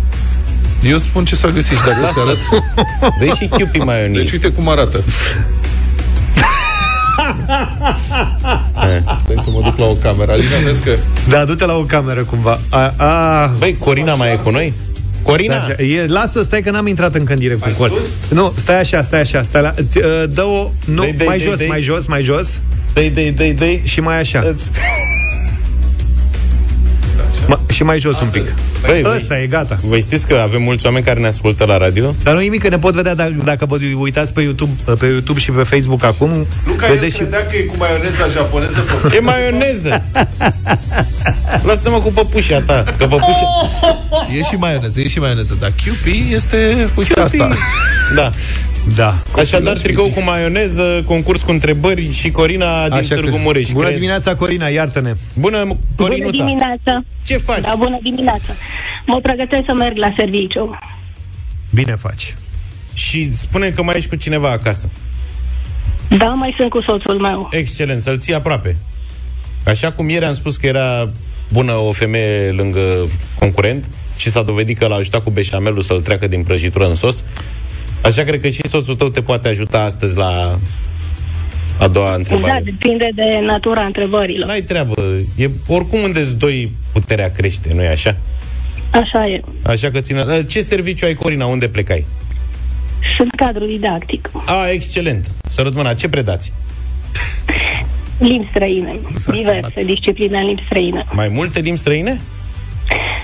Eu 0.82 0.98
spun 0.98 1.24
ce 1.24 1.34
s-a 1.34 1.48
găsit 1.48 1.76
și 1.76 1.84
dacă 1.86 2.00
Lasă. 2.00 2.12
ți 2.14 2.20
arăt. 2.20 2.64
Dă-i 3.18 3.32
și 3.36 3.46
QP 3.46 3.84
maionez. 3.84 4.22
Deci 4.22 4.32
uite 4.32 4.48
cum 4.48 4.68
arată. 4.68 5.04
Stai 9.24 9.36
să 9.42 9.50
mă 9.50 9.60
duc 9.64 9.78
la 9.78 9.84
o 9.86 9.92
cameră. 9.94 10.32
Alina, 10.32 10.56
vezi 10.64 10.82
că... 10.82 10.90
Da, 11.28 11.44
du-te 11.44 11.66
la 11.66 11.76
o 11.76 11.82
cameră 11.82 12.22
cumva. 12.24 12.58
A, 12.70 12.92
a... 12.96 13.46
Băi, 13.58 13.76
Corina 13.78 14.14
mai 14.14 14.32
e 14.32 14.36
cu 14.36 14.50
noi? 14.50 14.72
Corina? 15.22 15.54
Stai, 15.54 15.74
așa. 15.74 15.82
e, 15.82 16.06
lasă, 16.06 16.42
stai 16.42 16.62
că 16.62 16.70
n-am 16.70 16.86
intrat 16.86 17.14
încă 17.14 17.32
în 17.32 17.38
direct 17.38 17.62
cu 17.62 17.68
Cor. 17.78 17.92
Nu, 18.28 18.52
stai 18.56 18.80
așa, 18.80 19.02
stai 19.02 19.20
așa, 19.20 19.42
stai 19.42 19.62
la, 19.62 19.72
t- 19.72 19.76
uh, 19.96 20.24
dă-o, 20.30 20.70
nu, 20.84 21.02
Dă-i, 21.02 21.12
dă-i, 21.12 21.26
mai 21.26 21.36
dă-i, 21.38 21.46
jos, 21.46 21.56
dă-i. 21.58 21.66
mai 21.68 21.80
jos, 21.80 22.06
mai 22.06 22.22
jos 22.22 22.60
Dă-i, 22.92 23.10
dă-i, 23.10 23.30
dă-i, 23.32 23.52
dă-i. 23.52 23.80
și 23.84 24.00
mai 24.00 24.18
așa. 24.18 24.42
Ma, 27.46 27.60
și 27.70 27.82
mai 27.82 28.00
jos 28.00 28.20
un 28.20 28.28
pic. 28.28 28.54
Băi, 28.86 29.02
Ăsta 29.16 29.40
e, 29.40 29.46
gata. 29.46 29.78
Voi 29.82 30.00
știți 30.00 30.26
că 30.26 30.34
avem 30.34 30.62
mulți 30.62 30.86
oameni 30.86 31.04
care 31.04 31.20
ne 31.20 31.26
ascultă 31.26 31.64
la 31.64 31.76
radio? 31.76 32.14
Dar 32.22 32.34
nu 32.34 32.40
nimic, 32.40 32.62
că 32.62 32.68
ne 32.68 32.78
pot 32.78 32.94
vedea 32.94 33.14
dacă, 33.14 33.34
dacă 33.44 33.66
vă 33.66 33.76
uitați 33.98 34.32
pe 34.32 34.40
YouTube, 34.40 34.92
pe 34.98 35.06
YouTube 35.06 35.38
și 35.40 35.50
pe 35.50 35.62
Facebook 35.62 36.04
acum. 36.04 36.46
Luca, 36.66 36.86
el 36.86 36.94
vedeți 36.94 37.12
și... 37.14 37.20
credea 37.20 37.46
că 37.46 37.56
e 37.56 37.60
cu 37.60 37.74
maioneza 37.78 38.26
japoneză 38.32 38.80
pe 38.80 39.16
E 39.16 39.20
maioneză! 39.20 40.02
Lasă-mă 41.66 42.00
cu 42.00 42.12
păpușa 42.12 42.60
ta, 42.60 42.84
că 42.98 43.06
păpușa... 43.06 43.46
E 44.38 44.42
și 44.42 44.54
maioneză, 44.54 45.00
e 45.00 45.08
și 45.08 45.18
maioneză, 45.18 45.56
dar 45.60 45.70
QP 45.84 46.06
este, 46.34 46.88
uite 46.96 47.20
asta. 47.20 47.48
Da. 48.14 48.32
Da. 48.96 49.18
Așadar, 49.36 49.78
tricou 49.78 50.08
cu 50.08 50.22
maioneză, 50.22 51.02
concurs 51.04 51.42
cu 51.42 51.50
întrebări 51.50 52.12
și 52.12 52.30
Corina 52.30 52.84
din 52.88 52.96
Așa 52.98 53.14
Târgu 53.14 53.30
că- 53.30 53.42
Mureș. 53.42 53.68
Bună 53.70 53.82
cred. 53.84 53.94
dimineața, 53.94 54.34
Corina, 54.34 54.66
iartă-ne. 54.66 55.12
Bună, 55.34 55.58
Bună 55.64 55.76
Corinuța! 55.96 56.44
dimineața! 56.44 57.04
Ce 57.28 57.36
faci? 57.36 57.60
Da, 57.60 57.74
bună 57.76 57.98
dimineața! 58.02 58.52
Mă 59.06 59.20
pregătesc 59.20 59.62
să 59.66 59.72
merg 59.72 59.96
la 59.96 60.12
serviciu. 60.16 60.78
Bine 61.70 61.94
faci. 61.94 62.34
Și 62.92 63.36
spune 63.36 63.70
că 63.70 63.82
mai 63.82 63.94
ești 63.96 64.08
cu 64.08 64.16
cineva 64.16 64.50
acasă. 64.50 64.90
Da, 66.18 66.26
mai 66.28 66.54
sunt 66.56 66.70
cu 66.70 66.82
soțul 66.82 67.18
meu. 67.20 67.48
Excelent, 67.52 68.00
să-l 68.00 68.18
ții 68.18 68.34
aproape. 68.34 68.76
Așa 69.64 69.92
cum 69.92 70.08
ieri 70.08 70.24
am 70.24 70.34
spus 70.34 70.56
că 70.56 70.66
era 70.66 71.10
bună 71.52 71.72
o 71.72 71.92
femeie 71.92 72.50
lângă 72.50 72.80
concurent 73.38 73.88
și 74.16 74.30
s-a 74.30 74.42
dovedit 74.42 74.78
că 74.78 74.86
l-a 74.86 74.94
ajutat 74.94 75.22
cu 75.22 75.30
beșamelul 75.30 75.80
să-l 75.82 76.00
treacă 76.02 76.26
din 76.26 76.42
prăjitură 76.42 76.86
în 76.86 76.94
sos, 76.94 77.24
așa 78.04 78.22
cred 78.22 78.40
că 78.40 78.48
și 78.48 78.68
soțul 78.68 78.94
tău 78.94 79.08
te 79.08 79.22
poate 79.22 79.48
ajuta 79.48 79.82
astăzi 79.82 80.16
la 80.16 80.58
a 81.78 81.88
doua 81.88 82.08
Da, 82.08 82.14
întrebare. 82.14 82.62
depinde 82.64 83.08
de 83.14 83.38
natura 83.46 83.84
întrebărilor. 83.84 84.46
N-ai 84.48 84.60
treabă. 84.62 84.94
E, 85.36 85.50
oricum 85.66 86.00
unde 86.02 86.24
doi 86.38 86.72
puterea 86.98 87.30
crește, 87.30 87.70
nu-i 87.74 87.86
așa? 87.86 88.16
Așa 88.90 89.26
e. 89.26 89.40
Așa 89.62 89.90
că 89.90 90.00
ține... 90.00 90.42
Ce 90.48 90.60
serviciu 90.60 91.06
ai, 91.06 91.14
Corina? 91.14 91.46
Unde 91.46 91.68
plecai? 91.68 92.06
Sunt 93.16 93.34
cadru 93.36 93.66
didactic. 93.66 94.30
A, 94.46 94.70
excelent. 94.70 95.30
Sărut 95.48 95.74
mâna. 95.74 95.94
Ce 95.94 96.08
predați? 96.08 96.52
Limbi 98.18 98.48
străine. 98.50 98.98
Diverse 99.32 99.84
discipline 99.84 100.38
în 100.38 100.46
limbi 100.46 100.62
străine. 100.66 101.04
Mai 101.12 101.28
multe 101.28 101.60
limbi 101.60 101.78
străine? 101.78 102.20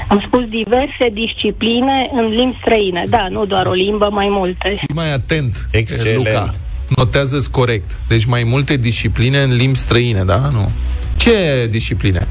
Am 0.08 0.22
spus 0.26 0.44
diverse 0.48 1.08
discipline 1.12 2.10
în 2.12 2.28
limbi 2.28 2.56
străine. 2.60 3.04
Da, 3.08 3.28
nu 3.30 3.44
doar 3.44 3.66
o 3.66 3.72
limbă, 3.72 4.08
mai 4.12 4.26
multe. 4.30 4.72
Fii 4.76 4.88
mai 4.94 5.12
atent, 5.12 5.68
Excelent. 5.70 6.16
Luca. 6.16 6.54
Notează-ți 6.96 7.50
corect. 7.50 7.96
Deci 8.08 8.24
mai 8.24 8.42
multe 8.42 8.76
discipline 8.76 9.38
în 9.38 9.56
limbi 9.56 9.78
străine, 9.78 10.24
da? 10.24 10.36
Nu. 10.52 10.70
Ce 11.16 11.66
discipline? 11.70 12.26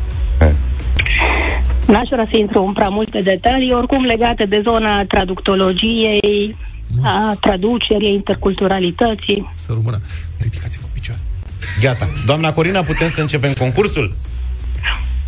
N-aș 1.93 2.07
vrea 2.09 2.27
să 2.31 2.37
intru 2.37 2.63
în 2.65 2.73
prea 2.73 2.89
multe 2.89 3.19
detalii, 3.21 3.73
oricum 3.73 4.03
legate 4.03 4.45
de 4.45 4.61
zona 4.63 5.05
traductologiei, 5.05 6.55
a 7.03 7.37
traducerii, 7.39 8.13
interculturalității. 8.13 9.51
Să 9.53 9.67
rămână. 9.73 9.99
Ridicați-vă 10.41 10.85
picioare. 10.93 11.19
Gata. 11.81 12.07
Doamna 12.25 12.53
Corina, 12.53 12.81
putem 12.81 13.09
să 13.09 13.21
începem 13.21 13.53
concursul? 13.53 14.13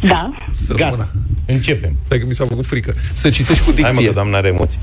Da. 0.01 0.33
Să 0.55 0.73
Gata. 0.73 0.89
rămână. 0.89 1.11
Începem. 1.45 1.91
Stai 2.05 2.19
că 2.19 2.25
mi 2.25 2.33
s-a 2.33 2.45
făcut 2.45 2.65
frică. 2.65 2.93
Să 3.13 3.29
citești 3.29 3.63
cu 3.63 3.71
Hai 3.71 3.81
mă, 3.81 3.87
dicție. 3.87 4.07
că 4.07 4.13
doamna 4.13 4.37
are 4.37 4.47
emoții. 4.47 4.79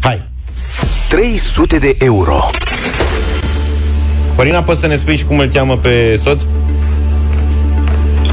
Hai. 0.00 0.22
300 1.08 1.78
de 1.78 1.96
euro. 1.98 2.38
Corina, 4.36 4.62
poți 4.62 4.80
să 4.80 4.86
ne 4.86 4.96
spui 4.96 5.16
și 5.16 5.24
cum 5.24 5.38
îl 5.38 5.46
cheamă 5.48 5.76
pe 5.76 6.16
soț? 6.16 6.46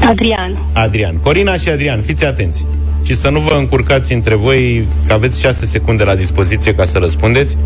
Adrian. 0.00 0.58
Adrian. 0.72 1.16
Corina 1.16 1.56
și 1.56 1.68
Adrian, 1.68 2.00
fiți 2.00 2.24
atenți. 2.24 2.66
Și 3.04 3.14
să 3.14 3.28
nu 3.28 3.40
vă 3.40 3.54
încurcați 3.54 4.12
între 4.12 4.34
voi, 4.34 4.86
că 5.06 5.12
aveți 5.12 5.40
6 5.40 5.66
secunde 5.66 6.04
la 6.04 6.14
dispoziție 6.14 6.74
ca 6.74 6.84
să 6.84 6.98
răspundeți. 6.98 7.56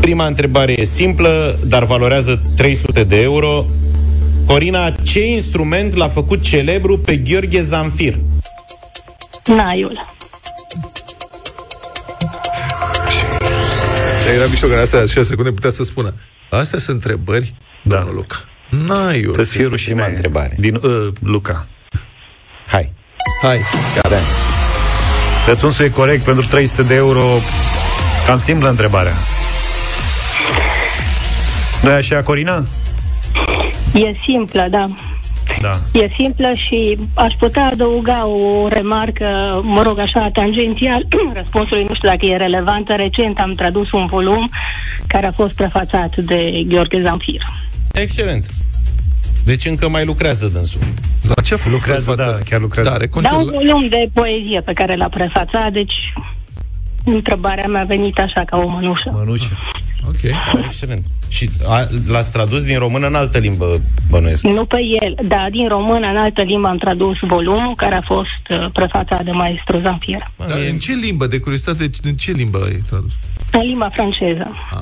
Prima 0.00 0.26
întrebare 0.26 0.80
e 0.80 0.84
simplă, 0.84 1.58
dar 1.66 1.84
valorează 1.84 2.42
300 2.56 3.04
de 3.04 3.20
euro. 3.20 3.66
Corina, 4.46 4.90
ce 4.90 5.26
instrument 5.26 5.94
l-a 5.94 6.08
făcut 6.08 6.40
celebru 6.42 6.98
pe 6.98 7.16
Gheorghe 7.16 7.62
Zamfir? 7.62 8.18
Naiul. 9.46 10.04
Era 14.34 14.46
mișto 14.46 14.66
că 14.66 14.72
în 14.72 14.78
astea 14.78 14.98
6 14.98 15.22
secunde 15.22 15.52
putea 15.52 15.70
să 15.70 15.82
spună. 15.82 16.14
Astea 16.50 16.78
sunt 16.78 16.96
întrebări, 17.04 17.54
da. 17.82 17.96
domnul 17.96 18.14
Luca. 18.14 18.36
Naiul. 18.86 19.34
Să-ți 19.34 19.50
fie 19.50 19.60
Este 19.60 19.70
rușine. 19.72 19.94
prima 19.94 20.08
întrebare. 20.08 20.56
Din 20.58 20.74
uh, 20.74 21.08
Luca. 21.20 21.66
Hai. 23.44 23.58
Hai. 23.58 23.80
Gata. 23.94 24.22
Răspunsul 25.46 25.84
e 25.84 25.88
corect 25.88 26.24
pentru 26.24 26.46
300 26.46 26.82
de 26.82 26.94
euro. 26.94 27.22
Cam 28.26 28.38
simplă 28.38 28.68
întrebarea. 28.68 29.12
nu 31.82 31.90
e 31.90 31.92
așa, 31.92 32.22
Corina? 32.22 32.64
E 33.94 34.12
simplă, 34.26 34.66
da. 34.70 34.88
Da. 35.60 35.70
E 35.92 36.08
simplă 36.18 36.52
și 36.54 36.96
aș 37.14 37.32
putea 37.38 37.66
adăuga 37.72 38.26
o 38.26 38.68
remarcă, 38.68 39.60
mă 39.64 39.82
rog, 39.82 39.98
așa, 39.98 40.30
tangențial, 40.32 41.06
răspunsului, 41.40 41.84
nu 41.88 41.94
știu 41.94 42.08
dacă 42.08 42.26
e 42.26 42.36
relevantă. 42.36 42.92
Recent 42.92 43.38
am 43.38 43.52
tradus 43.54 43.92
un 43.92 44.06
volum 44.06 44.48
care 45.06 45.26
a 45.26 45.32
fost 45.32 45.54
prefațat 45.54 46.16
de 46.16 46.64
Gheorghe 46.68 47.02
Zamfir. 47.02 47.42
Excelent. 47.92 48.46
Deci 49.44 49.64
încă 49.66 49.88
mai 49.88 50.04
lucrează 50.04 50.46
dânsul. 50.46 50.80
La 51.22 51.42
ce 51.42 51.54
a 51.54 51.56
făcut 51.56 51.72
Lucrează, 51.72 52.12
prefață? 52.12 52.36
da, 52.38 52.44
chiar 52.44 52.60
lucrează. 52.60 52.88
Da, 52.88 52.94
are 52.94 53.06
Da, 53.06 53.18
un 53.18 53.22
concert... 53.44 53.50
volum 53.56 53.88
de 53.88 54.08
poezie 54.12 54.60
pe 54.60 54.72
care 54.72 54.96
l-a 54.96 55.08
prefațat, 55.08 55.72
deci 55.72 55.94
întrebarea 57.04 57.66
mea 57.68 57.80
a 57.80 57.84
venit 57.84 58.18
așa 58.18 58.42
ca 58.46 58.56
o 58.56 58.68
mănușă. 58.68 59.10
Mănușă. 59.12 59.58
Ok. 60.08 60.22
Excelent. 60.66 61.04
Și 61.28 61.50
a, 61.66 61.86
l-ați 62.06 62.32
tradus 62.32 62.64
din 62.64 62.78
română 62.78 63.06
în 63.06 63.14
altă 63.14 63.38
limbă, 63.38 63.80
bănuiesc. 64.10 64.42
Nu 64.42 64.64
pe 64.64 64.78
el, 65.02 65.14
da, 65.28 65.46
din 65.50 65.68
română 65.68 66.06
în 66.06 66.16
altă 66.16 66.42
limbă 66.42 66.68
am 66.68 66.76
tradus 66.76 67.16
volumul 67.20 67.74
care 67.76 67.94
a 67.94 68.00
fost 68.04 68.42
uh, 68.50 68.70
prefațat 68.72 69.24
de 69.24 69.30
maestru 69.30 69.78
Zamfir. 69.82 70.30
Dar 70.36 70.58
în 70.70 70.78
ce 70.78 70.92
limbă, 70.92 71.26
de 71.26 71.38
curiozitate, 71.38 71.90
în 72.02 72.14
ce 72.14 72.32
limbă 72.32 72.58
l-ai 72.58 72.82
tradus? 72.86 73.12
În 73.52 73.60
limba 73.60 73.90
franceză. 73.92 74.46
Și 74.70 74.76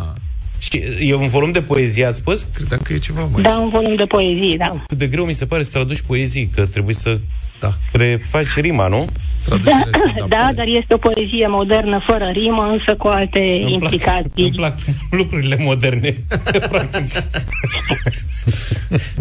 e 1.01 1.15
un 1.15 1.27
volum 1.27 1.51
de 1.53 1.63
poezie, 1.63 2.05
ați 2.05 2.19
spus? 2.19 2.47
Credeam 2.55 2.81
că 2.85 2.93
e 2.93 2.99
ceva 2.99 3.29
mai... 3.33 3.43
Da, 3.43 3.59
un 3.59 3.69
volum 3.69 3.95
de 3.97 4.05
poezie, 4.05 4.57
da. 4.57 4.85
Cât 4.89 4.99
de 4.99 5.07
greu 5.07 5.25
mi 5.25 5.33
se 5.33 5.47
pare 5.47 5.63
să 5.63 5.71
traduci 5.71 6.01
poezii, 6.01 6.51
că 6.55 6.67
trebuie 6.67 6.95
să 6.95 7.21
da. 7.61 7.73
prefaci 7.93 8.57
rima, 8.57 8.87
nu? 8.89 9.05
Da, 9.49 9.83
da, 10.29 10.51
dar 10.55 10.67
este 10.67 10.95
o 10.95 10.97
poezie 10.97 11.47
modernă 11.49 12.03
fără 12.07 12.25
rimă, 12.33 12.69
însă 12.73 12.97
cu 12.99 13.07
alte 13.09 13.39
Îmi 13.39 13.61
plac, 13.79 13.93
implicații. 13.93 14.45
îmi 14.45 14.51
plac 14.57 14.77
lucrurile 15.11 15.57
moderne. 15.61 16.17
Practic. 16.71 17.13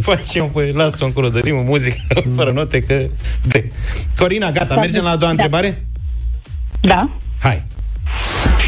Facem, 0.02 0.49
păi, 0.49 0.72
lasă-o 0.72 1.06
încolo 1.06 1.30
de 1.30 1.39
rimă, 1.39 1.62
muzică, 1.62 1.97
fără 2.36 2.52
note, 2.52 2.82
că... 2.84 3.06
De. 3.43 3.72
Corina, 4.18 4.52
gata, 4.52 4.76
mergem 4.76 5.04
la 5.04 5.10
a 5.10 5.16
doua 5.16 5.34
Da. 5.34 5.43
întrebare? 5.43 5.86
Da. 6.82 7.10
Hai. 7.41 7.64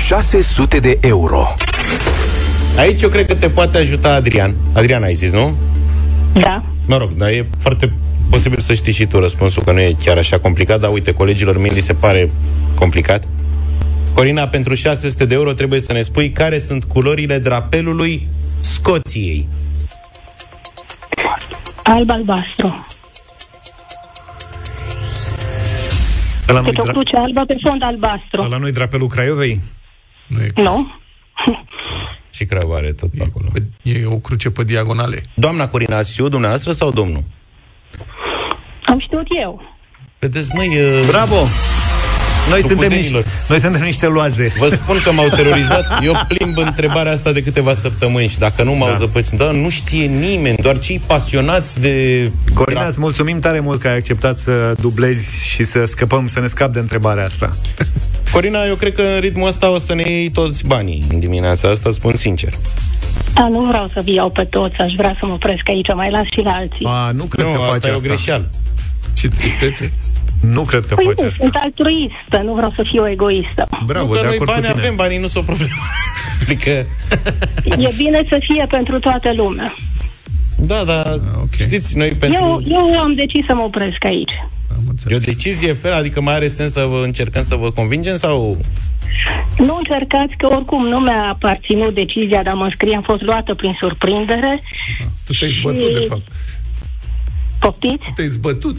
600 0.07 0.79
de 0.79 0.97
euro. 1.01 1.47
Aici 2.77 3.01
eu 3.01 3.09
cred 3.09 3.25
că 3.25 3.35
te 3.35 3.49
poate 3.49 3.77
ajuta 3.77 4.13
Adrian. 4.13 4.55
Adrian 4.73 5.03
ai 5.03 5.13
zis, 5.13 5.31
nu? 5.31 5.55
Da. 6.33 6.63
Mă 6.85 6.97
rog, 6.97 7.11
dar 7.11 7.29
e 7.29 7.47
foarte 7.59 7.93
posibil 8.29 8.59
să 8.59 8.73
știi 8.73 8.93
și 8.93 9.05
tu 9.05 9.19
răspunsul, 9.19 9.63
că 9.63 9.71
nu 9.71 9.79
e 9.79 9.95
chiar 10.03 10.17
așa 10.17 10.39
complicat, 10.39 10.79
dar 10.79 10.91
uite, 10.91 11.11
colegilor 11.13 11.57
mei 11.57 11.69
li 11.73 11.79
se 11.79 11.93
pare 11.93 12.31
complicat. 12.75 13.23
Corina, 14.13 14.47
pentru 14.47 14.73
600 14.73 15.25
de 15.25 15.33
euro 15.35 15.53
trebuie 15.53 15.79
să 15.79 15.93
ne 15.93 16.01
spui 16.01 16.31
care 16.31 16.59
sunt 16.59 16.83
culorile 16.83 17.37
drapelului 17.39 18.27
Scoției. 18.59 19.47
Alb-albastru. 21.83 22.85
Ăla 26.49 26.59
nu-i, 26.59 26.69
Câte 26.69 26.81
o 26.81 26.85
dra- 26.85 26.91
cruce 26.91 27.17
albă 27.17 27.41
pe 27.45 27.55
fond 27.67 27.83
albastru. 27.83 28.41
ăla 28.41 28.57
nu-i 28.57 28.71
drapelul 28.71 29.07
Craiovei? 29.07 29.59
Nu? 30.55 30.87
Și 32.33 32.45
Craiova 32.45 32.75
are 32.75 32.91
tot 32.91 33.09
pe 33.17 33.23
acolo. 33.23 33.47
E 33.81 34.05
o 34.05 34.17
cruce 34.17 34.49
pe 34.49 34.63
diagonale. 34.63 35.23
Doamna 35.35 35.67
Corina, 35.67 35.97
ați 35.97 36.11
știut 36.11 36.29
dumneavoastră 36.29 36.71
sau 36.71 36.91
domnul? 36.91 37.23
Am 38.85 38.99
știut 38.99 39.27
eu. 39.43 39.61
Vedeți, 40.19 40.49
măi... 40.55 40.67
Uh, 40.67 41.05
Bravo! 41.07 41.47
Noi 42.49 42.59
suntem, 42.59 42.77
Suputenilor. 42.77 43.23
niște, 43.23 43.45
noi 43.47 43.59
suntem 43.59 43.81
niște 43.81 44.05
loaze. 44.05 44.53
Vă 44.57 44.67
spun 44.67 45.01
că 45.03 45.11
m-au 45.11 45.29
terorizat. 45.29 46.03
Eu 46.03 46.13
plimb 46.27 46.57
întrebarea 46.57 47.11
asta 47.11 47.31
de 47.31 47.43
câteva 47.43 47.73
săptămâni 47.73 48.27
și 48.27 48.39
dacă 48.39 48.63
nu 48.63 48.73
m-au 48.73 48.89
da. 48.89 48.93
zăpăcit, 48.95 49.37
da, 49.37 49.51
nu 49.51 49.69
știe 49.69 50.05
nimeni, 50.05 50.57
doar 50.57 50.79
cei 50.79 51.01
pasionați 51.05 51.79
de... 51.79 52.31
Corina, 52.53 52.87
îți 52.87 52.99
mulțumim 52.99 53.39
tare 53.39 53.59
mult 53.59 53.79
că 53.79 53.87
ai 53.87 53.95
acceptat 53.95 54.37
să 54.37 54.75
dublezi 54.79 55.47
și 55.47 55.63
să 55.63 55.85
scăpăm, 55.85 56.27
să 56.27 56.39
ne 56.39 56.47
scap 56.47 56.73
de 56.73 56.79
întrebarea 56.79 57.25
asta. 57.25 57.57
Corina, 58.33 58.65
eu 58.65 58.75
cred 58.75 58.93
că 58.93 59.01
în 59.01 59.19
ritmul 59.19 59.47
ăsta 59.47 59.69
o 59.69 59.77
să 59.77 59.93
ne 59.93 60.03
iei 60.09 60.29
toți 60.29 60.65
banii 60.67 61.03
în 61.09 61.19
dimineața 61.19 61.69
asta, 61.69 61.91
spun 61.91 62.15
sincer. 62.15 62.53
A, 63.35 63.47
nu 63.47 63.59
vreau 63.59 63.89
să 63.93 64.01
vi 64.03 64.13
iau 64.13 64.29
pe 64.29 64.43
toți, 64.43 64.81
aș 64.81 64.93
vrea 64.97 65.15
să 65.19 65.25
mă 65.25 65.33
opresc 65.33 65.69
aici, 65.69 65.93
mai 65.95 66.09
las 66.11 66.25
și 66.25 66.41
la 66.43 66.51
alții. 66.51 66.85
A, 66.85 67.11
nu 67.11 67.23
cred 67.23 67.45
Nu, 67.45 67.51
că 67.51 67.57
asta 67.57 67.71
faci 67.71 67.85
e 67.85 67.89
o 67.89 67.93
asta. 67.93 68.07
greșeală. 68.07 68.49
Ce 69.17 69.27
tristețe. 69.27 69.93
Nu 70.41 70.61
cred 70.61 70.85
că 70.85 70.95
Păi 70.95 71.05
faci 71.05 71.17
nu, 71.17 71.27
asta. 71.27 71.43
sunt 71.43 71.55
altruistă, 71.55 72.37
nu 72.43 72.53
vreau 72.53 72.71
să 72.75 72.83
fiu 72.91 73.09
egoistă. 73.09 73.67
Bravo, 73.85 74.05
nu, 74.05 74.11
că 74.11 74.17
de 74.17 74.25
noi 74.25 74.33
acord 74.35 74.49
cu 74.49 74.53
bani 74.55 74.65
tine. 74.65 74.81
avem, 74.81 74.95
banii 74.95 75.17
nu 75.17 75.27
sunt 75.27 75.43
o 75.43 75.47
problemă. 75.51 75.81
adică... 76.43 76.69
E 77.85 77.89
bine 77.97 78.21
să 78.29 78.37
fie 78.47 78.65
pentru 78.69 78.99
toată 78.99 79.33
lumea. 79.33 79.73
Da, 80.57 80.83
da, 80.83 81.03
okay. 81.35 81.59
știți, 81.59 81.97
noi 81.97 82.09
pentru... 82.09 82.43
Eu, 82.43 82.61
eu 82.67 82.99
am 82.99 83.13
decis 83.13 83.45
să 83.47 83.53
mă 83.53 83.61
opresc 83.61 84.03
aici. 84.05 84.33
E 85.07 85.15
o 85.15 85.17
decizie 85.17 85.73
fel, 85.73 85.93
adică 85.93 86.21
mai 86.21 86.33
are 86.33 86.47
sens 86.47 86.71
să 86.71 86.85
vă 86.89 87.01
încercăm 87.03 87.43
să 87.43 87.55
vă 87.55 87.71
convingem 87.71 88.15
sau... 88.15 88.57
Nu 89.57 89.75
încercați 89.75 90.33
că 90.37 90.47
oricum 90.47 90.87
nu 90.87 90.99
mi-a 90.99 91.27
aparținut 91.29 91.93
decizia 91.93 92.43
de 92.43 92.49
a 92.49 92.53
mă 92.53 92.63
înscrie, 92.63 92.95
am 92.95 93.01
fost 93.01 93.21
luată 93.21 93.55
prin 93.55 93.75
surprindere. 93.79 94.63
Tu 95.25 95.33
te-ai 95.33 95.51
zbătut, 95.51 95.93
de 95.93 96.05
fapt. 96.09 96.27
Poftiți? 97.59 98.11
Te-ai 98.15 98.27
zbătut. 98.27 98.77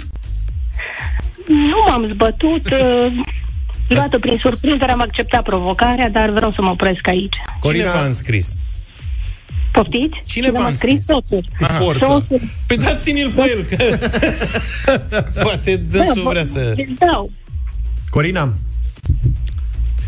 Nu 1.46 1.84
m-am 1.86 2.10
zbătut, 2.12 2.70
uh, 2.70 3.06
luată 3.96 4.18
prin 4.18 4.38
surprindere, 4.38 4.92
am 4.92 5.00
acceptat 5.00 5.42
provocarea, 5.42 6.10
dar 6.10 6.30
vreau 6.30 6.52
să 6.52 6.62
mă 6.62 6.70
opresc 6.70 7.06
aici. 7.06 7.34
Cine 7.62 7.84
v-a 7.84 8.04
înscris? 8.04 8.56
Poftiți? 9.74 10.22
Cine 10.26 10.50
v-a 10.50 10.58
m-a 10.58 10.66
înscris? 10.66 11.04
Soțul. 11.04 11.44
Cu 11.58 11.64
forța. 11.64 12.06
Soțul. 12.06 12.40
Păi 12.66 12.76
dați-l 12.76 13.32
pe 13.34 13.42
el, 13.56 13.64
că... 13.64 13.98
Poate 15.42 15.76
dânsul 15.76 16.22
Da, 16.24 16.30
vrea 16.30 16.44
să... 16.44 16.72
îți 16.76 16.92
dau. 16.98 17.30
Corina, 18.10 18.52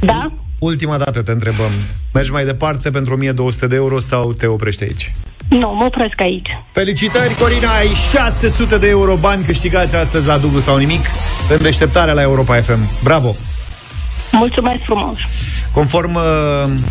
Da? 0.01 0.33
ultima 0.59 0.99
dată 0.99 1.23
te 1.23 1.31
întrebăm. 1.31 1.71
Mergi 2.13 2.31
mai 2.31 2.45
departe 2.45 2.91
pentru 2.91 3.15
1200 3.15 3.67
de 3.67 3.75
euro 3.75 4.01
sau 4.01 4.33
te 4.33 4.47
oprești 4.47 4.83
aici? 4.83 5.13
Nu, 5.49 5.75
mă 5.75 5.85
opresc 5.85 6.21
aici. 6.21 6.49
Felicitări, 6.73 7.35
Corina! 7.35 7.77
Ai 7.77 7.89
600 8.13 8.79
de 8.79 8.89
euro 8.89 9.17
bani 9.17 9.45
câștigați 9.45 9.97
astăzi 9.97 10.27
la 10.27 10.39
dublu 10.39 10.59
sau 10.59 10.77
nimic 10.77 11.01
în 11.51 11.59
deșteptarea 11.63 12.15
la 12.15 12.23
Europa 12.23 12.61
FM. 12.61 13.03
Bravo! 13.03 13.35
Mulțumesc 14.33 14.83
frumos. 14.83 15.17
Conform 15.73 16.15
uh, 16.15 16.23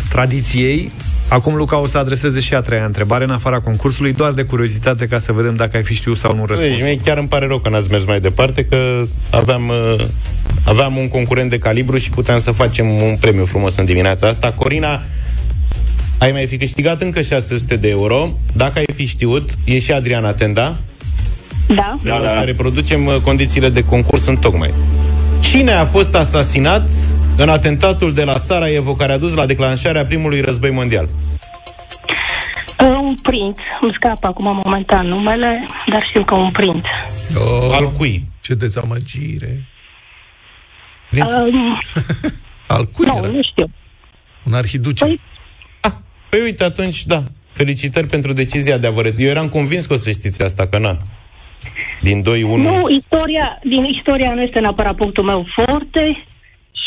tradiției, 0.08 0.92
acum 1.28 1.54
Luca 1.54 1.78
o 1.78 1.86
să 1.86 1.98
adreseze 1.98 2.40
și 2.40 2.54
a 2.54 2.60
treia 2.60 2.84
întrebare 2.84 3.24
în 3.24 3.30
afara 3.30 3.60
concursului, 3.60 4.12
doar 4.12 4.32
de 4.32 4.42
curiozitate 4.42 5.06
ca 5.06 5.18
să 5.18 5.32
vedem 5.32 5.54
dacă 5.54 5.76
ai 5.76 5.82
fi 5.82 5.94
știut 5.94 6.16
sau 6.16 6.34
nu 6.34 6.46
răspuns. 6.46 6.70
Deci, 6.70 6.82
mie 6.82 6.96
chiar 6.96 7.18
îmi 7.18 7.28
pare 7.28 7.46
rău 7.46 7.58
că 7.58 7.68
n-ați 7.68 7.90
mers 7.90 8.04
mai 8.04 8.20
departe, 8.20 8.64
că 8.64 9.06
aveam, 9.30 9.68
uh, 9.68 10.04
aveam 10.64 10.96
un 10.96 11.08
concurent 11.08 11.50
de 11.50 11.58
calibru 11.58 11.98
și 11.98 12.10
puteam 12.10 12.38
să 12.38 12.50
facem 12.50 12.90
un 12.90 13.16
premiu 13.20 13.44
frumos 13.44 13.76
în 13.76 13.84
dimineața 13.84 14.26
asta. 14.26 14.52
Corina, 14.52 15.02
ai 16.18 16.32
mai 16.32 16.46
fi 16.46 16.56
câștigat 16.56 17.02
încă 17.02 17.20
600 17.20 17.76
de 17.76 17.88
euro. 17.88 18.32
Dacă 18.52 18.78
ai 18.78 18.94
fi 18.94 19.06
știut, 19.06 19.50
e 19.64 19.78
și 19.78 19.92
Adriana 19.92 20.32
Tenda. 20.32 20.76
Da? 21.66 21.98
Da, 22.02 22.20
da. 22.22 22.28
Să 22.28 22.42
reproducem 22.44 23.06
uh, 23.06 23.16
condițiile 23.16 23.68
de 23.68 23.84
concurs 23.84 24.26
în 24.26 24.36
tocmai. 24.36 24.74
Cine 25.40 25.72
a 25.72 25.84
fost 25.84 26.14
asasinat 26.14 26.90
în 27.36 27.48
atentatul 27.48 28.14
de 28.14 28.24
la 28.24 28.36
Sarajevo 28.36 28.94
care 28.94 29.12
a 29.12 29.18
dus 29.18 29.34
la 29.34 29.46
declanșarea 29.46 30.04
primului 30.04 30.40
război 30.40 30.70
mondial? 30.70 31.08
Uh, 32.80 32.98
un 33.02 33.16
prinț. 33.22 33.56
Îmi 33.80 33.92
scapă 33.92 34.26
acum 34.26 34.60
momentan 34.64 35.06
numele, 35.06 35.66
dar 35.90 36.04
știu 36.08 36.24
că 36.24 36.34
un 36.34 36.50
prinț. 36.50 36.84
Oh, 37.36 37.74
Al 37.74 37.90
cui? 37.96 38.24
Ce 38.40 38.54
dezamăgire. 38.54 39.66
Um, 41.12 41.80
Al 42.66 42.84
cui 42.86 43.06
nu, 43.06 43.16
era? 43.16 43.26
nu 43.26 43.42
știu. 43.42 43.70
Un 44.44 44.52
arhiduce. 44.54 45.04
Păi, 45.04 45.20
Păi 46.28 46.40
uite, 46.42 46.64
atunci, 46.64 47.04
da. 47.04 47.22
Felicitări 47.52 48.06
pentru 48.06 48.32
decizia 48.32 48.78
de 48.78 48.86
a 48.86 48.90
vă 48.90 49.02
ret- 49.02 49.18
Eu 49.18 49.28
eram 49.28 49.48
convins 49.48 49.86
că 49.86 49.92
o 49.92 49.96
să 49.96 50.10
știți 50.10 50.42
asta, 50.42 50.66
că 50.66 50.78
na. 50.78 50.96
Din 52.02 52.22
2-1... 52.22 52.24
Nu, 52.26 52.86
istoria, 53.00 53.58
din 53.62 53.84
istoria 53.84 54.34
nu 54.34 54.42
este 54.42 54.60
neapărat 54.60 54.94
punctul 54.94 55.24
meu 55.24 55.46
forte 55.54 56.24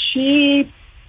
și 0.10 0.26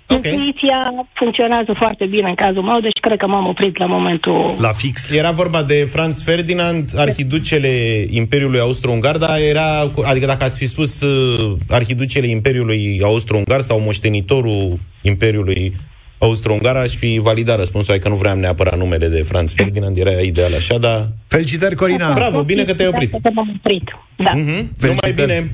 okay. 0.09 0.32
intuiția 0.32 0.78
funcționează 1.12 1.72
foarte 1.76 2.07
bine 2.07 2.28
în 2.28 2.34
cazul 2.34 2.62
meu, 2.62 2.80
deci 2.80 3.01
cred 3.01 3.18
că 3.18 3.26
m-am 3.26 3.46
oprit 3.46 3.78
la 3.78 3.86
momentul... 3.86 4.55
La 4.59 4.72
fix. 4.72 5.11
Era 5.11 5.30
vorba 5.30 5.62
de 5.62 5.74
Franz 5.74 6.22
Ferdinand, 6.22 6.90
arhiducele 6.96 7.68
Imperiului 8.11 8.59
Austro-Ungar, 8.59 9.16
dar 9.16 9.38
era, 9.48 9.68
cu- 9.94 10.05
adică 10.07 10.26
dacă 10.26 10.44
ați 10.44 10.59
fi 10.59 10.66
spus 10.66 11.01
uh, 11.01 11.57
arhiducele 11.68 12.26
Imperiului 12.26 13.01
Austro-Ungar 13.03 13.61
sau 13.61 13.80
moștenitorul 13.80 14.78
Imperiului 15.03 15.72
Austro-Ungar, 16.18 16.76
aș 16.76 16.94
fi 16.94 17.18
validat 17.22 17.59
răspunsul, 17.59 17.92
adică 17.92 18.09
nu 18.09 18.14
vreau 18.14 18.36
neapărat 18.36 18.76
numele 18.76 19.09
de 19.09 19.22
Franz 19.22 19.53
Ferdinand, 19.53 19.98
era 19.98 20.11
ideal 20.11 20.55
așa, 20.55 20.78
dar... 20.78 21.09
Felicitări, 21.26 21.74
Corina! 21.74 22.12
Bravo, 22.12 22.42
bine 22.42 22.62
că 22.64 22.74
te-ai 22.74 22.88
oprit! 22.88 23.11
Că 23.11 23.30
m-am 23.32 23.53
oprit, 23.57 23.84
da. 24.16 24.30
Mm-hmm. 24.30 24.66
Numai 24.80 25.12
bine! 25.14 25.51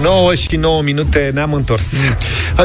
9 0.00 0.34
și 0.34 0.56
9 0.56 0.82
minute 0.82 1.30
ne-am 1.34 1.52
întors. 1.52 1.92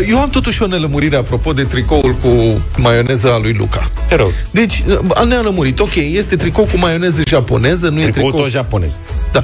Eu 0.07 0.19
am 0.19 0.29
totuși 0.29 0.61
o 0.61 0.65
nelămurire 0.65 1.15
apropo 1.15 1.53
de 1.53 1.63
tricoul 1.63 2.15
cu 2.21 2.61
maioneză 2.77 3.33
a 3.33 3.39
lui 3.39 3.53
Luca. 3.53 3.91
Te 4.07 4.15
rog. 4.15 4.31
Deci, 4.51 4.83
ne-a 5.27 5.41
lămurit. 5.41 5.79
Ok, 5.79 5.95
este 5.95 6.35
tricou 6.35 6.63
cu 6.63 6.77
maioneză 6.77 7.21
japoneză, 7.27 7.89
nu 7.89 7.99
e 7.99 8.01
Tricou 8.01 8.21
tricou... 8.21 8.39
tot 8.39 8.49
japonez. 8.49 8.99
Da. 9.31 9.43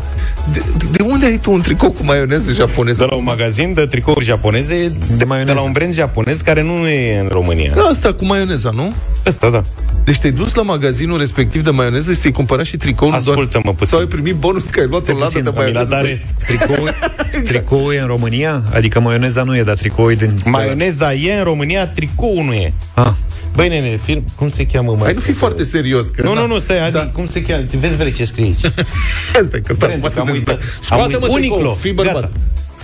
De, 0.51 0.61
de, 0.77 0.85
de 0.91 1.03
unde 1.03 1.25
ai 1.25 1.37
tu 1.37 1.51
un 1.51 1.61
tricou 1.61 1.91
cu 1.91 2.05
maioneză 2.05 2.51
japoneză? 2.51 2.97
De 2.97 3.07
la 3.09 3.15
un 3.15 3.23
magazin 3.23 3.73
de 3.73 3.85
tricouri 3.85 4.25
japoneze, 4.25 4.93
de, 5.17 5.23
maioneză. 5.23 5.53
de 5.53 5.59
la 5.59 5.65
un 5.65 5.71
brand 5.71 5.93
japonez 5.93 6.41
care 6.41 6.61
nu 6.61 6.87
e 6.87 7.19
în 7.19 7.27
România. 7.31 7.71
Da, 7.75 7.81
asta 7.81 8.13
cu 8.13 8.25
maioneza, 8.25 8.71
nu? 8.75 8.93
Asta, 9.25 9.49
da. 9.49 9.61
Deci 10.03 10.19
te-ai 10.19 10.33
dus 10.33 10.53
la 10.53 10.61
magazinul 10.61 11.17
respectiv 11.17 11.63
de 11.63 11.69
maioneză 11.69 12.11
și 12.11 12.19
ți-ai 12.19 12.31
cumpărat 12.31 12.65
și 12.65 12.77
tricoul 12.77 13.11
Ascultă-mă 13.11 13.71
puțin. 13.71 13.85
Sau 13.85 13.99
ai 13.99 14.05
primit 14.05 14.35
bonus 14.35 14.65
că 14.65 14.79
ai 14.79 14.87
luat 14.87 15.07
o 15.07 15.17
ladă 15.17 15.39
de 15.39 15.51
maioneză? 15.55 15.97
Tricou, 16.45 16.87
tricou 17.49 17.91
e 17.91 17.99
în 17.99 18.07
România? 18.07 18.63
Adică 18.73 18.99
maioneza 18.99 19.43
nu 19.43 19.57
e, 19.57 19.63
dar 19.63 19.75
tricou 19.75 20.11
e 20.11 20.15
din... 20.15 20.40
Maioneza 20.45 21.13
e 21.13 21.33
în 21.37 21.43
România, 21.43 21.87
tricoul 21.87 22.43
nu 22.43 22.53
e. 22.53 22.73
Ah. 22.93 23.07
Băi, 23.55 23.67
nene, 23.69 23.99
film, 24.03 24.23
cum 24.35 24.49
se 24.49 24.65
cheamă, 24.65 24.91
mai? 24.91 25.03
Hai, 25.03 25.13
nu 25.13 25.19
fi 25.19 25.31
foarte 25.31 25.63
serios. 25.63 26.07
Că, 26.07 26.21
Nu, 26.21 26.33
da. 26.33 26.39
nu, 26.39 26.47
nu, 26.47 26.59
stai, 26.59 26.85
Adi, 26.87 27.09
cum 27.13 27.27
se 27.27 27.41
cheamă? 27.41 27.63
Vezi, 27.79 27.95
vrei 27.95 28.11
ce 28.11 28.25
scrie 28.25 28.45
aici? 28.45 28.65
Asta 29.41 29.57
că 29.63 29.73
stai, 29.73 29.87
Brand, 29.87 30.01
mă 30.01 30.09
să 30.13 30.19
am 30.19 30.25
dezbră. 30.25 30.51
uitat. 30.51 30.67
Am 30.67 30.79
Scoate-mă 30.81 31.25
uit- 31.29 31.35
tricoul, 31.39 31.59
Uniqlo, 31.59 31.73
fii 31.73 31.91
bărbat. 31.91 32.13
gata. 32.13 32.29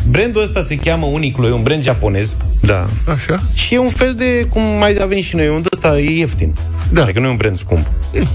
Brandul 0.09 0.41
ăsta 0.41 0.63
se 0.63 0.75
cheamă 0.75 1.05
Uniqlo, 1.05 1.47
e 1.47 1.51
un 1.51 1.63
brand 1.63 1.83
japonez. 1.83 2.37
Da. 2.61 2.87
Așa? 3.13 3.39
Și 3.53 3.73
e 3.73 3.77
un 3.79 3.89
fel 3.89 4.13
de, 4.13 4.45
cum 4.49 4.61
mai 4.61 4.97
avem 5.01 5.21
și 5.21 5.35
noi, 5.35 5.47
un 5.49 5.61
de 5.61 5.67
ăsta 5.73 5.99
e 5.99 6.09
ieftin. 6.17 6.55
Da. 6.91 7.01
Adică 7.03 7.19
nu 7.19 7.25
e 7.25 7.29
un 7.29 7.35
brand 7.35 7.57
scump. 7.57 7.85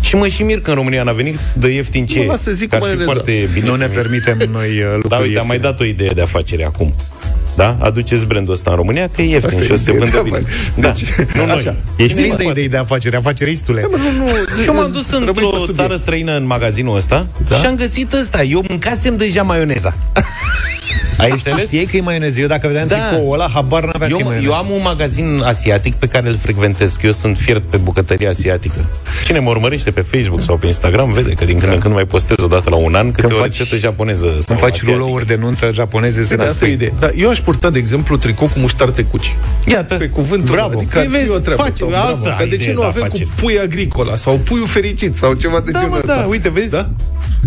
Și 0.01 0.17
mă 0.17 0.27
și 0.27 0.43
mir 0.43 0.61
că 0.61 0.71
în 0.71 0.77
România 0.77 1.03
n-a 1.03 1.13
venit 1.13 1.39
de 1.59 1.69
ieftin 1.69 2.07
ce 2.07 2.19
Nu, 2.19 2.25
e. 2.25 2.31
asta 2.33 2.51
zic 2.51 2.69
Că 2.69 2.75
ar 2.75 2.81
cu 2.81 2.87
fi 2.87 2.93
maioneză. 2.95 3.11
foarte 3.13 3.49
bine. 3.55 3.67
Nu 3.67 3.75
ne 3.75 3.87
permitem 3.87 4.37
noi 4.53 4.69
uh, 4.69 4.85
lucruri 4.93 5.09
Da, 5.09 5.17
uite, 5.17 5.17
am 5.17 5.23
ieftine. 5.31 5.43
mai 5.47 5.59
dat 5.59 5.81
o 5.81 5.85
idee 5.85 6.09
de 6.09 6.21
afacere 6.23 6.65
acum. 6.65 6.95
Da? 7.57 7.77
Aduceți 7.81 8.27
brandul 8.27 8.53
ăsta 8.53 8.71
în 8.71 8.77
România, 8.77 9.09
că 9.15 9.23
e 9.23 9.29
ieftin 9.29 9.49
Asta 9.49 9.61
e 9.61 9.65
și 9.65 9.73
o 9.73 9.77
să 9.77 9.83
se 9.83 9.91
ideea 9.91 10.11
vândă 10.11 10.17
de 10.17 10.37
bine. 10.37 10.37
afacere. 10.37 10.81
Da. 10.81 10.89
Deci, 10.89 11.35
nu 11.37 11.47
noi. 11.47 11.55
așa. 11.57 11.75
Ești 11.97 12.15
Cineva 12.15 12.27
plin 12.35 12.37
de 12.37 12.43
poate. 12.43 12.59
idei 12.59 12.69
de 12.71 12.77
afacere, 12.77 13.17
afaceristule. 13.17 13.89
Nu, 13.91 14.25
nu, 14.25 14.29
Și 14.63 14.67
eu 14.69 14.75
m-am 14.75 14.93
dus 14.93 15.11
rămâi 15.11 15.25
pe 15.25 15.31
într-o 15.41 15.57
subiect. 15.57 15.75
țară 15.75 15.97
străină 15.97 16.37
în 16.37 16.47
magazinul 16.47 16.97
ăsta 16.97 17.27
da? 17.49 17.57
și 17.57 17.67
am 17.67 17.75
găsit 17.75 18.13
ăsta. 18.13 18.43
Eu 18.43 18.65
mâncasem 18.69 19.17
deja 19.17 19.43
maioneza. 19.43 19.95
Ai 21.19 21.31
înțeles? 21.31 21.67
Știai 21.67 21.85
că 21.85 21.97
e 21.97 22.01
maioneză? 22.01 22.41
Eu 22.41 22.47
dacă 22.47 22.67
vedeam 22.67 22.87
Da. 22.87 22.97
tricoul 22.97 23.33
ăla, 23.33 23.49
habar 23.55 23.85
n-aveam 23.85 24.11
că 24.11 24.17
e 24.17 24.21
Eu, 24.21 24.27
maioneză. 24.27 24.51
eu 24.51 24.55
am 24.57 24.71
un 24.71 24.81
magazin 24.85 25.43
asiatic 25.45 25.95
pe 25.95 26.07
care 26.07 26.29
îl 26.29 26.37
frecventez, 26.43 26.93
că 26.93 27.07
eu 27.07 27.13
sunt 27.13 27.37
fiert 27.39 27.63
pe 27.71 27.77
bucătărie 27.77 28.29
asiatică. 28.29 28.85
Cine 29.25 29.39
mă 29.39 29.51
urmărește 29.51 29.91
pe 29.91 30.01
Facebook 30.01 30.43
sau 30.43 30.57
pe 30.57 30.67
Instagram 30.67 31.13
vede 31.13 31.31
că 31.33 31.45
din 31.45 31.59
când 31.59 31.73
în 31.73 31.79
când 31.79 31.95
mai 31.95 32.05
postez 32.05 32.37
o 32.43 32.47
dată 32.47 32.71
la 32.71 32.77
un 32.77 32.95
an 32.95 33.11
câte 33.11 33.27
Când 33.27 33.33
o 33.39 33.43
faci- 33.45 33.59
rețetă 33.59 33.77
japoneză 33.77 34.27
sau 34.27 34.43
Când 34.47 34.59
faci 34.59 34.71
asiatică. 34.71 34.91
rulouri 34.91 35.27
de 35.27 35.35
nuntă 35.41 35.71
japoneze, 35.73 36.23
se 36.25 36.35
Păi, 36.37 36.45
asta 36.45 36.57
e 36.57 36.59
spui. 36.59 36.73
ideea. 36.73 36.91
Da, 36.99 37.09
eu 37.17 37.29
aș 37.29 37.39
purta, 37.41 37.71
de 37.71 37.79
exemplu, 37.79 38.17
tricou 38.17 38.47
cu 38.49 38.59
muștar 38.59 38.93
cuci. 39.11 39.37
Iată. 39.67 39.95
Pe 39.95 40.07
cuvântul 40.09 40.55
Bravo. 40.55 40.77
Adică 40.79 40.99
ar 40.99 41.05
Păi 41.05 41.13
fi 41.15 41.19
vezi, 41.25 41.37
o 41.37 41.39
treabă. 41.39 41.63
face 41.63 41.75
sau, 41.77 41.89
alta 41.89 42.19
bravo. 42.21 42.37
Că 42.37 42.45
de 42.49 42.55
idee 42.55 42.59
ce 42.67 42.73
nu 42.73 42.81
de 42.81 42.87
avem 42.87 43.03
afaceri. 43.03 43.29
cu 43.29 43.35
pui 43.41 43.59
agricola 43.59 44.17
sau 44.17 44.37
puiul 44.45 44.67
fericit 44.67 45.17
sau 45.17 45.33
ceva 45.35 45.61
de 45.61 45.71
Da, 45.71 45.79
genul 45.79 45.93
mă, 45.95 46.01
ăsta? 46.01 46.17
da, 46.17 46.25
uite, 46.27 46.51
vezi? 46.51 46.71
Da? 46.71 46.91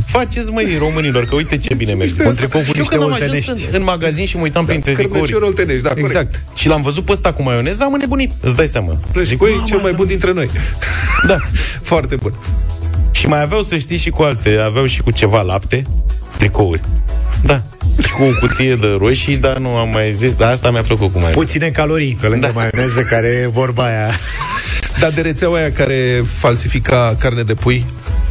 Faceți, 0.06 0.50
măi, 0.52 0.78
românilor, 0.86 1.26
că 1.26 1.36
uite 1.36 1.58
ce 1.58 1.74
bine 1.74 1.94
merge. 1.94 2.24
Un 2.26 2.36
tricou 2.36 2.62
cu 2.62 2.66
Și 2.66 2.72
eu 2.76 2.80
niște 2.80 2.96
când 2.96 3.02
am 3.08 3.14
ajuns 3.14 3.32
oltenești. 3.36 3.68
în, 3.70 3.80
în 3.80 3.84
magazin 3.84 4.26
și 4.26 4.36
mă 4.36 4.42
uitam 4.42 4.66
printre 4.66 4.92
tricouri. 4.92 5.20
Cărnăciori 5.20 5.46
oltenești, 5.46 5.84
da, 5.84 5.90
corect. 5.90 6.08
Exact. 6.08 6.44
Și 6.56 6.68
l-am 6.68 6.82
văzut 6.82 7.06
pe 7.06 7.12
ăsta 7.12 7.34
cu 7.34 7.42
maioneză, 7.42 7.84
am 7.84 7.94
înnebunit. 7.94 8.32
Îți 8.40 8.56
dai 8.56 8.68
seama. 8.68 8.98
Zic, 9.22 9.38
băi, 9.38 9.64
cel 9.66 9.80
mai 9.82 9.94
bun 9.94 10.08
dintre 10.08 10.32
noi. 10.34 10.50
Da. 11.28 11.38
Foarte 11.82 12.16
bun. 12.16 12.34
Și 13.12 13.28
mai 13.28 13.42
aveau, 13.42 13.62
să 13.62 13.78
știi, 13.78 13.98
și 13.98 14.10
cu 14.10 14.22
alte. 14.22 14.58
Aveau 14.58 14.86
și 14.86 15.02
cu 15.02 15.12
ceva 15.12 15.42
lapte, 15.42 15.84
tricouri. 16.38 16.82
Da. 17.44 17.62
Și 18.06 18.12
cu 18.12 18.24
o 18.24 18.48
cutie 18.48 18.76
de 18.76 18.96
roșii, 18.98 19.38
dar 19.38 19.58
nu 19.58 19.70
am 19.70 19.90
mai 19.90 20.12
zis, 20.14 20.34
dar 20.34 20.52
asta 20.52 20.72
mi-a 20.72 20.82
plăcut 20.82 21.14
cu 21.14 21.20
mai 21.20 21.32
Puține 21.32 21.70
calorii 21.70 22.18
pe 22.22 22.28
lângă 22.28 22.52
da. 22.54 22.54
maioneză, 22.54 23.02
care 23.02 23.28
e 23.28 23.48
vorba 23.48 23.86
aia. 23.86 24.10
Dar 25.00 25.12
de 25.12 25.22
rețeaua 25.22 25.58
aia 25.58 25.72
care 25.72 26.24
falsifica 26.26 27.16
carne 27.20 27.42
de 27.44 27.54
pui 27.54 27.86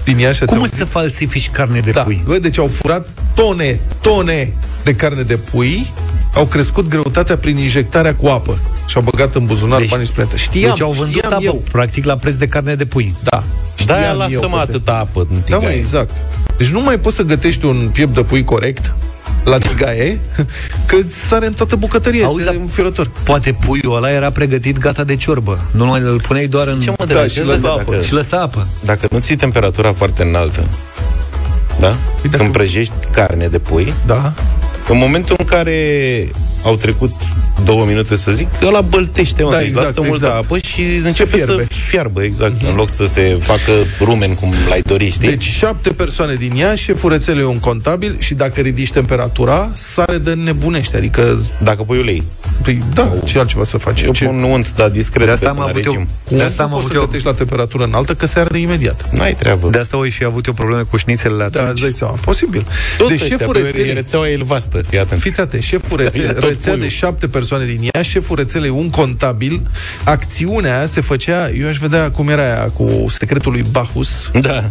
din 0.04 0.18
Iași... 0.18 0.42
ați 0.42 0.52
Cum 0.52 0.58
auzit? 0.58 0.74
să 0.74 0.84
falsifici 0.84 1.50
carne 1.50 1.80
de 1.80 1.90
da. 1.90 2.02
pui? 2.02 2.22
Bă, 2.26 2.38
deci 2.38 2.58
au 2.58 2.66
furat 2.66 3.08
tone, 3.34 3.80
tone 4.00 4.52
de 4.84 4.94
carne 4.94 5.22
de 5.22 5.36
pui, 5.36 5.92
au 6.34 6.46
crescut 6.46 6.88
greutatea 6.88 7.36
prin 7.36 7.56
injectarea 7.56 8.14
cu 8.14 8.26
apă 8.26 8.58
și 8.86 8.96
au 8.96 9.02
băgat 9.02 9.34
în 9.34 9.44
buzunar 9.46 9.78
Deci- 9.78 9.90
banii 9.90 10.06
suplimente. 10.06 10.36
Știam, 10.36 10.70
deci 10.70 10.80
au 10.80 10.90
vândut 10.92 11.14
știam 11.16 11.32
apă, 11.32 11.42
eu. 11.44 11.62
practic, 11.72 12.04
la 12.04 12.16
preț 12.16 12.34
de 12.34 12.46
carne 12.48 12.74
de 12.74 12.84
pui. 12.84 13.14
Da. 13.22 13.30
Da, 13.86 13.94
Știam 13.94 14.10
eu 14.12 14.16
lasă-mă 14.18 14.56
că 14.56 14.62
se- 14.64 14.70
atâta 14.70 14.98
apă 14.98 15.26
în 15.30 15.36
Da, 15.48 15.54
mă, 15.56 15.60
tigaie. 15.60 15.78
exact. 15.78 16.10
Deci 16.56 16.68
nu 16.68 16.80
mai 16.82 16.98
poți 16.98 17.16
să 17.16 17.22
gătești 17.22 17.64
un 17.64 17.88
piept 17.92 18.14
de 18.14 18.22
pui 18.22 18.44
corect 18.44 18.92
la 19.44 19.58
tigaie, 19.58 20.20
că 20.86 20.96
sare 21.28 21.46
în 21.46 21.52
toată 21.52 21.76
bucătăria, 21.76 22.24
Auzi, 22.24 22.38
este 22.40 22.52
dar- 22.52 22.60
înfiorător. 22.62 23.10
Poate 23.22 23.52
puiul 23.52 23.94
ăla 23.96 24.10
era 24.10 24.30
pregătit 24.30 24.78
gata 24.78 25.04
de 25.04 25.16
ciorbă. 25.16 25.58
Nu 25.70 25.86
mai 25.86 26.00
îl 26.00 26.20
puneai 26.20 26.46
doar 26.46 26.66
în... 26.66 26.80
Ce 26.80 26.90
mă 26.90 26.94
Da, 26.98 27.04
deranjează 27.04 27.54
și 27.54 27.60
lăsa 27.62 27.76
dacă- 27.76 27.90
apă. 27.94 28.02
Și 28.02 28.12
lăsa 28.12 28.40
apă. 28.40 28.66
Dacă 28.84 29.06
nu 29.10 29.18
ții 29.18 29.36
temperatura 29.36 29.92
foarte 29.92 30.22
înaltă, 30.22 30.64
da? 31.80 31.96
dacă- 32.22 32.36
Când 32.36 32.52
prăjești 32.52 32.92
carne 33.12 33.46
de 33.46 33.58
pui, 33.58 33.94
Da. 34.06 34.32
În 34.88 34.98
momentul 34.98 35.36
în 35.38 35.44
care 35.44 35.78
au 36.64 36.76
trecut 36.76 37.12
două 37.64 37.84
minute, 37.84 38.16
să 38.16 38.32
zic, 38.32 38.48
ăla 38.62 38.80
băltește, 38.80 39.42
mă, 39.42 39.50
Da, 39.50 39.58
deci 39.58 39.66
exact, 39.66 39.86
lasă 39.86 40.00
multă 40.00 40.24
exact. 40.26 40.44
apă 40.44 40.58
și 40.58 40.82
începe 41.04 41.36
fierbe. 41.36 41.52
Mhm. 41.62 41.72
să 41.72 41.80
fiarbă, 41.88 42.22
exact, 42.22 42.62
în 42.68 42.74
loc 42.74 42.90
să 42.90 43.04
se 43.04 43.36
facă 43.40 43.72
rumen 44.00 44.34
cum 44.34 44.52
l-ai 44.68 44.80
dori, 44.82 45.08
știi? 45.10 45.28
Deci 45.28 45.42
șapte 45.42 45.90
persoane 45.90 46.34
din 46.34 46.52
ea, 46.56 46.74
șeful 46.74 47.10
rețelei 47.10 47.42
e 47.42 47.46
un 47.46 47.58
contabil 47.58 48.16
și 48.18 48.34
dacă 48.34 48.60
ridici 48.60 48.90
temperatura, 48.90 49.70
sare 49.74 50.18
de 50.18 50.34
nebunește. 50.34 50.96
Adică, 50.96 51.42
Dacă 51.62 51.82
pui 51.82 51.98
ulei. 51.98 52.22
Păi, 52.62 52.82
da, 52.94 53.12
ce 53.24 53.38
altceva 53.38 53.64
să 53.64 53.78
faci? 53.78 54.02
Eu 54.02 54.12
ce? 54.12 54.24
pun 54.24 54.42
unt, 54.42 54.74
dar 54.74 54.88
discret, 54.88 55.24
De 55.26 55.32
asta 55.32 55.44
pe 55.44 55.50
am 55.50 55.56
la 55.58 55.62
avut 55.70 55.84
eu- 55.84 55.92
regim. 55.92 56.08
Cum 56.24 56.36
De 56.36 56.42
asta 56.42 56.62
am 56.62 56.68
nu 56.68 56.74
poți 56.74 56.84
avut 56.84 56.96
să 56.96 56.98
eu- 57.00 57.06
gătești 57.06 57.26
la 57.26 57.34
temperatură 57.34 57.84
înaltă, 57.84 58.14
că 58.14 58.26
se 58.26 58.38
arde 58.38 58.58
imediat. 58.58 59.08
N-ai 59.12 59.34
treabă. 59.34 59.68
De 59.70 59.78
asta 59.78 59.96
voi 59.96 60.10
fi 60.10 60.24
avut 60.24 60.46
eu 60.46 60.52
probleme 60.52 60.82
cu 60.82 60.96
șnițelele 60.96 61.48
Da, 61.50 61.60
atunci. 61.60 61.70
îți 61.72 61.80
dai 61.80 61.92
seama. 61.92 62.14
Posibil. 62.20 62.66
Tot 62.98 63.08
deci 63.08 63.20
ăștia, 63.20 63.36
șeful 63.36 63.52
pe 63.54 63.60
rețelei... 63.60 63.94
rețeaua 63.94 64.28
e 64.30 64.36
vastă, 64.44 64.82
fii 64.88 64.98
atent. 64.98 65.20
Fiți 65.20 65.40
atent, 65.40 65.62
șeful 65.62 65.98
Ia 66.00 66.04
rețe- 66.04 66.32
tot 66.32 66.42
rețea 66.48 66.72
puiul. 66.72 66.80
de 66.80 66.88
șapte 66.94 67.26
persoane 67.26 67.64
din 67.64 67.88
ea, 67.92 68.02
șeful 68.02 68.36
rețelei 68.36 68.70
un 68.70 68.90
contabil, 68.90 69.60
acțiunea 70.04 70.86
se 70.86 71.00
făcea, 71.00 71.50
eu 71.50 71.68
aș 71.68 71.76
vedea 71.78 72.10
cum 72.10 72.28
era 72.28 72.42
aia 72.42 72.68
cu 72.68 73.06
secretul 73.08 73.52
lui 73.52 73.64
Bacchus, 73.70 74.30
Da. 74.40 74.64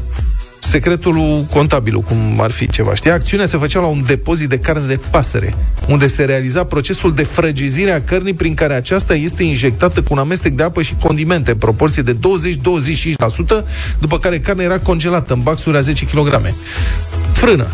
Secretul 0.67 1.13
lui 1.13 1.47
contabilul, 1.49 2.01
cum 2.01 2.41
ar 2.41 2.51
fi 2.51 2.69
ceva, 2.69 2.93
știi? 2.93 3.11
Acțiunea 3.11 3.45
se 3.45 3.57
făcea 3.57 3.79
la 3.79 3.85
un 3.85 4.03
depozit 4.07 4.49
de 4.49 4.59
carne 4.59 4.87
de 4.87 4.99
pasăre, 5.09 5.55
unde 5.87 6.07
se 6.07 6.23
realiza 6.23 6.63
procesul 6.63 7.13
de 7.13 7.23
frăgizire 7.23 7.91
a 7.91 8.01
cărnii 8.01 8.33
prin 8.33 8.53
care 8.53 8.73
aceasta 8.73 9.15
este 9.15 9.43
injectată 9.43 10.01
cu 10.01 10.13
un 10.13 10.19
amestec 10.19 10.53
de 10.53 10.63
apă 10.63 10.81
și 10.81 10.95
condimente 10.99 11.51
în 11.51 11.57
proporție 11.57 12.01
de 12.01 12.15
20-25%, 12.15 12.17
după 13.99 14.19
care 14.19 14.39
carnea 14.39 14.65
era 14.65 14.79
congelată 14.79 15.33
în 15.33 15.41
baxuri 15.41 15.77
a 15.77 15.81
10 15.81 16.05
kg. 16.05 16.53
Frână. 17.33 17.67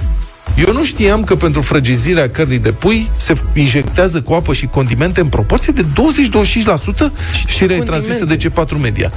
Eu 0.68 0.74
nu 0.74 0.84
știam 0.84 1.24
că 1.24 1.36
pentru 1.36 1.62
frăgizirea 1.62 2.30
cărnii 2.30 2.60
de 2.60 2.72
pui 2.72 3.10
se 3.18 3.34
injectează 3.54 4.22
cu 4.22 4.34
apă 4.34 4.54
și 4.54 4.66
condimente 4.66 5.20
în 5.20 5.28
proporție 5.28 5.74
de 5.74 5.84
20-25% 5.84 5.86
știrea 7.48 7.76
e 7.76 7.80
transmisă 7.80 8.26
de 8.26 8.38
C4 8.38 8.82
Media. 8.82 9.12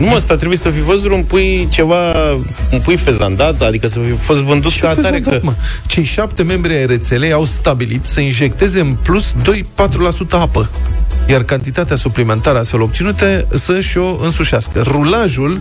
Nu 0.00 0.06
mă, 0.06 0.14
asta 0.14 0.36
trebuie 0.36 0.58
să 0.58 0.70
fi 0.70 0.80
văzut 0.80 1.10
un 1.10 1.22
pui 1.22 1.68
ceva, 1.70 2.32
un 2.72 2.80
pui 2.84 2.96
fezandat, 2.96 3.60
adică 3.60 3.86
să 3.86 3.98
fi 3.98 4.12
fost 4.12 4.40
vândut 4.40 4.72
ca 4.80 4.88
atare 4.88 5.16
Fezandat, 5.16 5.40
că... 5.40 5.46
mă. 5.46 5.54
Cei 5.86 6.04
șapte 6.04 6.42
membri 6.42 6.72
ai 6.72 6.86
rețelei 6.86 7.32
au 7.32 7.44
stabilit 7.44 8.04
să 8.04 8.20
injecteze 8.20 8.80
în 8.80 8.96
plus 9.02 9.34
2-4% 9.34 9.36
apă, 10.30 10.70
iar 11.28 11.42
cantitatea 11.42 11.96
suplimentară 11.96 12.58
astfel 12.58 12.80
obținută 12.80 13.46
să-și 13.52 13.98
o 13.98 14.16
însușească. 14.24 14.82
Rulajul 14.86 15.60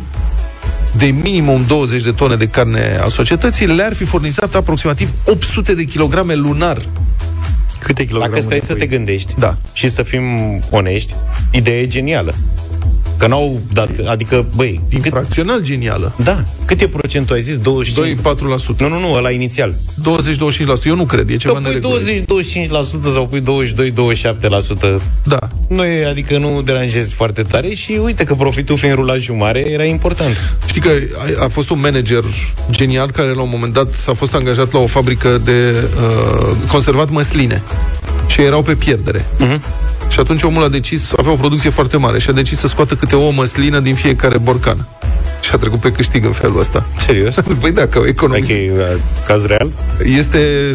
de 0.98 1.06
minimum 1.06 1.64
20 1.68 2.04
de 2.04 2.12
tone 2.12 2.36
de 2.36 2.48
carne 2.48 2.98
al 3.02 3.10
societății 3.10 3.68
le-ar 3.68 3.94
fi 3.94 4.04
furnizat 4.04 4.56
aproximativ 4.56 5.14
800 5.26 5.74
de 5.74 5.84
kilograme 5.84 6.34
lunar. 6.34 6.78
Câte 7.80 8.06
kilograme? 8.06 8.34
Dacă 8.34 8.46
stai 8.46 8.60
de 8.60 8.66
să 8.66 8.72
pui? 8.72 8.82
te 8.82 8.88
gândești 8.88 9.34
Da. 9.38 9.58
și 9.74 9.90
să 9.90 10.04
fim 10.04 10.24
onești, 10.70 11.14
ideea 11.52 11.80
e 11.80 11.88
genială. 11.88 12.36
Că 13.20 13.28
n-au 13.28 13.62
dat, 13.74 13.90
adică, 14.06 14.46
băi, 14.56 14.82
cât, 14.90 15.06
Infracțional 15.06 15.62
genială. 15.62 16.14
da, 16.24 16.44
cât 16.66 16.82
e 16.82 16.88
procentul, 16.88 17.36
ai 17.36 17.42
zis? 17.42 17.58
25? 17.58 18.20
2-4%. 18.76 18.78
Nu, 18.78 18.88
nu, 18.88 19.00
nu, 19.00 19.14
ăla 19.14 19.32
inițial. 19.32 19.74
20-25%. 19.74 20.86
Eu 20.86 20.96
nu 20.96 21.06
cred, 21.06 21.30
e 21.30 21.36
ceva 21.36 21.54
Că 21.54 21.60
pui 21.60 21.68
neregulă. 21.70 22.00
20-25% 23.10 23.14
sau 23.14 23.28
pui 23.28 23.42
22-27%. 23.42 25.02
Da. 25.24 25.38
Nu 25.68 25.84
e, 25.86 26.06
adică 26.06 26.38
nu 26.38 26.62
deranjezi 26.62 27.14
foarte 27.14 27.42
tare 27.42 27.68
și 27.70 28.00
uite 28.04 28.24
că 28.24 28.34
profitul 28.36 28.78
fiind 28.78 28.96
rulajul 28.96 29.36
mare 29.36 29.72
era 29.72 29.84
important. 29.84 30.36
Știi 30.68 30.82
că 30.82 30.90
a, 31.40 31.44
a 31.44 31.48
fost 31.48 31.70
un 31.70 31.80
manager 31.82 32.24
genial 32.72 33.12
care 33.12 33.34
la 33.34 33.42
un 33.42 33.50
moment 33.52 33.74
dat 33.74 33.88
a 34.08 34.14
fost 34.14 34.34
angajat 34.34 34.72
la 34.74 34.80
o 34.80 34.88
fabrică 34.88 35.42
de 35.44 35.74
uh, 35.84 36.56
conservat 36.68 37.10
măsline 37.10 37.62
și 38.28 38.42
erau 38.42 38.62
pe 38.62 38.76
pierdere. 38.76 39.26
Mhm. 39.38 39.62
Și 40.10 40.20
atunci 40.20 40.44
omul 40.44 40.64
a 40.64 40.68
decis, 40.68 41.12
avea 41.18 41.32
o 41.32 41.36
producție 41.36 41.70
foarte 41.70 41.98
mare 41.98 42.20
și 42.20 42.30
a 42.30 42.34
decis 42.34 42.58
să 42.60 42.68
scoată 42.68 42.96
câte 42.96 43.16
o 43.16 43.30
măslină 43.30 43.80
din 43.80 43.96
fiecare 43.96 44.38
borcan. 44.38 44.88
Și 45.42 45.50
a 45.54 45.58
trecut 45.58 45.80
pe 45.80 45.92
câștig 45.92 46.26
în 46.26 46.32
felul 46.32 46.60
ăsta. 46.60 46.86
Serios? 47.06 47.36
Păi 47.62 47.72
da, 47.72 47.88
că 47.88 48.02
economist 48.06 48.52
Adică 48.52 48.66
e 48.66 48.72
uh, 48.94 49.00
caz 49.28 49.46
real? 49.46 49.68
este... 50.16 50.74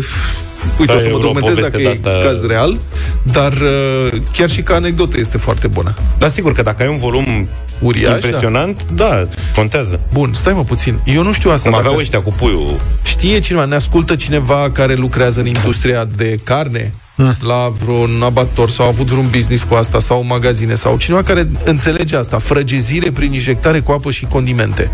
Uite, 0.79 0.93
Da, 0.93 0.95
o 0.95 0.99
să 0.99 1.07
e 1.07 1.11
mă 1.11 1.19
vreo 1.19 1.33
documentez 1.33 1.55
poveste 1.55 1.71
dacă 1.71 1.77
de 1.77 1.89
e 1.89 1.91
asta- 1.91 2.29
caz 2.31 2.47
real, 2.49 2.79
dar 3.23 3.53
uh, 3.53 4.21
chiar 4.33 4.51
și 4.51 4.63
ca 4.63 4.75
anecdotă 4.75 5.19
este 5.19 5.39
foarte 5.39 5.67
bună. 5.67 5.95
Dar 6.19 6.29
sigur 6.31 6.53
că 6.53 6.63
dacă 6.63 6.83
ai 6.83 6.89
un 6.89 6.97
volum 6.97 7.49
Uriaș, 7.79 8.13
impresionant, 8.15 8.81
da. 8.95 9.09
da, 9.09 9.29
contează. 9.55 10.01
Bun, 10.13 10.31
stai 10.33 10.53
mă 10.53 10.65
puțin. 10.65 11.01
Eu 11.05 11.23
nu 11.23 11.33
știu 11.33 11.51
asta. 11.51 11.63
Cum 11.63 11.71
dacă- 11.71 11.85
aveau 11.87 12.01
ăștia 12.01 12.23
cu 12.23 12.33
puiul. 12.33 12.81
Știe 13.05 13.39
cineva, 13.41 13.65
ne 13.65 13.75
ascultă 13.75 14.15
cineva 14.17 14.71
care 14.73 14.95
lucrează 14.95 15.41
în 15.41 15.47
industria 15.47 16.09
de 16.17 16.39
carne? 16.45 16.93
La 17.41 17.73
vreun 17.85 18.23
abator 18.23 18.71
sau 18.71 18.85
a 18.85 18.89
avut 18.89 19.07
vreun 19.07 19.29
business 19.31 19.63
cu 19.63 19.75
asta 19.75 20.01
sau 20.01 20.25
magazine 20.25 20.75
sau 20.75 20.97
cineva 20.97 21.23
care 21.23 21.49
înțelege 21.65 22.17
asta, 22.17 22.39
frăgezire 22.39 23.11
prin 23.11 23.33
injectare 23.33 23.81
cu 23.81 23.93
apă 23.93 24.11
și 24.11 24.25
condimente. 24.25 24.91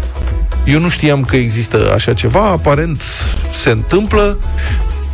Eu 0.66 0.80
nu 0.80 0.88
știam 0.88 1.22
că 1.22 1.36
există 1.36 1.92
așa 1.94 2.14
ceva, 2.14 2.44
aparent 2.44 3.02
se 3.52 3.70
întâmplă 3.70 4.38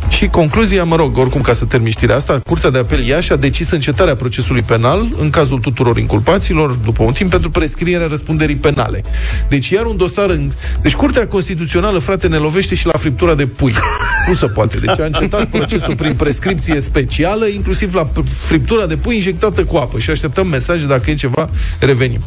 și 0.09 0.27
concluzia, 0.27 0.83
mă 0.83 0.95
rog, 0.95 1.17
oricum 1.17 1.41
ca 1.41 1.53
să 1.53 1.65
termin 1.65 1.91
știrea 1.91 2.15
asta, 2.15 2.39
Curtea 2.45 2.69
de 2.69 2.77
Apel 2.77 3.05
Iași 3.05 3.31
a 3.31 3.35
decis 3.35 3.71
încetarea 3.71 4.15
procesului 4.15 4.61
penal 4.61 5.09
în 5.19 5.29
cazul 5.29 5.59
tuturor 5.59 5.97
inculpaților 5.97 6.71
după 6.71 7.03
un 7.03 7.13
timp 7.13 7.29
pentru 7.29 7.49
prescrierea 7.49 8.07
răspunderii 8.07 8.55
penale. 8.55 9.03
Deci 9.49 9.69
iar 9.69 9.85
un 9.85 9.97
dosar 9.97 10.29
în... 10.29 10.51
Deci 10.81 10.93
Curtea 10.93 11.27
Constituțională, 11.27 11.99
frate, 11.99 12.27
ne 12.27 12.37
lovește 12.37 12.75
și 12.75 12.85
la 12.85 12.97
friptura 12.97 13.35
de 13.35 13.45
pui. 13.47 13.73
Nu 14.27 14.33
se 14.33 14.45
poate. 14.45 14.77
Deci 14.77 14.99
a 14.99 15.05
încetat 15.05 15.45
procesul 15.57 15.95
prin 15.95 16.13
prescripție 16.13 16.79
specială, 16.79 17.45
inclusiv 17.45 17.93
la 17.93 18.09
p- 18.09 18.27
friptura 18.27 18.85
de 18.85 18.97
pui 18.97 19.15
injectată 19.15 19.63
cu 19.63 19.77
apă. 19.77 19.99
Și 19.99 20.09
așteptăm 20.09 20.47
mesaje 20.47 20.85
dacă 20.85 21.09
e 21.09 21.13
ceva, 21.13 21.49
revenim. 21.79 22.21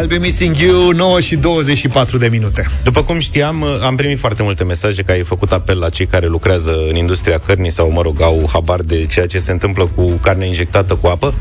I'll 0.00 0.08
be 0.08 0.18
missing 0.18 0.56
you 0.56 0.90
9 0.90 1.20
și 1.20 1.36
24 1.36 2.18
de 2.18 2.28
minute. 2.28 2.66
După 2.84 3.02
cum 3.02 3.18
știam, 3.18 3.62
am 3.62 3.96
primit 3.96 4.18
foarte 4.18 4.42
multe 4.42 4.64
mesaje 4.64 5.02
că 5.02 5.12
ai 5.12 5.22
făcut 5.22 5.52
apel 5.52 5.78
la 5.78 5.88
cei 5.88 6.06
care 6.06 6.26
lucrează 6.26 6.70
în 6.88 6.96
industria 6.96 7.38
cărnii 7.38 7.70
sau, 7.70 7.90
mă 7.90 8.02
rog, 8.02 8.22
au 8.22 8.48
habar 8.52 8.80
de 8.80 9.06
ceea 9.06 9.26
ce 9.26 9.38
se 9.38 9.52
întâmplă 9.52 9.86
cu 9.94 10.06
carne 10.06 10.46
injectată 10.46 10.94
cu 10.94 11.06
apă. 11.06 11.34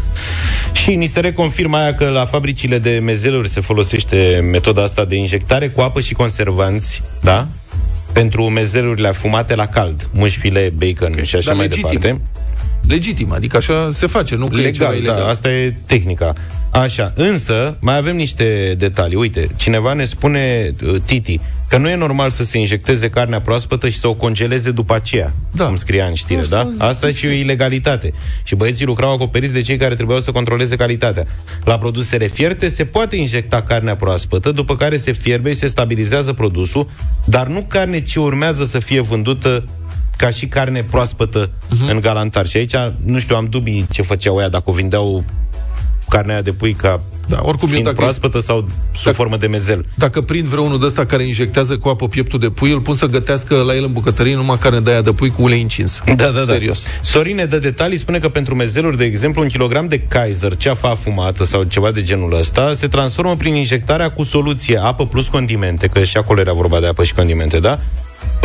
Și 0.74 0.96
ni 0.96 1.06
se 1.06 1.20
reconfirmă 1.20 1.78
aia 1.78 1.94
că 1.94 2.08
la 2.10 2.26
fabricile 2.26 2.78
de 2.80 3.00
mezeluri 3.04 3.50
se 3.50 3.62
folosește 3.62 4.48
metoda 4.52 4.84
asta 4.84 5.06
de 5.06 5.16
injectare 5.16 5.70
cu 5.70 5.82
apă 5.82 6.00
și 6.00 6.14
conservanți, 6.14 7.02
da? 7.22 7.48
Pentru 8.12 8.44
mezelurile 8.44 9.08
afumate 9.08 9.56
la 9.56 9.66
cald, 9.66 10.10
mușfile, 10.14 10.74
bacon 10.78 11.12
okay. 11.12 11.26
și 11.26 11.36
așa 11.36 11.46
Dar 11.48 11.56
mai 11.56 11.68
legitim. 11.68 12.00
departe. 12.00 12.22
Legitim, 12.88 13.32
adică 13.32 13.58
așa 13.58 13.90
se 13.94 14.08
face, 14.08 14.36
nu 14.36 14.48
că 14.48 14.60
e 14.60 14.72
ceva 14.72 14.90
Legal, 14.90 15.04
ilegal. 15.04 15.24
da, 15.24 15.30
asta 15.30 15.50
e 15.50 15.76
tehnica. 15.86 16.34
Așa, 16.82 17.14
însă 17.16 17.78
mai 17.80 17.98
avem 17.98 18.16
niște 18.16 18.76
detalii. 18.78 19.16
Uite, 19.16 19.48
cineva 19.56 19.94
ne 19.94 20.06
spune, 20.06 20.74
uh, 20.88 20.96
Titi, 21.06 21.40
că 21.70 21.78
nu 21.78 21.90
e 21.90 21.96
normal 21.96 22.30
să 22.30 22.44
se 22.44 22.58
injecteze 22.58 23.10
carnea 23.10 23.42
proaspătă 23.42 23.90
și 23.90 24.00
să 24.00 24.08
o 24.08 24.14
congeleze 24.14 24.72
după 24.72 24.94
aceea, 24.94 25.34
da. 25.52 25.66
cum 25.66 25.76
scria 25.76 26.06
în 26.06 26.14
știre, 26.14 26.40
Asta 26.40 26.72
da? 26.78 26.88
Asta 26.88 27.08
e 27.08 27.14
și 27.14 27.26
o 27.26 27.30
ilegalitate. 27.30 28.14
Și 28.44 28.56
băieții 28.56 28.86
lucrau 28.86 29.12
acoperiți 29.12 29.54
de 29.54 29.62
cei 29.62 29.78
care 29.78 29.96
trebuiau 29.96 30.20
să 30.20 30.32
controleze 30.32 30.76
calitatea. 30.76 31.26
La 31.64 31.78
produsele 31.78 32.28
fierte 32.28 32.68
se 32.68 32.86
poate 32.86 33.16
injecta 33.16 33.62
carnea 33.62 33.96
proaspătă, 33.96 34.52
după 34.52 34.76
care 34.76 34.98
se 34.98 35.12
fierbe 35.12 35.50
și 35.50 35.56
se 35.56 35.68
stabilizează 35.68 36.34
produsul, 36.34 36.88
dar 37.26 37.48
nu 37.48 37.66
carne 37.68 38.04
ce 38.04 38.20
urmează 38.20 38.64
să 38.64 38.80
fie 38.80 39.02
vândută 39.02 39.64
ca 40.18 40.30
și 40.30 40.48
carne 40.48 40.84
proaspătă 40.84 41.50
uh-huh. 41.50 41.92
în 41.92 42.00
galantar. 42.00 42.46
Și 42.46 42.58
aici, 42.58 42.76
nu 43.04 43.20
știu, 43.20 43.36
am 43.36 43.46
dubii 43.46 43.86
ce 43.90 44.02
făceau 44.02 44.40
ea, 44.40 44.50
dacă 44.50 44.70
o 44.70 44.74
vindeau 44.74 45.24
carnea 46.10 46.42
de 46.42 46.52
pui 46.52 46.74
ca 46.74 47.02
da, 47.28 47.40
oricum, 47.42 47.68
fiind 47.68 47.84
dacă- 47.84 47.96
proaspătă 47.96 48.40
sau 48.40 48.70
sub 48.94 49.14
formă 49.14 49.38
de 49.38 49.48
mezel. 49.48 49.86
Dacă 49.96 50.22
prind 50.22 50.48
vreunul 50.48 50.80
de 50.80 50.86
ăsta 50.86 51.06
care 51.06 51.24
injectează 51.24 51.78
cu 51.78 51.90
apă 51.90 52.08
pieptul 52.08 52.40
de 52.40 52.50
pui, 52.50 52.72
îl 52.72 52.82
pun 52.82 52.94
să 52.94 53.06
gătească 53.06 53.56
la 53.56 53.76
el 53.76 53.84
în 53.84 53.92
bucătărie 53.92 54.36
numai 54.36 54.58
carne 54.58 54.80
de 54.80 54.92
aia 54.92 55.02
de 55.02 55.12
pui 55.12 55.30
cu 55.30 55.42
ulei 55.42 55.62
încins. 55.62 56.02
Da, 56.06 56.14
da, 56.14 56.32
da. 56.32 56.42
Serios. 56.42 56.84
Sorin 57.02 57.36
ne 57.36 57.46
dă 57.46 57.58
detalii, 57.58 57.98
spune 57.98 58.20
că 58.20 58.30
pentru 58.30 58.56
mezeluri, 58.56 58.98
de 58.98 59.04
exemplu, 59.06 59.42
un 59.42 59.48
kilogram 59.48 59.88
de 59.88 60.00
Kaiser, 60.00 60.56
ceafa 60.56 60.90
afumată 60.90 61.44
sau 61.44 61.64
ceva 61.64 61.92
de 61.92 62.02
genul 62.04 62.34
ăsta, 62.40 62.74
se 62.74 62.88
transformă 62.88 63.36
prin 63.36 63.56
injectarea 63.56 64.12
cu 64.12 64.24
soluție 64.24 64.78
apă 64.78 65.06
plus 65.06 65.28
condimente, 65.28 65.88
că 65.88 66.04
și 66.04 66.18
acolo 66.18 66.40
era 66.40 66.54
vorba 66.54 66.80
de 66.80 66.88
apă 66.88 67.04
și 67.04 67.14
condimente, 67.14 67.60
da? 67.60 67.80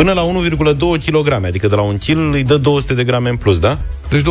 Până 0.01 0.13
la 0.13 0.25
1,2 0.25 1.05
kg, 1.05 1.45
adică 1.45 1.67
de 1.67 1.75
la 1.75 1.81
un 1.81 1.97
kil 1.97 2.31
îi 2.31 2.43
dă 2.43 2.57
200 2.57 2.93
de 2.93 3.03
grame 3.03 3.29
în 3.29 3.35
plus, 3.35 3.59
da? 3.59 3.77
Deci 4.09 4.21
20%. 4.21 4.23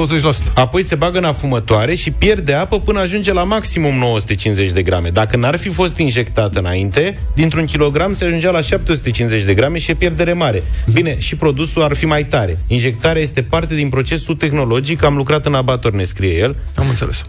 Apoi 0.54 0.82
se 0.82 0.94
bagă 0.94 1.18
în 1.18 1.24
afumătoare 1.24 1.94
și 1.94 2.10
pierde 2.10 2.52
apă 2.52 2.80
până 2.80 3.00
ajunge 3.00 3.32
la 3.32 3.42
maximum 3.42 3.94
950 3.94 4.70
de 4.70 4.82
grame. 4.82 5.08
Dacă 5.08 5.36
n-ar 5.36 5.56
fi 5.56 5.68
fost 5.68 5.98
injectată 5.98 6.58
înainte, 6.58 7.18
dintr-un 7.34 7.64
kilogram 7.64 8.12
se 8.12 8.24
ajungea 8.24 8.50
la 8.50 8.60
750 8.60 9.44
de 9.44 9.54
grame 9.54 9.78
și 9.78 9.90
e 9.90 9.94
pierdere 9.94 10.32
mare. 10.32 10.62
Bine, 10.92 11.18
și 11.18 11.36
produsul 11.36 11.82
ar 11.82 11.94
fi 11.94 12.06
mai 12.06 12.24
tare. 12.24 12.58
Injectarea 12.66 13.22
este 13.22 13.42
parte 13.42 13.74
din 13.74 13.88
procesul 13.88 14.36
tehnologic, 14.36 15.02
am 15.02 15.16
lucrat 15.16 15.46
în 15.46 15.54
abator, 15.54 15.92
ne 15.92 16.04
scrie 16.04 16.36
el. 16.36 16.56
Am 16.74 16.88
înțeles. 16.88 17.24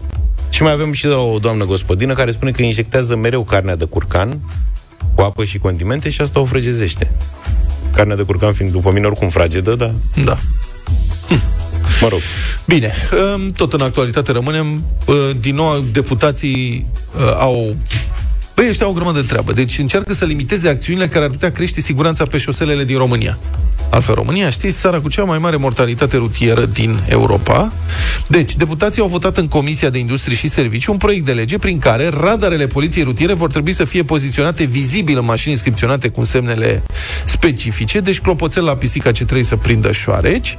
Și 0.50 0.62
mai 0.62 0.72
avem 0.72 0.92
și 0.92 1.02
de 1.02 1.08
la 1.08 1.20
o 1.20 1.38
doamnă 1.38 1.64
gospodină 1.64 2.14
care 2.14 2.30
spune 2.30 2.50
că 2.50 2.62
injectează 2.62 3.16
mereu 3.16 3.42
carnea 3.42 3.76
de 3.76 3.84
curcan 3.84 4.38
cu 5.14 5.20
apă 5.20 5.44
și 5.44 5.58
condimente 5.58 6.10
și 6.10 6.20
asta 6.20 6.40
o 6.40 6.44
frăgezește. 6.44 7.10
Carnea 7.94 8.16
de 8.16 8.22
curcan 8.22 8.52
fiind 8.52 8.72
după 8.72 8.90
mine 8.92 9.06
oricum 9.06 9.28
fragedă, 9.28 9.74
dar... 9.74 9.94
Da. 10.24 10.38
Mă 12.00 12.08
rog. 12.08 12.20
Bine, 12.64 12.92
um, 13.34 13.50
tot 13.50 13.72
în 13.72 13.80
actualitate 13.80 14.32
rămânem. 14.32 14.84
Uh, 15.06 15.30
Din 15.40 15.54
nou, 15.54 15.84
deputații 15.92 16.86
uh, 17.16 17.36
au... 17.38 17.76
Băi, 18.54 18.68
ăștia 18.68 18.86
au 18.86 18.92
o 18.92 18.94
grămadă 18.94 19.20
de 19.20 19.26
treabă. 19.26 19.52
Deci 19.52 19.78
încearcă 19.78 20.12
să 20.12 20.24
limiteze 20.24 20.68
acțiunile 20.68 21.08
care 21.08 21.24
ar 21.24 21.30
putea 21.30 21.52
crește 21.52 21.80
siguranța 21.80 22.24
pe 22.24 22.38
șoselele 22.38 22.84
din 22.84 22.96
România. 22.96 23.38
Altfel, 23.92 24.14
România, 24.14 24.50
știți, 24.50 24.78
țara 24.78 25.00
cu 25.00 25.08
cea 25.08 25.22
mai 25.22 25.38
mare 25.38 25.56
mortalitate 25.56 26.16
rutieră 26.16 26.64
din 26.64 26.98
Europa. 27.08 27.72
Deci, 28.26 28.56
deputații 28.56 29.02
au 29.02 29.08
votat 29.08 29.36
în 29.36 29.48
Comisia 29.48 29.90
de 29.90 29.98
Industrie 29.98 30.36
și 30.36 30.48
Servicii 30.48 30.92
un 30.92 30.98
proiect 30.98 31.24
de 31.24 31.32
lege 31.32 31.58
prin 31.58 31.78
care 31.78 32.08
radarele 32.20 32.66
poliției 32.66 33.04
rutiere 33.04 33.32
vor 33.32 33.50
trebui 33.50 33.72
să 33.72 33.84
fie 33.84 34.02
poziționate 34.02 34.64
vizibil 34.64 35.18
în 35.18 35.24
mașini 35.24 35.52
inscripționate 35.52 36.08
cu 36.08 36.24
semnele 36.24 36.82
specifice, 37.24 38.00
deci 38.00 38.20
clopoțel 38.20 38.64
la 38.64 38.74
pisica 38.76 39.12
ce 39.12 39.24
trebuie 39.24 39.44
să 39.44 39.56
prindă 39.56 39.92
șoareci, 39.92 40.56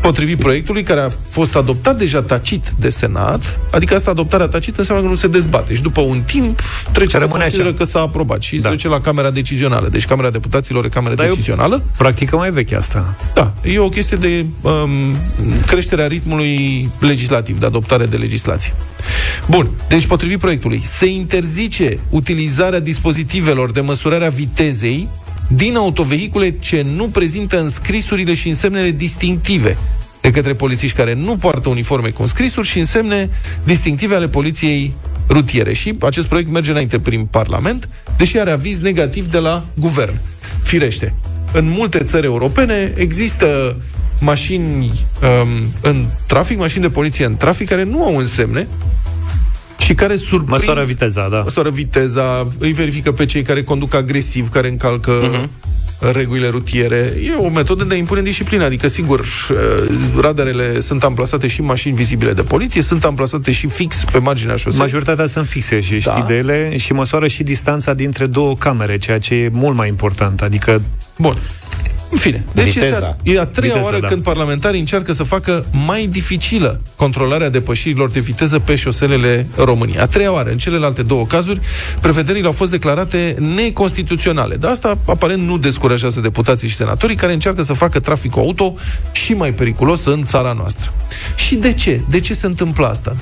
potrivit 0.00 0.38
proiectului 0.38 0.82
care 0.82 1.00
a 1.00 1.08
fost 1.28 1.56
adoptat 1.56 1.98
deja 1.98 2.22
tacit 2.22 2.72
de 2.78 2.90
Senat, 2.90 3.60
adică 3.70 3.94
asta 3.94 4.10
adoptarea 4.10 4.48
tacită 4.48 4.78
înseamnă 4.78 5.04
că 5.04 5.10
nu 5.10 5.16
se 5.16 5.26
dezbate 5.26 5.74
și 5.74 5.82
după 5.82 6.00
un 6.00 6.20
timp 6.26 6.60
trece 6.92 7.10
să 7.10 7.18
Rămâne 7.18 7.40
consideră 7.42 7.68
așa. 7.68 7.76
că 7.76 7.84
s-a 7.84 8.00
aprobat 8.00 8.42
și 8.42 8.54
da. 8.54 8.60
se 8.60 8.64
Da. 8.64 8.70
duce 8.70 8.88
la 8.88 9.00
Camera 9.00 9.30
Decizională. 9.30 9.88
Deci 9.88 10.04
Camera 10.06 10.30
Deputaților 10.30 10.84
e 10.84 10.88
Camera 10.88 11.14
Dar 11.14 11.24
e 11.24 11.28
o 11.28 11.30
Decizională. 11.30 11.82
Practică 11.96 12.36
mai 12.36 12.50
veche 12.50 12.73
asta. 12.74 13.16
Da, 13.34 13.54
e 13.62 13.78
o 13.78 13.88
chestie 13.88 14.16
de 14.16 14.46
um, 14.60 14.70
creșterea 15.66 16.06
ritmului 16.06 16.88
legislativ, 17.00 17.58
de 17.58 17.66
adoptare 17.66 18.06
de 18.06 18.16
legislație. 18.16 18.74
Bun, 19.46 19.70
deci 19.88 20.06
potrivit 20.06 20.38
proiectului, 20.38 20.82
se 20.84 21.06
interzice 21.06 21.98
utilizarea 22.10 22.80
dispozitivelor 22.80 23.70
de 23.70 23.80
măsurare 23.80 24.26
a 24.26 24.28
vitezei 24.28 25.08
din 25.48 25.76
autovehicule 25.76 26.50
ce 26.50 26.86
nu 26.94 27.04
prezintă 27.04 27.60
înscrisurile 27.60 28.34
și 28.34 28.48
însemnele 28.48 28.90
distinctive 28.90 29.76
de 30.20 30.30
către 30.30 30.54
polițiști 30.54 30.96
care 30.96 31.14
nu 31.14 31.36
poartă 31.36 31.68
uniforme 31.68 32.08
cu 32.08 32.22
înscrisuri 32.22 32.66
și 32.66 32.78
însemne 32.78 33.30
distinctive 33.64 34.14
ale 34.14 34.28
poliției 34.28 34.94
rutiere. 35.28 35.72
Și 35.72 35.94
acest 36.00 36.26
proiect 36.26 36.50
merge 36.50 36.70
înainte 36.70 36.98
prin 36.98 37.24
Parlament, 37.24 37.88
deși 38.16 38.38
are 38.38 38.50
aviz 38.50 38.78
negativ 38.78 39.30
de 39.30 39.38
la 39.38 39.64
guvern. 39.74 40.20
Firește, 40.62 41.14
în 41.54 41.68
multe 41.68 41.98
țări 41.98 42.26
europene 42.26 42.92
există 42.96 43.76
mașini 44.20 45.06
um, 45.42 45.72
în 45.80 46.06
trafic, 46.26 46.58
mașini 46.58 46.82
de 46.82 46.90
poliție 46.90 47.24
în 47.24 47.36
trafic 47.36 47.68
care 47.68 47.82
nu 47.82 48.04
au 48.04 48.16
însemne 48.16 48.66
și 49.78 49.94
care 49.94 50.16
surprind... 50.16 50.48
Măsoară 50.48 50.84
viteza, 50.84 51.28
da. 51.28 51.40
Măsoară 51.42 51.70
viteza, 51.70 52.48
îi 52.58 52.72
verifică 52.72 53.12
pe 53.12 53.24
cei 53.24 53.42
care 53.42 53.62
conduc 53.62 53.94
agresiv, 53.94 54.48
care 54.48 54.68
încalcă 54.68 55.12
uh-huh. 55.20 55.48
Regulile 55.98 56.48
rutiere. 56.48 57.12
E 57.24 57.32
o 57.38 57.48
metodă 57.50 57.84
de 57.84 57.94
a 57.94 57.96
impune 57.96 58.22
disciplină. 58.22 58.64
Adică, 58.64 58.88
sigur, 58.88 59.20
uh, 59.20 59.56
radarele 60.20 60.80
sunt 60.80 61.04
amplasate 61.04 61.46
și 61.46 61.60
în 61.60 61.66
mașini 61.66 61.94
vizibile 61.96 62.32
de 62.32 62.42
poliție, 62.42 62.82
sunt 62.82 63.04
amplasate 63.04 63.52
și 63.52 63.66
fix 63.66 64.04
pe 64.12 64.18
marginea 64.18 64.56
șosei. 64.56 64.80
Majoritatea 64.80 65.26
sunt 65.26 65.46
fixe 65.46 65.80
și 65.80 65.98
știi 66.00 66.20
Da. 66.20 66.24
de 66.28 66.34
ele 66.34 66.76
și 66.76 66.92
măsoară 66.92 67.26
și 67.26 67.42
distanța 67.42 67.94
dintre 67.94 68.26
două 68.26 68.56
camere, 68.56 68.96
ceea 68.98 69.18
ce 69.18 69.34
e 69.34 69.48
mult 69.52 69.76
mai 69.76 69.88
important. 69.88 70.40
Adică 70.42 70.82
Bun. 71.18 71.34
În 72.10 72.18
fine, 72.18 72.44
deci 72.52 72.72
Viteza. 72.72 72.86
este 72.86 73.04
a, 73.04 73.16
e 73.22 73.40
a 73.40 73.46
treia 73.46 73.72
Viteza, 73.72 73.90
oară 73.90 74.00
da. 74.00 74.06
când 74.06 74.22
parlamentarii 74.22 74.80
încearcă 74.80 75.12
să 75.12 75.22
facă 75.22 75.66
mai 75.86 76.06
dificilă 76.06 76.80
controlarea 76.96 77.48
depășirilor 77.48 78.10
de 78.10 78.20
viteză 78.20 78.58
pe 78.58 78.76
șoselele 78.76 79.46
României. 79.56 79.98
A 79.98 80.06
treia 80.06 80.32
oară. 80.32 80.50
În 80.50 80.58
celelalte 80.58 81.02
două 81.02 81.26
cazuri, 81.26 81.60
prevederile 82.00 82.46
au 82.46 82.52
fost 82.52 82.70
declarate 82.70 83.36
neconstituționale. 83.56 84.54
Dar 84.54 84.70
asta, 84.70 84.98
aparent, 85.04 85.42
nu 85.42 85.58
descurajează 85.58 86.20
deputații 86.20 86.68
și 86.68 86.76
senatorii 86.76 87.16
care 87.16 87.32
încearcă 87.32 87.62
să 87.62 87.72
facă 87.72 88.00
traficul 88.00 88.42
auto 88.42 88.74
și 89.12 89.32
mai 89.32 89.52
periculos 89.52 90.04
în 90.04 90.24
țara 90.24 90.52
noastră. 90.52 90.92
Și 91.34 91.54
de 91.54 91.72
ce? 91.72 92.02
De 92.08 92.20
ce 92.20 92.34
se 92.34 92.46
întâmplă 92.46 92.86
asta? 92.86 93.16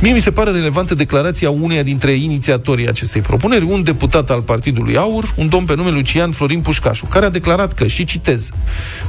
Mie 0.00 0.12
mi 0.12 0.20
se 0.20 0.30
pare 0.30 0.50
relevantă 0.50 0.94
declarația 0.94 1.50
uneia 1.50 1.82
dintre 1.82 2.12
inițiatorii 2.12 2.88
acestei 2.88 3.20
propuneri, 3.20 3.64
un 3.64 3.82
deputat 3.82 4.30
al 4.30 4.40
Partidului 4.40 4.96
Aur, 4.96 5.32
un 5.36 5.48
domn 5.48 5.64
pe 5.64 5.74
nume 5.74 5.90
Lucian 5.90 6.30
Florin 6.30 6.60
Pușcașu, 6.60 7.06
care 7.06 7.24
a 7.24 7.30
declarat 7.30 7.72
că, 7.72 7.86
și 7.86 7.99
citez, 8.04 8.48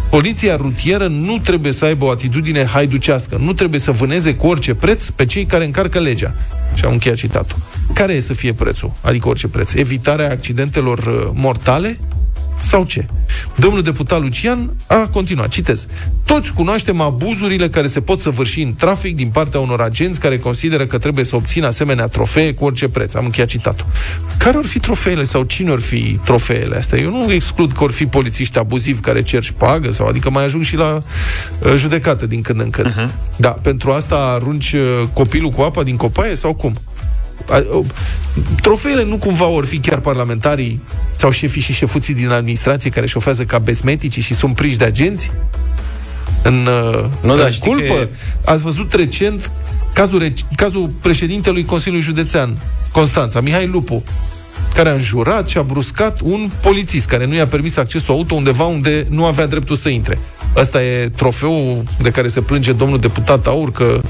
poliția 0.10 0.56
rutieră 0.56 1.08
nu 1.08 1.38
trebuie 1.38 1.72
să 1.72 1.86
aibă 1.86 2.06
o 2.06 2.10
atitudine 2.10 2.66
haiducească, 2.66 3.38
nu 3.40 3.54
trebuie 3.54 3.80
să 3.80 3.92
vâneze 3.92 4.36
cu 4.36 4.48
orice 4.48 4.74
preț 4.74 5.10
pe 5.10 5.26
cei 5.26 5.46
care 5.46 5.66
încarcă 5.66 6.00
legea. 6.00 6.32
Și 6.74 6.86
am 6.86 6.92
încheiat 6.92 7.18
citatul. 7.18 7.58
Care 7.94 8.14
e 8.14 8.20
să 8.20 8.34
fie 8.34 8.54
prețul? 8.54 8.92
Adică 9.02 9.28
orice 9.28 9.48
preț. 9.48 9.74
Evitarea 9.74 10.30
accidentelor 10.30 10.98
uh, 10.98 11.30
mortale? 11.34 12.00
Sau 12.62 12.84
ce? 12.84 13.06
Domnul 13.56 13.82
deputat 13.82 14.22
Lucian 14.22 14.74
a 14.88 14.96
continuat, 14.96 15.48
citez. 15.48 15.88
Toți 16.26 16.54
cunoaștem 16.54 17.02
abuzurile 17.02 17.70
care 17.70 17.88
se 17.88 18.02
pot 18.02 18.20
săvârși 18.20 18.62
în 18.62 18.76
trafic 18.76 19.16
din 19.16 19.30
partea 19.30 19.60
unor 19.60 19.82
agenți 19.82 20.20
care 20.20 20.38
consideră 20.38 20.86
că 20.86 20.98
trebuie 20.98 21.26
să 21.26 21.36
obțină 21.36 21.68
asemenea 21.68 22.08
trofee 22.08 22.54
cu 22.54 22.66
orice 22.66 22.88
preț. 22.88 23.14
Am 23.14 23.26
încheiat 23.26 23.50
citatul. 23.50 23.86
Care 24.38 24.58
or 24.58 24.66
fi 24.66 24.80
trofeele 24.80 25.24
sau 25.24 25.44
cine 25.44 25.72
or 25.72 25.80
fi 25.80 26.20
trofeele 26.24 26.78
astea? 26.78 27.00
Eu 27.00 27.10
nu 27.10 27.32
exclud 27.32 27.72
că 27.72 27.84
or 27.84 27.92
fi 27.92 28.06
polițiști 28.06 28.58
abuzivi 28.58 29.00
care 29.00 29.24
cer 29.24 29.44
pagă 29.58 29.92
sau 29.92 30.08
adică 30.08 30.30
mai 30.30 30.44
ajung 30.44 30.64
și 30.64 30.76
la 30.76 31.04
uh, 31.60 31.74
judecată 31.76 32.26
din 32.26 32.42
când 32.42 32.60
în 32.60 32.70
când. 32.70 32.94
Uh-huh. 32.94 33.10
Da, 33.36 33.50
pentru 33.50 33.92
asta 33.92 34.16
arunci 34.16 34.74
uh, 34.74 35.08
copilul 35.14 35.50
cu 35.50 35.62
apa 35.62 35.84
din 35.84 35.96
copaie 35.96 36.36
sau 36.36 36.54
cum? 36.54 36.74
A- 37.50 37.64
o- 37.72 37.82
Trofeele 38.62 39.04
nu 39.04 39.18
cumva 39.18 39.46
or 39.46 39.66
fi 39.66 39.78
chiar 39.78 40.00
parlamentarii 40.00 40.82
sau 41.16 41.32
șefii 41.32 41.62
și 41.62 41.74
șefuții 41.74 42.14
din 42.14 42.30
administrație 42.30 42.90
care 42.90 43.08
șofează 43.08 43.44
ca 43.44 43.58
besmetici 43.60 44.20
și 44.24 44.34
sunt 44.34 44.56
prinși 44.56 44.78
de 44.78 44.86
agenți? 44.86 45.32
În, 46.44 46.54
uh, 46.94 47.04
Nu, 47.22 47.36
dar 47.36 47.46
în 47.46 47.52
știi 47.52 47.70
culpă? 47.72 47.94
că- 47.94 48.08
Ați 48.46 48.64
văzut 48.64 48.94
recent 48.94 49.52
cazul, 49.94 50.24
rec- 50.30 50.56
cazul 50.56 50.90
președintelui 51.02 51.66
Consiliului 51.66 52.06
Județean, 52.06 52.58
Constanța, 52.92 53.42
Mihai 53.42 53.68
Lupu, 53.68 54.04
care 54.74 54.90
a 54.90 54.94
înjurat 54.94 55.48
și 55.50 55.58
a 55.58 55.62
bruscat 55.62 56.20
un 56.24 56.50
polițist 56.62 57.08
care 57.08 57.26
nu 57.26 57.34
i-a 57.34 57.48
permis 57.48 57.78
accesul 57.78 58.14
auto 58.14 58.36
undeva 58.36 58.64
unde 58.64 59.06
nu 59.10 59.26
avea 59.26 59.46
dreptul 59.46 59.76
să 59.76 59.90
intre. 59.90 60.18
Ăsta 60.56 60.84
e 60.84 61.10
trofeul 61.16 61.84
de 62.02 62.12
care 62.12 62.28
se 62.28 62.42
plânge 62.42 62.72
domnul 62.72 63.00
deputat 63.00 63.48
Aur 63.48 63.72
că 63.72 64.02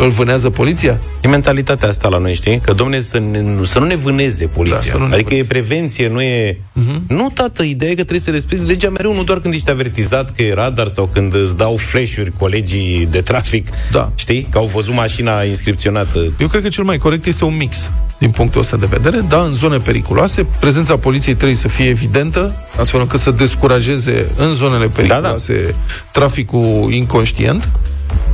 îl 0.00 0.10
vânează 0.10 0.50
poliția? 0.50 1.00
E 1.20 1.28
mentalitatea 1.28 1.88
asta 1.88 2.08
la 2.08 2.18
noi, 2.18 2.34
știi? 2.34 2.58
Că, 2.58 2.72
domne, 2.72 3.00
să, 3.00 3.18
ne, 3.18 3.44
să 3.62 3.78
nu 3.78 3.86
ne 3.86 3.96
vâneze 3.96 4.46
poliția. 4.46 4.78
Da, 4.78 4.90
să 4.90 4.96
nu 4.96 5.06
ne 5.06 5.14
adică 5.14 5.34
e 5.34 5.44
prevenție, 5.44 6.08
nu 6.08 6.20
e... 6.20 6.52
Uh-huh. 6.52 7.00
Nu, 7.08 7.30
tată, 7.34 7.62
ideea 7.62 7.90
e 7.90 7.94
că 7.94 8.00
trebuie 8.00 8.20
să 8.20 8.30
respecti 8.30 8.64
legea 8.64 8.90
mereu, 8.90 9.14
nu 9.14 9.22
doar 9.22 9.40
când 9.40 9.54
ești 9.54 9.70
avertizat 9.70 10.30
că 10.30 10.42
e 10.42 10.54
radar 10.54 10.88
sau 10.88 11.08
când 11.12 11.34
îți 11.34 11.56
dau 11.56 11.76
flash-uri 11.76 12.32
colegii 12.38 13.08
de 13.10 13.20
trafic. 13.20 13.68
Da. 13.92 14.12
Știi? 14.14 14.46
Că 14.50 14.58
au 14.58 14.66
văzut 14.66 14.94
mașina 14.94 15.42
inscripționată. 15.42 16.32
Eu 16.38 16.48
cred 16.48 16.62
că 16.62 16.68
cel 16.68 16.84
mai 16.84 16.98
corect 16.98 17.26
este 17.26 17.44
un 17.44 17.56
mix 17.56 17.90
din 18.18 18.30
punctul 18.30 18.60
ăsta 18.60 18.76
de 18.76 18.86
vedere. 18.86 19.24
Da, 19.28 19.40
în 19.40 19.52
zone 19.52 19.78
periculoase, 19.78 20.46
prezența 20.60 20.96
poliției 20.96 21.34
trebuie 21.34 21.56
să 21.56 21.68
fie 21.68 21.88
evidentă, 21.88 22.54
astfel 22.78 23.00
încât 23.00 23.20
să 23.20 23.30
descurajeze 23.30 24.26
în 24.36 24.54
zonele 24.54 24.86
periculoase 24.86 25.52
da, 25.52 25.68
da. 25.68 25.74
traficul 26.10 26.88
inconștient. 26.90 27.68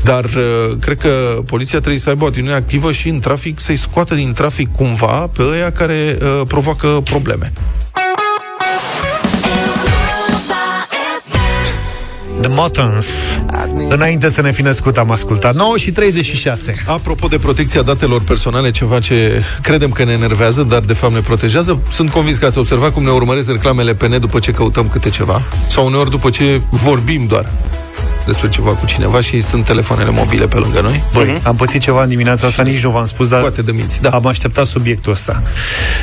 Dar 0.05 0.25
uh, 0.25 0.77
cred 0.81 0.99
că 0.99 1.09
poliția 1.47 1.79
trebuie 1.79 2.01
să 2.01 2.09
aibă 2.09 2.25
o 2.25 2.27
atitudine 2.27 2.55
activă 2.55 2.93
și 2.93 3.09
în 3.09 3.21
trafic, 3.21 3.61
să-i 3.61 3.77
scoată 3.77 4.15
din 4.15 4.33
trafic 4.33 4.69
cumva 4.77 5.31
pe 5.37 5.43
ăia 5.43 5.73
care 5.73 6.19
uh, 6.21 6.47
provoacă 6.47 6.89
probleme. 7.05 7.53
The 12.41 12.55
Motons. 12.55 13.07
Înainte 13.89 14.29
să 14.29 14.41
ne 14.41 14.53
fi 14.53 14.63
născut, 14.63 14.97
am 14.97 15.11
ascultat. 15.11 15.55
9 15.55 15.77
și 15.77 15.91
36. 15.91 16.75
Apropo 16.87 17.27
de 17.27 17.39
protecția 17.39 17.83
datelor 17.83 18.23
personale, 18.23 18.71
ceva 18.71 18.99
ce 18.99 19.43
credem 19.63 19.91
că 19.91 20.05
ne 20.05 20.13
enervează, 20.13 20.63
dar 20.63 20.81
de 20.81 20.93
fapt 20.93 21.13
ne 21.13 21.21
protejează, 21.21 21.81
sunt 21.91 22.11
convins 22.11 22.37
că 22.37 22.47
ați 22.47 22.59
observat 22.59 22.93
cum 22.93 23.03
ne 23.03 23.11
urmăresc 23.11 23.51
reclamele 23.51 23.95
pe 23.95 24.09
net 24.09 24.21
după 24.21 24.39
ce 24.39 24.51
căutăm 24.51 24.89
câte 24.89 25.09
ceva. 25.09 25.43
Sau 25.69 25.87
uneori 25.87 26.11
după 26.11 26.31
ce 26.31 26.61
vorbim 26.71 27.27
doar 27.27 27.51
despre 28.27 28.49
ceva 28.49 28.71
cu 28.71 28.87
cineva 28.87 29.21
și 29.21 29.43
sunt 29.43 29.65
telefoanele 29.65 30.11
mobile 30.11 30.47
pe 30.47 30.57
lângă 30.57 30.81
noi. 30.81 31.05
Băi, 31.13 31.39
uh-huh. 31.39 31.43
am 31.43 31.57
pățit 31.57 31.81
ceva 31.81 32.03
în 32.03 32.09
dimineața 32.09 32.47
asta, 32.47 32.63
nici 32.63 32.83
nu 32.83 32.91
v-am 32.91 33.07
spus, 33.07 33.29
dar 33.29 33.41
Poate 33.41 33.63
de 33.63 33.73
minți, 33.73 34.01
da. 34.01 34.11
am 34.11 34.27
așteptat 34.27 34.67
subiectul 34.67 35.13
ăsta. 35.13 35.43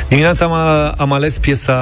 Dimineața 0.08 0.44
am, 0.44 0.52
am 0.96 1.12
ales 1.12 1.38
piesa 1.38 1.74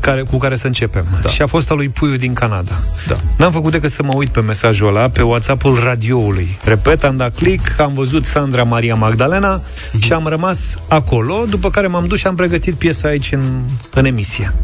care, 0.00 0.22
cu 0.22 0.38
care 0.38 0.56
să 0.56 0.66
începem. 0.66 1.06
Da. 1.22 1.28
Și 1.28 1.42
a 1.42 1.46
fost 1.46 1.70
a 1.70 1.74
lui 1.74 1.88
Puiu 1.88 2.16
din 2.16 2.32
Canada. 2.32 2.72
Da. 3.06 3.16
N-am 3.36 3.52
făcut 3.52 3.72
decât 3.72 3.90
să 3.90 4.02
mă 4.02 4.12
uit 4.14 4.28
pe 4.28 4.40
mesajul 4.40 4.88
ăla, 4.88 5.08
pe 5.08 5.22
WhatsApp-ul 5.22 5.80
radioului. 5.84 6.58
Repet, 6.64 7.04
am 7.04 7.16
dat 7.16 7.36
click, 7.36 7.80
am 7.80 7.92
văzut 7.94 8.24
Sandra 8.24 8.62
Maria 8.62 8.94
Magdalena 8.94 9.60
uh-huh. 9.60 9.98
și 9.98 10.12
am 10.12 10.26
rămas 10.26 10.76
acolo, 10.88 11.44
după 11.48 11.70
care 11.70 11.86
m-am 11.86 12.06
dus 12.06 12.18
și 12.18 12.26
am 12.26 12.34
pregătit 12.34 12.74
piesa 12.74 13.08
aici 13.08 13.32
în, 13.32 13.62
în 13.90 14.04
emisie. 14.04 14.54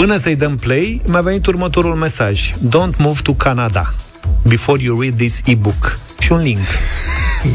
Până 0.00 0.16
să-i 0.16 0.36
dăm 0.36 0.56
play, 0.56 1.02
mi-a 1.06 1.20
venit 1.20 1.46
următorul 1.46 1.94
mesaj. 1.94 2.52
Don't 2.52 2.96
move 2.98 3.18
to 3.22 3.32
Canada 3.32 3.94
before 4.48 4.82
you 4.82 5.00
read 5.00 5.16
this 5.16 5.40
e-book. 5.44 5.98
Și 6.18 6.32
un 6.32 6.38
link. 6.38 6.58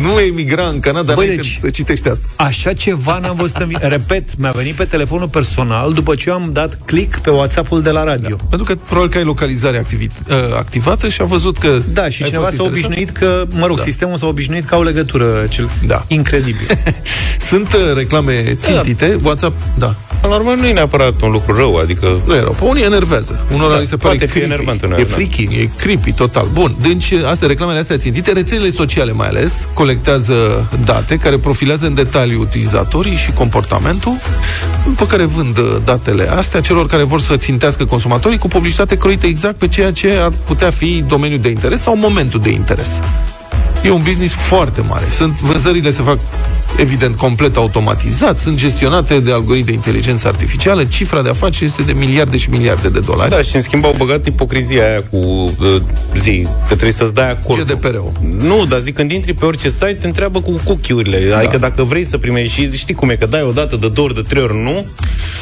Nu 0.01 0.19
emigra 0.19 0.67
în 0.67 0.79
Canada 0.79 1.13
Băi, 1.13 1.25
Băi, 1.27 1.35
deci- 1.35 1.57
să 1.61 1.69
citești 1.69 2.07
asta. 2.09 2.25
Așa 2.35 2.73
ceva 2.73 3.17
n-am 3.21 3.35
văzut 3.35 3.55
în 3.55 3.67
vi- 3.67 3.75
Repet, 3.79 4.37
mi-a 4.37 4.51
venit 4.51 4.73
pe 4.73 4.83
telefonul 4.83 5.27
personal 5.27 5.93
după 5.93 6.15
ce 6.15 6.29
eu 6.29 6.35
am 6.35 6.49
dat 6.53 6.77
click 6.85 7.19
pe 7.19 7.29
WhatsApp-ul 7.29 7.81
de 7.81 7.89
la 7.89 8.03
radio. 8.03 8.35
Pentru 8.49 8.67
că 8.67 8.75
probabil 8.87 9.09
că 9.11 9.17
ai 9.17 9.23
localizare 9.23 9.77
activi- 9.77 10.07
uh, 10.29 10.35
activată 10.57 11.09
și 11.09 11.21
a 11.21 11.25
văzut 11.25 11.57
că 11.57 11.81
Da, 11.93 12.09
și 12.09 12.21
ai 12.23 12.27
cineva 12.27 12.43
fost 12.45 12.55
s-a 12.57 12.63
interesat. 12.63 12.87
obișnuit 12.89 13.09
că, 13.17 13.45
mă 13.49 13.65
rog, 13.65 13.77
Da. 13.77 13.83
sistemul 13.83 14.17
s-a 14.17 14.25
obișnuit 14.27 14.65
că 14.65 14.75
au 14.75 14.83
legătură. 14.83 15.45
Cel... 15.49 15.69
Da. 15.87 16.05
Incredibil. 16.07 16.67
Sunt 17.49 17.73
uh, 17.73 17.79
reclame 17.95 18.57
țintite, 18.59 19.19
WhatsApp, 19.23 19.61
da. 19.77 19.95
Până 20.21 20.33
la 20.33 20.39
urmă, 20.39 20.53
nu 20.61 20.65
e 20.67 20.73
neapărat 20.73 21.21
un 21.21 21.31
lucru 21.31 21.55
rău, 21.55 21.75
adică... 21.75 22.21
Nu 22.25 22.35
e 22.35 22.39
rău. 22.39 22.51
Pe 22.59 22.63
unii 22.63 22.83
enervează. 22.83 23.45
Unora 23.53 23.73
Da, 23.73 23.79
li 23.79 23.85
se 23.85 23.95
pare 23.97 24.07
poate 24.15 24.25
fi 24.25 24.31
creepy. 24.31 24.51
enervant 24.53 24.81
E 24.81 24.85
uneori, 24.85 25.07
da. 25.09 25.13
freaky, 25.15 25.43
e 25.43 25.69
creepy 25.77 26.11
total. 26.13 26.47
Bun, 26.53 26.75
deci 26.81 27.11
astea, 27.11 27.47
reclamele 27.47 27.79
astea 27.79 27.97
țintite, 27.97 28.31
rețelele 28.31 28.69
sociale 28.69 29.11
mai 29.11 29.27
ales, 29.27 29.67
colectează 29.75 30.67
date 30.83 31.17
care 31.17 31.37
profilează 31.37 31.85
în 31.85 31.93
detaliu 31.93 32.39
utilizatorii 32.39 33.15
și 33.15 33.31
comportamentul, 33.31 34.13
după 34.85 35.05
care 35.05 35.23
vând 35.23 35.57
uh, 35.57 35.75
datele 35.83 36.29
astea 36.29 36.61
celor 36.61 36.85
care 36.85 37.03
vor 37.03 37.21
să 37.21 37.37
țintească 37.37 37.85
consumatorii 37.85 38.37
cu 38.37 38.47
publicitate 38.47 38.97
croită 38.97 39.25
exact 39.25 39.57
pe 39.57 39.67
ceea 39.67 39.91
ce 39.91 40.11
ar 40.11 40.31
putea 40.45 40.69
fi 40.69 41.03
domeniul 41.07 41.39
de 41.39 41.49
interes 41.49 41.81
sau 41.81 41.97
momentul 41.97 42.39
de 42.39 42.49
interes. 42.49 42.99
E 43.85 43.91
un 43.91 44.01
business 44.01 44.33
foarte 44.33 44.81
mare. 44.81 45.05
Sunt 45.09 45.39
vânzările 45.39 45.91
se 45.91 46.01
fac 46.01 46.19
evident 46.77 47.15
complet 47.15 47.55
automatizat, 47.55 48.37
sunt 48.37 48.57
gestionate 48.57 49.19
de 49.19 49.31
algoritmi 49.31 49.65
de 49.65 49.71
inteligență 49.71 50.27
artificială, 50.27 50.83
cifra 50.83 51.21
de 51.21 51.29
afaceri 51.29 51.65
este 51.65 51.81
de 51.81 51.91
miliarde 51.91 52.37
și 52.37 52.49
miliarde 52.49 52.89
de 52.89 52.99
dolari. 52.99 53.29
Da, 53.29 53.41
și 53.41 53.55
în 53.55 53.61
schimb 53.61 53.85
au 53.85 53.95
băgat 53.97 54.25
ipocrizia 54.25 54.83
aia 54.89 55.03
cu 55.09 55.17
uh, 55.17 55.81
zi, 56.15 56.41
că 56.43 56.65
trebuie 56.65 56.91
să-ți 56.91 57.13
dai 57.13 57.31
acord. 57.31 57.61
GDPR-ul. 57.61 58.11
Nu, 58.37 58.65
dar 58.65 58.79
zic, 58.79 58.95
când 58.95 59.11
intri 59.11 59.33
pe 59.33 59.45
orice 59.45 59.69
site, 59.69 59.93
te 59.93 60.07
întreabă 60.07 60.41
cu 60.41 60.61
cookie-urile. 60.63 61.19
Da. 61.29 61.37
Adică 61.37 61.57
dacă 61.57 61.83
vrei 61.83 62.05
să 62.05 62.17
primești 62.17 62.53
și 62.53 62.77
știi 62.77 62.93
cum 62.93 63.09
e, 63.09 63.15
că 63.15 63.25
dai 63.25 63.41
o 63.41 63.51
dată, 63.51 63.75
de 63.75 63.89
două 63.89 64.07
ori, 64.07 64.15
de 64.15 64.21
trei 64.27 64.43
ori, 64.43 64.61
nu. 64.61 64.85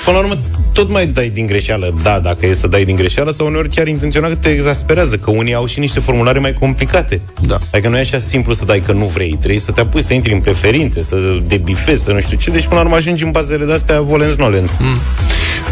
Până 0.06 0.18
la 0.18 0.24
urmă, 0.24 0.38
tot 0.74 0.90
mai 0.90 1.08
dai 1.08 1.30
din 1.30 1.46
greșeală, 1.46 1.96
da, 2.04 2.20
dacă 2.20 2.46
e 2.46 2.54
să 2.54 2.68
dai 2.68 2.86
din 2.86 2.96
greșeală, 2.96 3.32
sau 3.32 3.46
uneori 3.46 3.70
chiar 3.70 3.88
intenționat 3.88 4.30
că 4.30 4.36
te 4.36 4.50
exasperează, 4.50 5.16
că 5.16 5.32
unii 5.32 5.54
au 5.54 5.66
și 5.66 5.80
niște 5.80 6.00
formulare 6.00 6.40
mai 6.40 6.54
complicate. 6.54 7.22
Da. 7.42 7.58
Adică 7.72 7.90
nu 7.90 7.98
e 7.98 8.00
așa 8.00 8.20
simplu 8.34 8.54
să 8.54 8.66
dai 8.66 8.80
că 8.80 8.92
nu 8.92 9.06
vrei, 9.06 9.36
trebuie 9.40 9.60
să 9.60 9.72
te 9.72 9.82
apuci 9.82 10.04
să 10.04 10.14
intri 10.14 10.34
în 10.34 10.40
preferințe, 10.40 11.02
să 11.02 11.16
debifezi, 11.48 12.04
să 12.04 12.12
nu 12.12 12.22
știu 12.22 12.38
ce, 12.38 12.52
deci 12.52 12.64
până 12.64 12.76
la 12.76 12.82
urmă 12.82 12.96
ajungi 12.96 13.24
în 13.24 13.32
bazele 13.32 13.66
de-astea 13.66 14.02
volens 14.02 14.36
nolens. 14.36 14.78
Mm. 14.80 14.98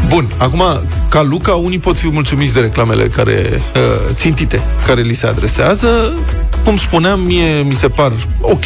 Bun, 0.08 0.28
acum, 0.38 0.64
ca 1.10 1.22
Luca, 1.22 1.54
unii 1.54 1.80
pot 1.80 1.98
fi 1.98 2.08
mulțumiți 2.08 2.54
de 2.54 2.60
reclamele 2.60 3.08
care 3.08 3.50
uh, 3.52 4.14
țintite, 4.14 4.62
care 4.86 5.02
li 5.02 5.14
se 5.14 5.28
adresează. 5.28 6.14
Cum 6.64 6.78
spuneam, 6.78 7.20
mie 7.20 7.62
mi 7.68 7.76
se 7.76 7.88
par 7.88 8.12
ok 8.42 8.66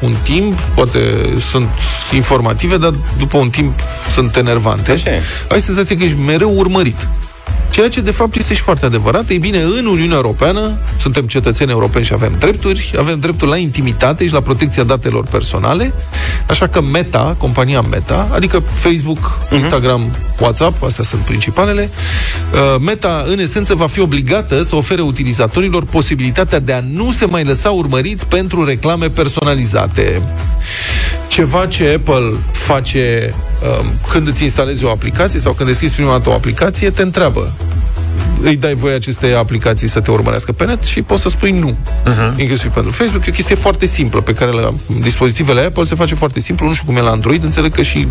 un 0.00 0.14
timp, 0.22 0.58
poate 0.60 0.98
sunt 1.50 1.68
informative, 2.12 2.76
dar 2.76 2.92
după 3.18 3.36
un 3.36 3.50
timp 3.50 3.80
sunt 4.10 4.36
enervante. 4.36 4.90
Așa 4.90 5.10
e. 5.10 5.20
Ai 5.48 5.60
senzația 5.60 5.96
că 5.96 6.02
ești 6.02 6.18
mereu 6.18 6.52
urmărit. 6.56 7.08
Ceea 7.76 7.88
ce 7.88 8.00
de 8.00 8.10
fapt 8.10 8.36
este 8.36 8.54
și 8.54 8.60
foarte 8.60 8.86
adevărat. 8.86 9.28
Ei 9.30 9.38
bine, 9.38 9.60
în 9.60 9.86
Uniunea 9.86 10.16
Europeană 10.16 10.78
suntem 10.98 11.26
cetățeni 11.26 11.70
europeni 11.70 12.04
și 12.04 12.12
avem 12.12 12.36
drepturi, 12.38 12.94
avem 12.98 13.20
dreptul 13.20 13.48
la 13.48 13.56
intimitate 13.56 14.26
și 14.26 14.32
la 14.32 14.40
protecția 14.40 14.82
datelor 14.82 15.24
personale, 15.24 15.92
așa 16.48 16.66
că 16.68 16.80
Meta, 16.80 17.34
compania 17.38 17.80
Meta, 17.80 18.28
adică 18.32 18.62
Facebook, 18.72 19.18
uh-huh. 19.18 19.54
Instagram, 19.54 20.16
WhatsApp, 20.40 20.82
astea 20.82 21.04
sunt 21.04 21.20
principalele, 21.20 21.90
uh, 22.52 22.80
Meta 22.80 23.24
în 23.26 23.38
esență 23.38 23.74
va 23.74 23.86
fi 23.86 24.00
obligată 24.00 24.62
să 24.62 24.76
ofere 24.76 25.02
utilizatorilor 25.02 25.84
posibilitatea 25.84 26.58
de 26.58 26.72
a 26.72 26.80
nu 26.80 27.12
se 27.12 27.24
mai 27.24 27.44
lăsa 27.44 27.70
urmăriți 27.70 28.26
pentru 28.26 28.64
reclame 28.64 29.08
personalizate. 29.08 30.20
Ceva 31.36 31.66
ce 31.66 31.92
Apple 31.96 32.32
face 32.52 33.34
um, 33.80 33.92
când 34.10 34.28
îți 34.28 34.42
instalezi 34.42 34.84
o 34.84 34.90
aplicație 34.90 35.38
sau 35.38 35.52
când 35.52 35.68
deschizi 35.68 35.94
prima 35.94 36.10
dată 36.10 36.28
o 36.28 36.32
aplicație, 36.32 36.90
te 36.90 37.02
întreabă 37.02 37.52
îi 38.48 38.56
dai 38.56 38.74
voie 38.74 38.94
acestei 38.94 39.34
aplicații 39.34 39.88
să 39.88 40.00
te 40.00 40.10
urmărească 40.10 40.52
pe 40.52 40.64
net 40.64 40.82
și 40.82 41.02
poți 41.02 41.22
să 41.22 41.28
spui 41.28 41.50
nu. 41.50 41.76
Uh-huh. 41.76 42.36
Inclusiv 42.36 42.72
pentru 42.72 42.92
Facebook. 42.92 43.26
E 43.26 43.30
o 43.30 43.34
chestie 43.34 43.54
foarte 43.54 43.86
simplă 43.86 44.20
pe 44.20 44.34
care 44.34 44.50
la 44.50 44.74
dispozitivele 45.00 45.60
Apple 45.60 45.84
se 45.84 45.94
face 45.94 46.14
foarte 46.14 46.40
simplu. 46.40 46.66
Nu 46.66 46.74
știu 46.74 46.86
cum 46.86 46.96
e 46.96 47.00
la 47.00 47.10
Android. 47.10 47.44
Înțeleg 47.44 47.74
că 47.74 47.82
și 47.82 48.08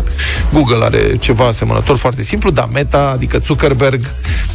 Google 0.52 0.84
are 0.84 1.16
ceva 1.16 1.46
asemănător 1.46 1.96
foarte 1.96 2.22
simplu, 2.22 2.50
dar 2.50 2.68
Meta, 2.72 3.10
adică 3.14 3.38
Zuckerberg, 3.44 4.00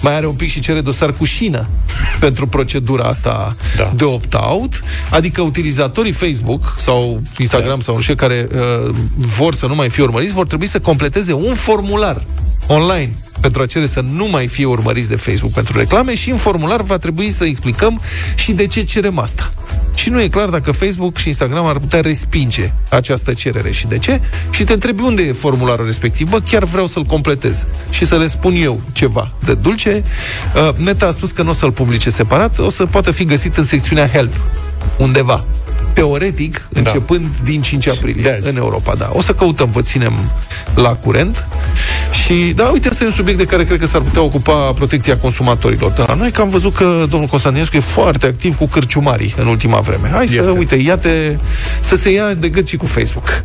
mai 0.02 0.16
are 0.16 0.28
un 0.28 0.36
pic 0.36 0.50
și 0.50 0.60
cere 0.60 0.82
dosar 0.82 1.14
cu 1.14 1.24
șină 1.24 1.68
pentru 2.20 2.48
procedura 2.48 3.04
asta 3.04 3.56
da. 3.78 3.92
de 3.96 4.04
opt-out. 4.04 4.84
Adică 5.10 5.42
utilizatorii 5.42 6.12
Facebook 6.12 6.76
sau 6.78 7.22
Instagram 7.38 7.78
da. 7.78 7.84
sau 7.84 7.96
nu 7.96 8.02
știu 8.02 8.16
care 8.16 8.48
uh, 8.54 8.94
vor 9.16 9.54
să 9.54 9.66
nu 9.66 9.76
mai 9.76 9.90
fie 9.90 10.04
urmăriți, 10.04 10.34
vor 10.34 10.48
trebui 10.48 10.68
să 10.68 10.80
completeze 10.80 11.34
un 11.34 11.54
formular 11.54 12.24
online 12.68 13.14
pentru 13.42 13.62
a 13.62 13.66
cere 13.66 13.86
să 13.86 14.02
nu 14.02 14.28
mai 14.28 14.48
fie 14.48 14.66
urmăriți 14.66 15.10
de 15.10 15.16
Facebook 15.16 15.52
pentru 15.52 15.78
reclame 15.78 16.16
și 16.16 16.30
în 16.30 16.38
formular 16.38 16.82
va 16.82 16.98
trebui 16.98 17.30
să 17.30 17.44
explicăm 17.44 18.02
și 18.36 18.52
de 18.52 18.68
ce 18.68 18.84
cerem 18.84 19.18
asta. 19.18 19.50
Și 19.94 20.10
nu 20.10 20.22
e 20.22 20.28
clar 20.28 20.50
dacă 20.50 20.72
Facebook 20.72 21.18
și 21.18 21.28
Instagram 21.28 21.66
ar 21.66 21.80
putea 21.80 22.02
respinge 22.02 22.72
această 22.89 23.34
cerere 23.34 23.72
și 23.72 23.88
de 23.88 23.98
ce. 23.98 24.22
Și 24.50 24.64
te 24.64 24.74
întrebi 24.74 25.02
unde 25.02 25.24
e 25.24 25.32
formularul 25.32 25.86
respectiv. 25.86 26.30
Bă, 26.30 26.39
chiar 26.39 26.64
vreau 26.64 26.88
să-l 26.88 27.04
completez 27.04 27.66
și 27.89 28.06
să 28.06 28.18
le 28.18 28.28
spun 28.28 28.56
eu 28.56 28.82
ceva 28.92 29.32
de 29.46 29.54
dulce. 29.54 30.04
Uh, 30.56 30.70
Meta 30.78 31.08
a 31.08 31.12
spus 31.12 31.32
că 31.32 31.44
nu 31.44 31.50
o 31.50 31.54
să-l 31.54 31.72
publice 31.72 32.10
separat, 32.10 32.60
o 32.60 32.70
să 32.70 32.86
poată 32.86 33.12
fi 33.12 33.26
găsit 33.26 33.58
în 33.58 33.64
secțiunea 33.64 34.10
Help, 34.10 34.34
undeva 34.98 35.46
teoretic, 35.94 36.68
da. 36.70 36.80
începând 36.80 37.28
din 37.44 37.62
5 37.62 37.88
aprilie 37.88 38.38
în 38.42 38.56
Europa, 38.58 38.96
da. 38.96 39.10
O 39.14 39.22
să 39.22 39.34
căutăm, 39.34 39.70
vă 39.72 39.82
ținem 39.82 40.14
la 40.76 40.89
curent. 40.96 41.48
Și, 42.26 42.34
da, 42.56 42.64
uite, 42.64 42.88
asta 42.88 43.04
e 43.04 43.08
un 43.08 43.14
subiect 43.14 43.39
de 43.39 43.46
care 43.46 43.64
cred 43.64 43.80
că 43.80 43.86
s-ar 43.86 44.02
putea 44.02 44.22
ocupa 44.22 44.74
protecția 44.74 45.18
consumatorilor. 45.18 45.92
Da, 45.92 46.14
noi 46.14 46.32
că 46.32 46.42
am 46.42 46.50
văzut 46.50 46.76
că 46.76 47.06
domnul 47.10 47.30
Constantinescu 47.30 47.76
e 47.76 47.80
foarte 47.80 48.26
activ 48.26 48.58
cu 48.58 48.66
cârciumarii 48.68 49.34
în 49.38 49.48
ultima 49.48 49.80
vreme. 49.80 50.10
Hai 50.10 50.28
să, 50.28 50.39
Este. 50.39 50.52
uite, 50.52 50.76
iate, 50.76 51.39
să 51.80 51.96
se 51.96 52.10
ia 52.10 52.34
de 52.34 52.50
gât 52.50 52.68
și 52.68 52.78
cu 52.78 52.86
Facebook. 52.86 53.44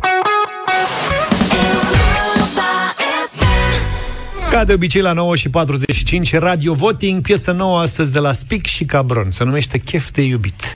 Ca 4.49 4.63
de 4.63 4.73
obicei 4.73 5.01
la 5.01 5.11
9 5.13 5.35
și 5.35 5.49
45 5.49 6.35
Radio 6.35 6.73
Voting, 6.73 7.21
piesă 7.21 7.51
nouă 7.51 7.79
astăzi 7.79 8.11
de 8.11 8.19
la 8.19 8.33
Spic 8.33 8.65
și 8.65 8.85
Cabron. 8.85 9.31
Se 9.31 9.43
numește 9.43 9.77
Chef 9.77 10.11
de 10.11 10.21
iubit. 10.21 10.75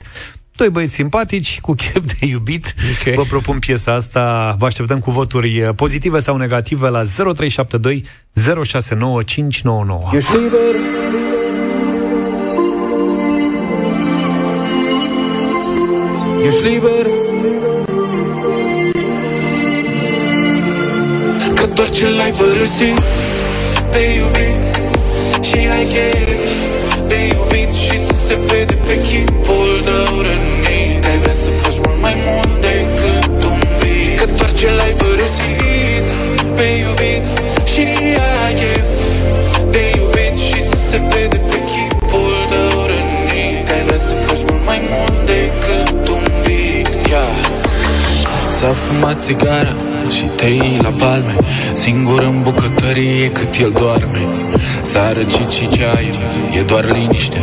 Doi 0.56 0.68
băieți 0.68 0.92
simpatici, 0.92 1.60
cu 1.60 1.74
chef 1.74 2.04
de 2.18 2.26
iubit. 2.26 2.74
Okay. 3.00 3.14
Vă 3.14 3.22
propun 3.22 3.58
piesa 3.58 3.92
asta. 3.94 4.54
Vă 4.58 4.66
așteptăm 4.66 4.98
cu 4.98 5.10
voturi 5.10 5.58
eh, 5.58 5.68
pozitive 5.76 6.20
sau 6.20 6.36
negative 6.36 6.88
la 6.88 7.02
0372 7.34 8.04
069599. 8.64 10.10
Ești 10.12 10.36
liber? 10.36 10.74
Ești 16.46 16.62
liber? 16.62 17.06
Că 21.54 21.66
doar 21.74 21.90
ce 21.90 22.08
l-ai 22.08 22.30
părăsit 22.30 23.02
Pe 23.90 23.98
iubit 24.16 25.44
Și 25.44 25.54
ai 25.54 25.84
chef 25.84 26.28
De 27.08 27.14
iubit 27.26 27.51
și 27.51 27.51
ți 27.51 27.51
se 28.32 28.38
vede 28.50 28.76
pe 28.86 28.96
chipul 29.08 29.70
tău 29.86 30.14
rănit. 30.26 30.94
Că 31.02 31.08
ai 31.12 31.18
vrea 31.22 31.36
să 31.42 31.50
faci 31.62 31.78
mult 31.84 32.00
mai 32.06 32.16
mult 32.26 32.52
decât 32.66 33.40
un 33.50 33.60
vis 33.78 34.18
Că 34.18 34.24
doar 34.36 34.52
ce 34.60 34.68
l-ai 34.78 34.92
părăsit 35.00 36.04
Pe 36.56 36.66
iubit 36.82 37.24
Și 37.72 37.84
ai 38.44 38.54
chef 38.60 38.88
De 39.74 39.82
iubit 39.98 40.34
și 40.46 40.58
ți 40.68 40.78
se 40.88 40.98
vede 41.10 41.38
pe 41.50 41.58
chipul 41.70 42.36
tău 42.52 42.78
rănit. 42.90 43.58
Că 43.66 43.72
ai 43.76 43.82
vrea 43.86 44.00
să 44.08 44.12
faci 44.26 44.42
mult 44.48 44.64
mai 44.70 44.80
mult 44.90 45.16
decât 45.32 46.08
un 46.16 46.24
vis 46.44 46.90
yeah. 47.10 47.32
S-a 48.58 48.72
fumat 48.84 49.16
țigara 49.24 49.74
și 50.16 50.24
te 50.38 50.46
iei 50.46 50.78
la 50.86 50.92
palme. 51.02 51.34
Singur 51.72 52.20
în 52.30 52.42
bucătărie 52.42 53.30
cât 53.30 53.52
el 53.64 53.72
doarme. 53.80 54.22
S-a 54.90 55.12
răcit 55.16 55.50
și 55.56 55.68
ceaiul, 55.76 56.20
e 56.58 56.60
doar 56.60 56.84
liniște 56.96 57.40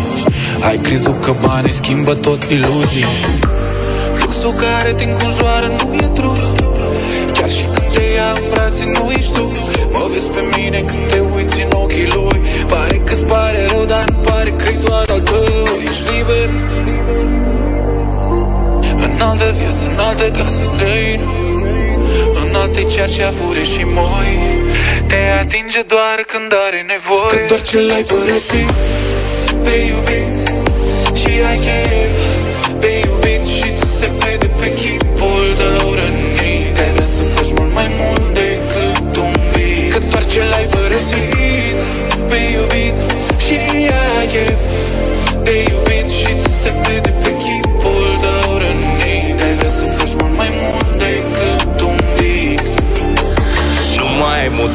Ai 0.62 0.78
crezut 0.78 1.24
că 1.24 1.34
banii 1.46 1.72
schimbă 1.72 2.14
tot 2.14 2.44
iluzii? 2.44 3.06
Luxul 4.20 4.54
care 4.54 4.92
te 4.94 5.04
înconjoară 5.04 5.66
nu 5.66 5.94
e 5.94 6.08
trus. 6.14 6.44
Chiar 7.34 7.50
și 7.50 7.64
când 7.64 7.92
te 7.94 8.04
ia 8.16 8.32
în 8.36 8.44
brațe 8.50 8.84
nu 8.86 9.12
ești 9.12 9.34
tu. 9.34 9.52
Mă 9.92 10.06
vezi 10.12 10.30
pe 10.30 10.42
mine 10.56 10.78
când 10.78 11.08
te 11.12 11.20
uiți 11.36 11.62
în 11.66 11.72
ochii 11.72 12.08
lui. 12.08 12.40
Pare 12.68 13.02
că-ți 13.06 13.24
pare 13.24 13.66
rău, 13.72 13.86
dar 13.86 14.06
nu 14.10 14.18
pare 14.18 14.50
că-i 14.50 14.78
doar 14.86 15.06
al 15.10 15.20
tău. 15.20 15.68
Ești 15.88 16.04
liber. 16.10 16.50
În 19.06 19.22
altă 19.22 19.56
viață, 19.60 19.84
în 19.92 20.00
altă 20.00 20.24
casă 20.38 20.64
străină 20.64 21.24
În 22.42 22.56
alte 22.56 22.84
cerceafuri 22.84 23.64
și 23.74 23.84
moi. 23.84 24.32
Te 25.08 25.22
atinge 25.42 25.82
doar 25.88 26.18
când 26.28 26.52
are 26.68 26.86
nevoie. 26.94 27.38
Că 27.40 27.46
doar 27.48 27.62
ce 27.62 27.78
l-ai 27.82 28.04
părăsit. 28.04 28.70
Pe 29.64 29.74
iubit 29.90 30.29
Și 31.40 31.46
ai 31.46 31.60
chef 31.68 32.16
De 32.80 32.92
iubit 33.06 33.44
și 33.56 33.68
ți 33.78 33.88
se 33.98 34.08
vede 34.20 34.50
pe 34.60 34.74
chipul 34.80 35.48
tău 35.60 35.94
rănit 36.00 36.76
Că 36.76 36.82
ai 36.82 36.92
vrea 36.96 37.10
să 37.16 37.24
faci 37.34 37.52
mult 37.58 37.74
mai 37.74 37.90
mult 38.00 38.34
decât 38.34 39.16
un 39.26 39.36
vis 39.54 39.94
Că 39.94 40.00
doar 40.10 40.26
ce 40.26 40.42
l-ai 40.52 40.66
părăsit 40.74 41.78
Pe 42.30 42.38
iubit 42.56 42.96
Și 43.46 43.56
ai 44.20 44.28
chef 44.34 44.62
De 45.46 45.56
iubit 45.72 46.08
și 46.20 46.32
ți 46.42 46.52
se 46.62 46.72
vede 46.84 47.09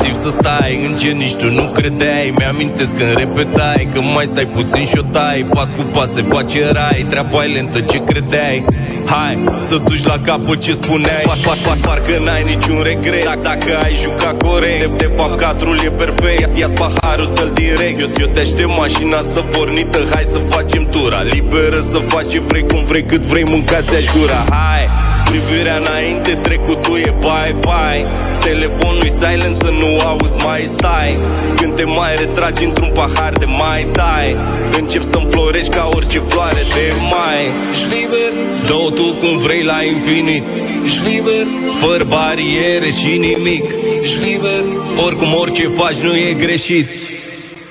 motiv 0.04 0.22
să 0.22 0.28
stai 0.28 0.84
în 0.86 0.96
ce 0.96 1.08
nici 1.08 1.34
tu 1.34 1.50
nu 1.50 1.62
credeai. 1.62 2.34
Mi-amintesc 2.38 2.96
când 2.96 3.16
repetai 3.16 3.88
Că 3.92 4.00
mai 4.00 4.26
stai 4.26 4.46
puțin 4.46 4.84
și 4.84 4.98
o 4.98 5.02
tai. 5.02 5.46
Pas 5.50 5.68
cu 5.76 5.82
pas 5.82 6.12
se 6.12 6.22
face 6.22 6.72
rai 6.72 7.06
Treaba 7.08 7.44
e 7.44 7.46
lentă 7.46 7.80
ce 7.80 8.04
credeai? 8.04 8.64
Hai 9.06 9.44
să 9.60 9.76
duci 9.76 10.04
la 10.04 10.18
capăt 10.24 10.60
ce 10.60 10.72
spuneai. 10.72 11.22
Pa, 11.24 11.36
pa, 11.44 11.54
pa, 11.64 11.74
Parcă 11.84 12.22
n-ai 12.24 12.42
niciun 12.42 12.80
regret. 12.82 13.24
Dacă, 13.24 13.38
dacă 13.42 13.80
ai 13.84 13.96
jucat 14.02 14.42
corect 14.42 14.90
De, 14.90 15.06
de 15.06 15.10
fapt 15.16 15.38
cadrul 15.38 15.80
e 15.84 15.90
perfect. 15.90 16.56
Ia-ți 16.56 16.74
paharul, 16.74 17.30
dă 17.34 17.50
direct. 17.54 17.98
Eu, 17.98 18.06
eu 18.18 18.26
te 18.26 18.40
aștept 18.40 18.76
mașina 18.78 19.18
asta 19.18 19.40
pornită. 19.40 19.98
Hai 20.10 20.24
să 20.28 20.38
facem 20.48 20.88
tura 20.90 21.22
Liberă 21.22 21.80
să 21.80 21.98
faci 22.08 22.28
ce 22.30 22.40
vrei 22.40 22.66
cum 22.66 22.84
vrei 22.84 23.04
Cât 23.04 23.22
vrei 23.22 23.44
mâncați-aș 23.44 24.04
gura. 24.16 24.40
Hai 24.50 25.03
Privirea 25.34 25.76
înainte, 25.76 26.30
trecutul 26.42 26.98
e 26.98 27.12
bye-bye 27.18 28.02
Telefonul 28.40 29.02
e 29.04 29.08
silent 29.08 29.54
să 29.54 29.70
nu 29.80 29.98
auzi 29.98 30.44
mai 30.44 30.60
stai. 30.60 31.16
Când 31.56 31.74
te 31.74 31.84
mai 31.84 32.16
retragi 32.16 32.64
într-un 32.64 32.90
pahar 32.94 33.32
de 33.32 33.44
mai 33.44 33.86
tai 33.92 34.32
Încep 34.78 35.02
să-mi 35.10 35.26
florești 35.30 35.70
ca 35.70 35.88
orice 35.92 36.18
floare 36.18 36.62
de 36.74 36.92
mai. 37.10 37.52
Ești 37.70 37.88
liber. 37.94 38.32
Dă-o 38.66 38.90
tu 38.90 39.14
cum 39.14 39.38
vrei 39.38 39.62
la 39.62 39.82
infinit. 39.82 40.44
Ești 40.84 41.02
liber. 41.08 41.46
Fără 41.80 42.04
bariere 42.04 42.90
și 42.90 43.18
nimic. 43.18 43.64
Ești 44.02 44.24
liber. 44.24 44.62
Oricum 45.04 45.34
orice 45.34 45.70
faci 45.76 45.96
nu 45.96 46.16
e 46.16 46.32
greșit. 46.32 46.88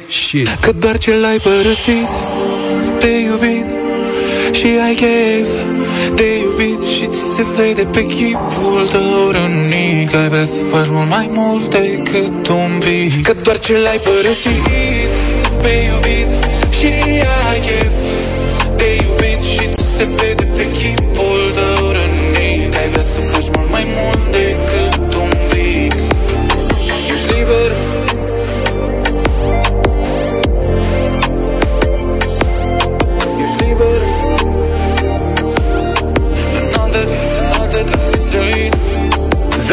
Shit 0.10 0.48
Că 0.62 0.72
doar 0.72 0.98
ce 0.98 1.16
l-ai 1.16 1.38
părăsit 1.38 2.10
Te 3.00 3.08
iubit 3.08 3.66
Și 4.52 4.66
ai 4.86 4.96
chef 4.96 5.48
De 6.16 6.38
iubit 6.38 6.82
și 6.82 7.06
ți 7.06 7.13
se 7.36 7.46
vede 7.56 7.86
pe 7.86 8.06
chipul 8.06 8.88
tău 8.92 9.30
rănit. 9.32 10.10
Că 10.10 10.18
ai 10.18 10.30
vrea 10.30 10.46
să 10.46 10.60
faci 10.72 10.88
mult 10.90 11.10
mai 11.10 11.30
mult 11.32 11.70
decât 11.70 12.48
un 12.48 12.80
vis 12.80 13.14
Că 13.24 13.34
doar 13.42 13.60
ce 13.60 13.74
l-ai 13.78 14.00
părăsit 14.06 15.10
Pe 15.62 15.72
iubit 15.90 16.30
Și 16.78 16.88
ai 17.50 17.60
chef. 17.68 17.94
De 18.76 18.90
iubit 19.04 19.42
și 19.42 19.70
ți 19.74 19.84
se 19.96 20.08
vede 20.18 20.33
0372069599 39.64 39.68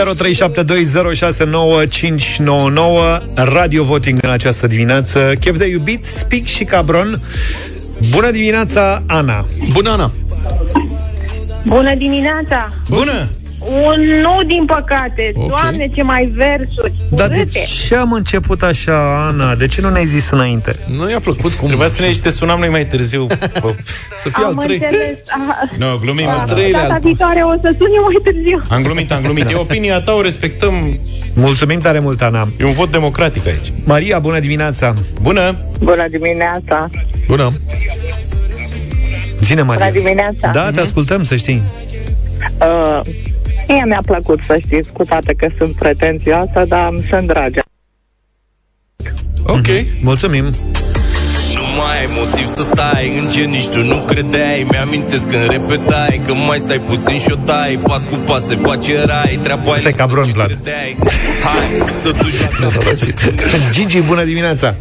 Radio 3.34 3.84
Voting 3.84 4.18
în 4.22 4.30
această 4.30 4.66
dimineață 4.66 5.32
Chef 5.40 5.58
de 5.58 5.66
iubit, 5.66 6.04
Spic 6.04 6.46
și 6.46 6.64
Cabron 6.64 7.20
Bună 8.10 8.30
dimineața, 8.30 9.02
Ana 9.06 9.46
Bună, 9.72 9.90
Ana 9.90 10.10
Bună 11.66 11.94
dimineața! 11.94 12.72
Bună! 12.88 13.28
Un 13.66 14.00
nu, 14.22 14.40
din 14.46 14.64
păcate. 14.64 15.32
Okay. 15.34 15.48
Doamne, 15.48 15.90
ce 15.94 16.02
mai 16.02 16.32
versuri. 16.36 16.92
Dar 17.10 17.28
de 17.28 17.34
urâte. 17.38 17.60
ce 17.86 17.96
am 17.96 18.12
început 18.12 18.62
așa, 18.62 19.26
Ana? 19.26 19.54
De 19.54 19.66
ce 19.66 19.80
nu 19.80 19.88
ne-ai 19.90 20.04
zis 20.04 20.30
înainte? 20.30 20.76
Nu 20.96 21.10
i-a 21.10 21.20
plăcut 21.20 21.52
cum... 21.52 21.66
Trebuia 21.66 21.88
să 21.88 22.02
ne 22.02 22.12
și 22.12 22.20
te 22.20 22.30
sunam 22.30 22.58
noi 22.58 22.68
mai 22.68 22.86
târziu 22.86 23.26
Să 24.22 24.28
fie 24.28 24.44
Am 24.44 24.56
înțeles. 24.58 24.88
Ah, 25.30 25.70
Nu, 25.78 25.86
glumim 26.00 26.26
ah, 26.28 26.36
al 26.40 26.48
treilea 26.48 26.80
Data 26.80 26.92
al- 26.94 27.00
viitoare 27.00 27.40
o 27.40 27.52
să 27.52 27.74
suni 27.78 27.92
mai 28.02 28.32
târziu. 28.32 28.62
Am 28.68 28.82
glumit, 28.82 29.12
am 29.12 29.22
glumit 29.22 29.50
E 29.50 29.54
opinia 29.54 30.00
ta, 30.00 30.12
o 30.12 30.22
respectăm 30.22 30.74
Mulțumim 31.34 31.78
tare 31.78 31.98
mult, 31.98 32.22
Ana 32.22 32.48
E 32.60 32.64
un 32.64 32.72
vot 32.72 32.90
democratic 32.90 33.46
aici 33.46 33.72
Maria, 33.84 34.18
bună 34.18 34.38
dimineața 34.38 34.94
Bună 35.22 35.56
Bună 35.80 36.06
dimineața! 36.10 36.90
Bună 37.26 37.50
Zine, 39.40 39.62
Maria 39.62 39.86
Bună 39.86 39.98
dimineața! 39.98 40.50
Da, 40.52 40.70
te 40.70 40.80
ascultăm, 40.80 41.22
să 41.24 41.36
știi 41.36 41.62
Uh, 42.60 43.00
mie 43.68 43.84
mi-a 43.86 44.02
plăcut 44.06 44.40
să 44.46 44.58
știți, 44.64 44.92
cu 44.92 45.04
toate 45.04 45.34
că 45.34 45.48
sunt 45.58 45.74
pretențioasă, 45.74 46.64
dar 46.68 46.88
îmi 46.90 47.06
sunt 47.10 47.26
dragă. 47.26 47.60
Ok. 49.46 49.66
Mulțumim. 50.02 50.44
Nu 51.54 51.62
mai 51.76 51.98
ai 52.00 52.06
motiv 52.18 52.46
să 52.46 52.62
stai 52.62 53.18
în 53.18 53.28
ce 53.28 53.40
nici 53.40 53.68
tu 53.68 53.82
nu 53.82 53.96
credeai. 53.96 54.66
Mi-amintesc 54.70 55.30
când 55.30 55.50
repetai 55.50 56.20
Că 56.26 56.34
mai 56.34 56.58
stai 56.58 56.80
puțin 56.80 57.18
și 57.18 57.30
o 57.32 57.34
tai. 57.44 57.78
Pas 57.82 58.04
cu 58.04 58.16
pas 58.16 58.46
se 58.46 58.54
face 58.54 59.04
rai 59.04 59.38
Treaba 59.42 59.76
Stai 59.76 59.92
cabron, 59.92 60.32
Vlad. 60.32 60.46
credeai. 60.46 60.96
Hai 61.44 61.88
să 61.96 62.10
duci 62.10 62.60
la 62.60 62.68
Gigi, 63.70 64.00
bună 64.00 64.24
dimineața. 64.24 64.74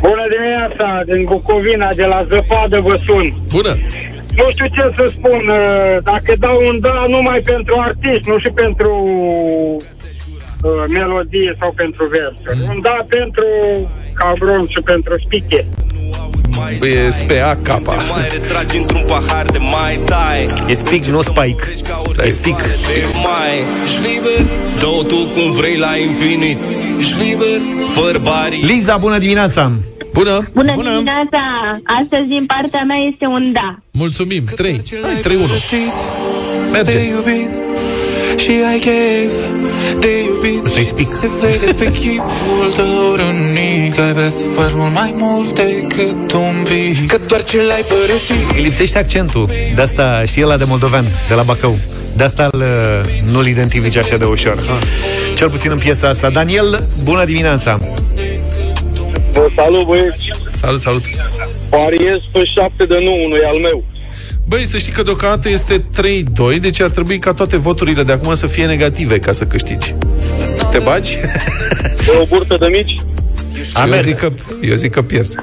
Bună 0.00 0.22
dimineața, 0.36 1.02
din 1.12 1.24
Bucovina, 1.24 1.88
de 1.94 2.04
la 2.04 2.26
Zăpadă 2.28 2.80
vă 2.80 2.98
sun. 3.04 3.34
Bună! 3.48 3.76
Nu 4.40 4.50
știu 4.50 4.66
ce 4.66 4.94
să 4.96 5.06
spun, 5.16 5.42
uh, 5.48 5.96
dacă 6.02 6.32
dau 6.38 6.56
un 6.66 6.80
da 6.80 7.04
numai 7.08 7.40
pentru 7.40 7.74
artist, 7.78 8.24
nu 8.24 8.38
și 8.38 8.50
pentru 8.62 8.92
uh, 10.62 10.84
melodie 10.88 11.56
sau 11.60 11.72
pentru 11.76 12.04
versuri. 12.06 12.68
Un 12.68 12.80
da 12.80 12.96
pentru 13.08 13.44
Cabron 14.12 14.66
și 14.68 14.80
pentru 14.84 15.14
Spiche. 15.24 15.64
E 16.82 17.10
SPA 17.10 17.58
capa. 17.62 17.94
Mai 17.94 18.28
retragi 18.32 18.76
într-un 18.76 19.04
pahar 19.06 19.46
de 19.46 19.58
mai 19.58 20.02
tai 20.04 20.44
E 20.68 20.74
Spic, 20.74 21.04
nu 21.04 21.20
Spike. 21.20 21.64
E 22.26 22.30
Spic 22.30 22.56
De 22.56 23.04
mai. 23.24 23.64
Ești 23.84 24.00
liber 24.00 24.52
Dă-o 24.78 25.02
tu 25.02 25.28
cum 25.28 25.52
vrei 25.52 25.76
la 25.76 25.96
infinit. 25.96 26.58
Ești 26.98 27.18
liber. 27.22 27.60
Fără 27.94 28.18
bari 28.18 28.60
Liza, 28.62 28.96
bună 28.96 29.18
dimineața 29.18 29.72
Bună 30.12 30.48
Bună, 30.52 30.72
Bună 30.74 30.90
dimineața! 30.90 31.42
Astăzi 32.00 32.26
din 32.28 32.44
partea 32.46 32.82
mea 32.82 33.00
este 33.12 33.26
un 33.26 33.52
da. 33.52 33.78
Mulțumim. 33.90 34.44
3. 34.56 34.82
Hai, 35.02 35.14
3 35.22 35.36
1. 35.36 35.44
Merge. 36.72 36.92
De 36.92 37.04
iubit 37.04 37.50
și 38.36 38.50
ai 38.70 38.78
chef 38.78 39.32
De 39.98 40.08
iubit 40.24 40.64
și 40.74 41.04
se 41.04 41.28
vede 41.40 41.72
pe 41.72 41.90
chipul 42.00 42.72
tău 42.76 43.14
rănit 43.14 43.98
Ai 43.98 44.12
vrea 44.12 44.28
să 44.28 44.42
faci 44.54 44.70
mult 44.74 44.94
mai 44.94 45.14
mult 45.16 45.54
decât 45.54 46.32
un 46.32 46.64
vis 46.64 47.00
Că 47.06 47.18
doar 47.26 47.44
ce 47.44 47.56
l-ai 47.62 47.84
părăsit 47.88 48.56
Îi 48.56 48.62
lipsește 48.62 48.98
accentul. 48.98 49.48
De 49.74 49.82
asta 49.82 50.24
și 50.24 50.42
ăla 50.42 50.56
de 50.56 50.64
moldovean, 50.64 51.04
de 51.28 51.34
la 51.34 51.42
Bacău. 51.42 51.78
De 52.16 52.24
asta 52.24 52.48
îl, 52.52 52.60
uh, 52.60 53.32
nu-l 53.32 53.46
identifici 53.46 53.96
așa 53.96 54.16
de 54.16 54.24
ușor. 54.24 54.58
Cel 55.36 55.50
puțin 55.50 55.70
în 55.70 55.78
piesa 55.78 56.08
asta. 56.08 56.30
Daniel, 56.30 56.86
bună 57.04 57.24
dimineața! 57.24 57.78
Vă 59.32 59.48
salut, 59.54 59.86
băieți. 59.86 60.30
Salut, 60.54 60.80
salut. 60.80 61.02
Pariez 61.68 62.16
pe 62.32 62.42
7 62.54 62.84
de 62.84 62.98
nu, 63.02 63.24
unul 63.24 63.38
e 63.42 63.46
al 63.46 63.58
meu. 63.58 63.84
Băi, 64.48 64.66
să 64.66 64.78
știi 64.78 64.92
că 64.92 65.02
deocamdată 65.02 65.48
este 65.48 65.84
3-2, 66.56 66.60
deci 66.60 66.80
ar 66.80 66.90
trebui 66.90 67.18
ca 67.18 67.32
toate 67.32 67.56
voturile 67.56 68.02
de 68.02 68.12
acum 68.12 68.34
să 68.34 68.46
fie 68.46 68.66
negative 68.66 69.18
ca 69.18 69.32
să 69.32 69.44
câștigi. 69.44 69.94
Te 70.70 70.78
bagi? 70.84 71.16
De 72.04 72.12
o 72.22 72.24
burtă 72.26 72.56
de 72.60 72.66
mici? 72.66 73.00
eu, 73.94 74.00
zic 74.02 74.16
că, 74.16 74.30
eu 74.62 74.74
zic 74.74 74.90
că 74.90 75.02
pierzi. 75.02 75.36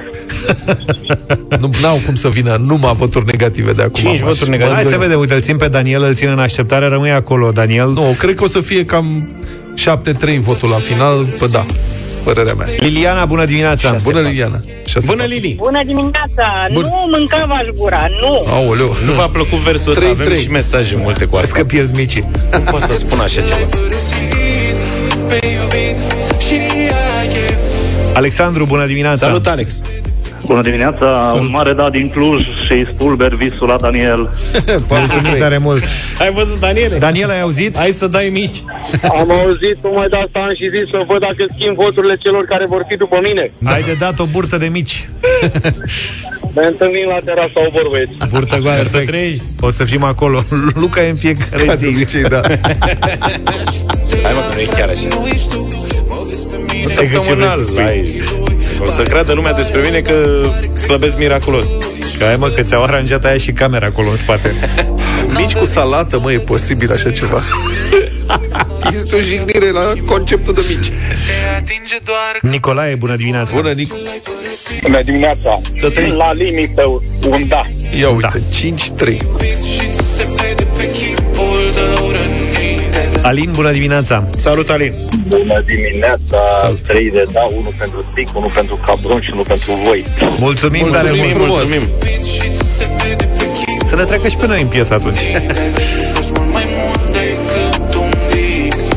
nu 1.59 1.69
n-au 1.81 2.01
cum 2.05 2.15
să 2.15 2.27
vină 2.29 2.55
numai 2.65 2.93
voturi 2.93 3.25
negative 3.25 3.71
de 3.73 3.81
acum. 3.81 3.93
5 3.93 4.05
m-aș- 4.05 4.19
voturi 4.19 4.49
negative. 4.49 4.69
mă 4.69 4.73
Hai 4.75 4.83
să 4.83 4.89
îndoiesc. 4.89 5.03
vedem, 5.05 5.19
uite, 5.19 5.33
îl 5.33 5.41
țin 5.41 5.57
pe 5.57 5.67
Daniel, 5.67 6.03
îl 6.03 6.13
țin 6.15 6.29
în 6.29 6.39
așteptare, 6.39 6.87
rămâi 6.87 7.11
acolo, 7.11 7.51
Daniel. 7.51 7.89
Nu, 7.89 8.15
cred 8.17 8.35
că 8.35 8.43
o 8.43 8.47
să 8.47 8.59
fie 8.61 8.85
cam 8.85 9.29
7-3 10.35 10.39
votul 10.39 10.69
la 10.69 10.77
final, 10.79 11.25
pă 11.37 11.47
da, 11.47 11.65
părerea 12.27 12.53
mea. 12.53 12.67
Liliana, 12.77 13.25
bună 13.25 13.45
dimineața! 13.45 13.95
Bună, 14.03 14.19
Liliana! 14.19 14.59
Bună, 15.05 15.23
Lili! 15.23 15.53
Bună 15.57 15.81
dimineața! 15.85 16.67
Bun. 16.73 16.81
Nu 16.81 17.07
mâncava 17.17 17.53
aș 17.53 17.67
gura, 17.75 18.07
nu! 18.21 18.45
Aoleu, 18.53 18.95
Nu 19.05 19.11
v-a 19.11 19.27
plăcut 19.27 19.57
versul 19.57 19.91
ăsta? 19.91 20.01
Trei, 20.03 20.13
Avem 20.13 20.25
trei. 20.25 20.41
și 20.43 20.51
mesaje 20.51 20.95
multe 20.97 21.25
cu 21.25 21.35
asta. 21.35 21.55
că 21.57 21.63
pierzi 21.63 21.93
micii. 21.95 22.25
Nu 22.51 22.59
pot 22.59 22.81
să 22.81 22.93
spun 22.97 23.19
așa 23.19 23.41
ceva. 23.41 23.65
Pe 25.27 25.39
iubit 25.45 25.97
și 26.47 26.53
ai 27.19 27.27
chef 27.27 27.55
Alexandru, 28.13 28.65
bună 28.65 28.85
dimineața! 28.85 29.25
Salut, 29.25 29.47
Alex! 29.47 29.81
Bună 30.47 30.61
dimineața, 30.61 31.31
un 31.39 31.47
mare 31.51 31.73
da 31.73 31.89
din 31.89 32.09
Cluj 32.09 32.43
și 32.65 32.85
spulber 32.93 33.33
visul 33.35 33.67
la 33.67 33.75
Daniel. 33.75 34.29
Mulțumim 34.89 35.35
tare 35.39 35.57
mult! 35.57 35.83
Ai 36.19 36.31
văzut, 36.31 36.59
Daniele? 36.59 36.97
Daniel, 36.97 37.29
ai 37.29 37.41
auzit? 37.41 37.77
Hai 37.77 37.89
să 37.91 38.07
dai 38.07 38.29
mici. 38.29 38.63
Am 39.19 39.31
auzit, 39.31 39.77
tocmai 39.81 40.07
de 40.09 40.15
asta 40.25 40.39
am 40.39 40.49
și 40.53 40.65
zis 40.75 40.89
să 40.89 41.03
văd 41.07 41.19
dacă 41.19 41.45
schimb 41.55 41.75
voturile 41.75 42.15
celor 42.15 42.45
care 42.45 42.65
vor 42.67 42.85
fi 42.87 42.95
după 42.95 43.19
mine. 43.23 43.51
Ai 43.65 43.83
de 43.83 43.95
dat 43.99 44.19
o 44.19 44.25
burtă 44.31 44.57
de 44.57 44.67
mici. 44.67 44.95
Ne 46.55 46.65
întâlnim 46.65 47.07
la 47.07 47.19
terasa 47.25 47.51
Obor, 47.67 47.87
băieți. 47.91 48.11
Burtă 48.29 48.57
goală, 48.57 48.81
Să 48.83 48.89
perfect. 48.89 49.07
trăiești. 49.11 49.43
O 49.59 49.69
să 49.69 49.83
fim 49.83 50.03
acolo. 50.03 50.43
Luca 50.73 51.03
e 51.03 51.09
în 51.09 51.15
fiecare 51.15 51.63
Ca 51.65 51.75
de 51.75 51.85
zi. 51.85 51.87
obicei, 51.87 52.21
da. 52.21 52.41
Hai 54.23 54.33
mă, 54.35 54.41
că 54.49 54.53
nu 54.53 54.59
e 54.59 54.65
chiar 54.77 54.87
așa. 54.89 55.07
Nu 55.09 55.27
ești 55.33 55.49
tu, 55.49 55.67
mă 56.07 56.15
vezi 56.29 56.47
pe 56.47 56.55
mine 56.73 56.87
Săptămânal. 56.87 57.59
Ai. 57.77 58.21
O 58.79 58.89
să 58.89 59.03
creadă 59.03 59.33
lumea 59.33 59.53
despre 59.53 59.81
mine 59.81 59.99
că 59.99 60.45
slăbesc 60.77 61.17
miraculos. 61.17 61.65
Că 62.17 62.23
ai 62.23 62.35
mă, 62.35 62.47
că 62.47 62.61
ți-au 62.61 62.83
aranjat 62.83 63.25
aia 63.25 63.37
și 63.37 63.51
camera 63.51 63.85
acolo 63.85 64.09
în 64.09 64.17
spate. 64.17 64.53
Mici 65.37 65.53
cu 65.53 65.65
salată, 65.65 66.19
mă, 66.19 66.31
e 66.31 66.37
posibil 66.37 66.91
așa 66.91 67.11
ceva. 67.11 67.41
Este 68.95 69.15
o 69.15 69.19
jignire 69.19 69.71
la 69.71 69.93
conceptul 70.05 70.53
de 70.53 70.61
mici. 70.67 70.91
atinge 71.55 71.97
doar 72.03 72.51
Nicolae, 72.51 72.95
bună 72.95 73.15
dimineața! 73.15 73.55
Bună, 73.55 73.71
Nicu. 73.71 73.95
Bună 74.81 75.01
dimineața! 75.01 75.61
Să 75.77 75.89
trăiești. 75.89 76.17
La 76.17 76.33
limită, 76.33 77.01
un 77.29 77.47
da. 77.47 77.65
Ia 77.99 78.09
uite, 78.09 78.43
5-3. 79.05 79.17
Alin, 83.21 83.49
bună 83.53 83.71
dimineața! 83.71 84.29
Salut, 84.37 84.69
Alin! 84.69 84.93
Bună 85.27 85.63
dimineața, 85.65 86.37
3 86.87 87.11
de 87.11 87.25
da, 87.31 87.41
unul 87.41 87.73
pentru 87.77 88.05
Stic, 88.11 88.35
unul 88.35 88.51
pentru 88.55 88.79
Cabron 88.85 89.21
și 89.21 89.29
unul 89.33 89.45
pentru 89.45 89.71
voi. 89.85 90.05
Mulțumim, 90.39 90.89
tare 90.91 91.09
mult! 91.11 91.35
Mulțumim, 91.35 91.47
mulțumim! 91.47 91.81
Să 93.85 93.95
ne 93.95 94.03
treacă 94.03 94.27
și 94.27 94.35
pe 94.35 94.47
noi 94.47 94.61
în 94.61 94.67
piesă 94.67 94.93
atunci. 94.93 95.17
Faci 96.13 96.29
mult 96.35 96.51
mai 96.53 96.63
mult 96.77 97.13
decât 97.13 97.95
un 97.95 98.11
vis 98.31 98.89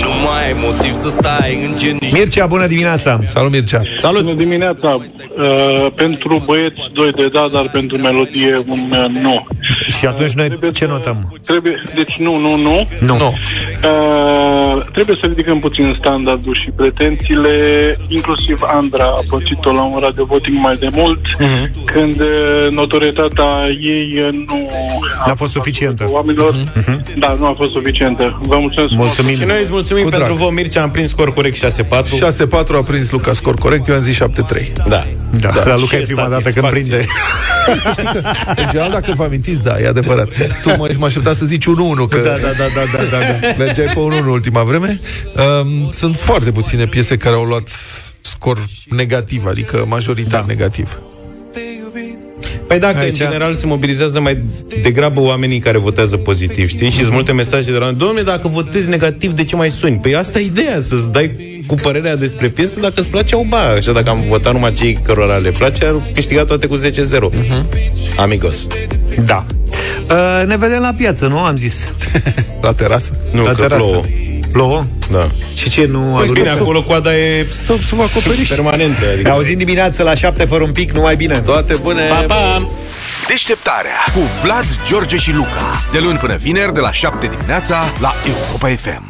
Nu 0.02 0.08
mai 0.24 0.46
ai 0.46 0.54
motiv 0.64 0.94
să 0.94 1.08
stai 1.08 1.64
în 1.64 1.76
geniș 1.76 2.12
Mircea, 2.12 2.46
bună 2.46 2.66
dimineața! 2.66 3.20
Salut, 3.26 3.50
Mircea. 3.50 3.82
Salut! 3.96 4.22
Bună 4.22 4.34
dimineața! 4.34 4.94
Uh, 4.94 5.92
pentru 5.94 6.42
băieți, 6.44 6.74
doi 6.92 7.12
de 7.12 7.28
da, 7.32 7.48
dar 7.52 7.70
pentru 7.72 7.96
melodie, 7.96 8.64
un 8.68 8.90
uh, 8.90 9.06
nu. 9.22 9.46
Și 9.98 10.06
atunci 10.06 10.32
noi 10.32 10.46
Trebuie 10.46 10.70
ce 10.70 10.84
să- 10.84 10.90
notăm? 10.90 11.38
Trebuie, 11.46 11.82
deci 11.94 12.14
nu, 12.18 12.36
nu, 12.38 12.56
nu. 12.56 12.88
Nu. 13.00 13.16
Nu. 13.16 13.32
Uh, 13.88 14.82
trebuie 14.92 15.16
să 15.20 15.26
ridicăm 15.26 15.58
puțin 15.58 15.96
standardul 16.00 16.54
și 16.62 16.70
pretențiile. 16.76 17.52
Inclusiv 18.08 18.58
Andra 18.66 19.04
a 19.04 19.20
pățit-o 19.28 19.72
la 19.72 19.82
un 19.82 19.98
radio 20.00 20.24
voting 20.24 20.56
mai 20.60 20.74
de 20.76 20.88
mult, 20.92 21.20
Mhm. 21.38 21.84
când 21.84 22.20
uh, 22.20 22.66
notorietatea 22.70 23.50
ei 23.80 24.22
uh, 24.26 24.32
nu 24.32 24.70
N-a 25.26 25.34
fost 25.34 25.52
suficientă. 25.52 26.04
oamenilor. 26.08 26.54
Da, 27.18 27.36
nu 27.38 27.46
a 27.46 27.54
fost 27.56 27.70
suficientă. 27.70 28.40
Vă 28.42 28.56
mulțumesc. 28.58 28.88
frumos. 28.88 29.04
Mulțumim! 29.06 29.34
Și 29.34 29.44
noi 29.44 29.60
îți 29.60 29.70
mulțumim 29.70 30.02
Cu 30.04 30.08
pentru 30.10 30.32
drag. 30.34 30.44
vă, 30.44 30.50
Mircea, 30.52 30.82
am 30.82 30.90
prins 30.90 31.10
scor 31.10 31.32
corect 31.34 31.56
6-4. 31.56 32.16
6-4 32.16 32.76
a 32.76 32.82
prins 32.82 33.10
Luca 33.10 33.32
scor 33.32 33.54
corect, 33.54 33.88
eu 33.88 33.94
am 33.94 34.00
zis 34.00 34.14
7-3. 34.16 34.72
Da. 34.88 35.06
Da, 35.40 35.48
Da, 35.54 35.64
la 35.64 35.74
Luca 35.76 35.96
e 35.96 36.00
ce 36.00 36.06
prima 36.12 36.28
dată 36.28 36.50
când 36.50 36.64
satisfacție. 36.64 36.96
prinde. 36.96 37.04
În 38.62 38.66
general, 38.70 38.90
dacă 38.90 39.12
vă 39.16 39.24
amintiți, 39.24 39.57
da, 39.62 39.80
e 39.80 39.86
adevărat. 39.86 40.28
Tu 40.62 40.68
mă, 40.68 40.90
mă 40.98 41.04
aștepta 41.06 41.32
să 41.32 41.46
zici 41.46 41.64
1-1, 41.64 41.68
că 42.08 42.16
Da, 42.16 42.22
da, 42.22 42.36
da, 42.36 42.64
da, 42.74 42.82
da, 42.92 43.02
da, 43.10 43.18
da. 43.40 43.54
mergeai 43.64 43.86
pe 43.86 44.00
1-1 44.00 44.20
în 44.20 44.26
ultima 44.26 44.62
vreme. 44.62 45.00
Um, 45.62 45.90
sunt 45.90 46.16
foarte 46.16 46.50
puține 46.52 46.86
piese 46.86 47.16
care 47.16 47.34
au 47.34 47.44
luat 47.44 47.68
scor 48.20 48.66
negativ, 48.88 49.46
adică 49.46 49.84
majoritar 49.88 50.40
da. 50.40 50.46
negativ. 50.48 50.98
Păi 52.66 52.78
dacă 52.78 52.98
Aici- 52.98 53.08
în 53.08 53.14
general 53.14 53.54
se 53.54 53.66
mobilizează 53.66 54.20
mai 54.20 54.42
degrabă 54.82 55.20
oamenii 55.20 55.58
care 55.58 55.78
votează 55.78 56.16
pozitiv, 56.16 56.68
știi? 56.68 56.90
Și 56.90 57.00
sunt 57.00 57.12
multe 57.12 57.32
mesaje 57.32 57.72
de 57.72 57.78
la 57.78 57.92
Domnule, 57.92 58.22
dacă 58.22 58.48
votezi 58.48 58.88
negativ, 58.88 59.32
de 59.32 59.44
ce 59.44 59.56
mai 59.56 59.70
suni? 59.70 59.98
Păi 60.02 60.14
asta 60.14 60.38
e 60.38 60.44
ideea, 60.44 60.80
să-ți 60.80 61.10
dai 61.10 61.30
cu 61.68 61.74
părerea 61.74 62.16
despre 62.16 62.48
piesă 62.48 62.80
dacă 62.80 62.94
îți 62.96 63.08
place, 63.08 63.34
au 63.34 63.46
ba. 63.48 63.58
Așa 63.76 63.92
dacă 63.92 64.08
am 64.10 64.24
votat 64.28 64.52
numai 64.52 64.72
cei 64.72 64.98
cărora 65.04 65.36
le 65.36 65.50
place, 65.50 65.84
ar 65.84 65.94
câștiga 66.14 66.44
toate 66.44 66.66
cu 66.66 66.76
10-0. 66.76 66.80
Uh-huh. 66.80 67.62
Amigos. 68.16 68.66
Da. 69.24 69.44
Uh, 70.10 70.46
ne 70.46 70.56
vedem 70.56 70.80
la 70.80 70.92
piață, 70.96 71.26
nu? 71.26 71.38
Am 71.38 71.56
zis. 71.56 71.86
La 72.62 72.72
terasă? 72.72 73.10
Nu, 73.32 73.42
la 73.42 73.50
că 73.52 73.60
terasă. 73.60 73.84
plouă. 73.84 74.04
Plouă? 74.52 74.84
Da. 75.10 75.28
Și 75.54 75.70
ce, 75.70 75.86
nu 75.86 75.98
Păi 75.98 76.26
bine, 76.26 76.38
alunecă? 76.38 76.62
acolo 76.62 76.82
coada 76.82 77.16
e 77.16 77.46
Stop, 77.50 77.80
să 77.82 77.94
vă 77.94 78.02
acoperiți. 78.02 78.48
permanentă. 78.48 79.00
Ne 79.04 79.12
Adică... 79.12 79.30
auzim 79.30 79.58
dimineața 79.58 80.02
la 80.02 80.14
7 80.14 80.44
fără 80.44 80.62
un 80.62 80.72
pic, 80.72 80.92
numai 80.92 81.16
bine. 81.16 81.40
Toate 81.40 81.74
bune! 81.82 82.02
Pa, 82.08 82.24
pa! 82.34 82.68
Deșteptarea 83.28 84.04
cu 84.14 84.20
Vlad, 84.42 84.66
George 84.86 85.16
și 85.16 85.32
Luca. 85.32 85.82
De 85.92 85.98
luni 85.98 86.18
până 86.18 86.36
vineri, 86.36 86.74
de 86.74 86.80
la 86.80 86.92
7 86.92 87.26
dimineața, 87.26 87.84
la 88.00 88.14
Europa 88.26 88.68
FM. 88.68 89.07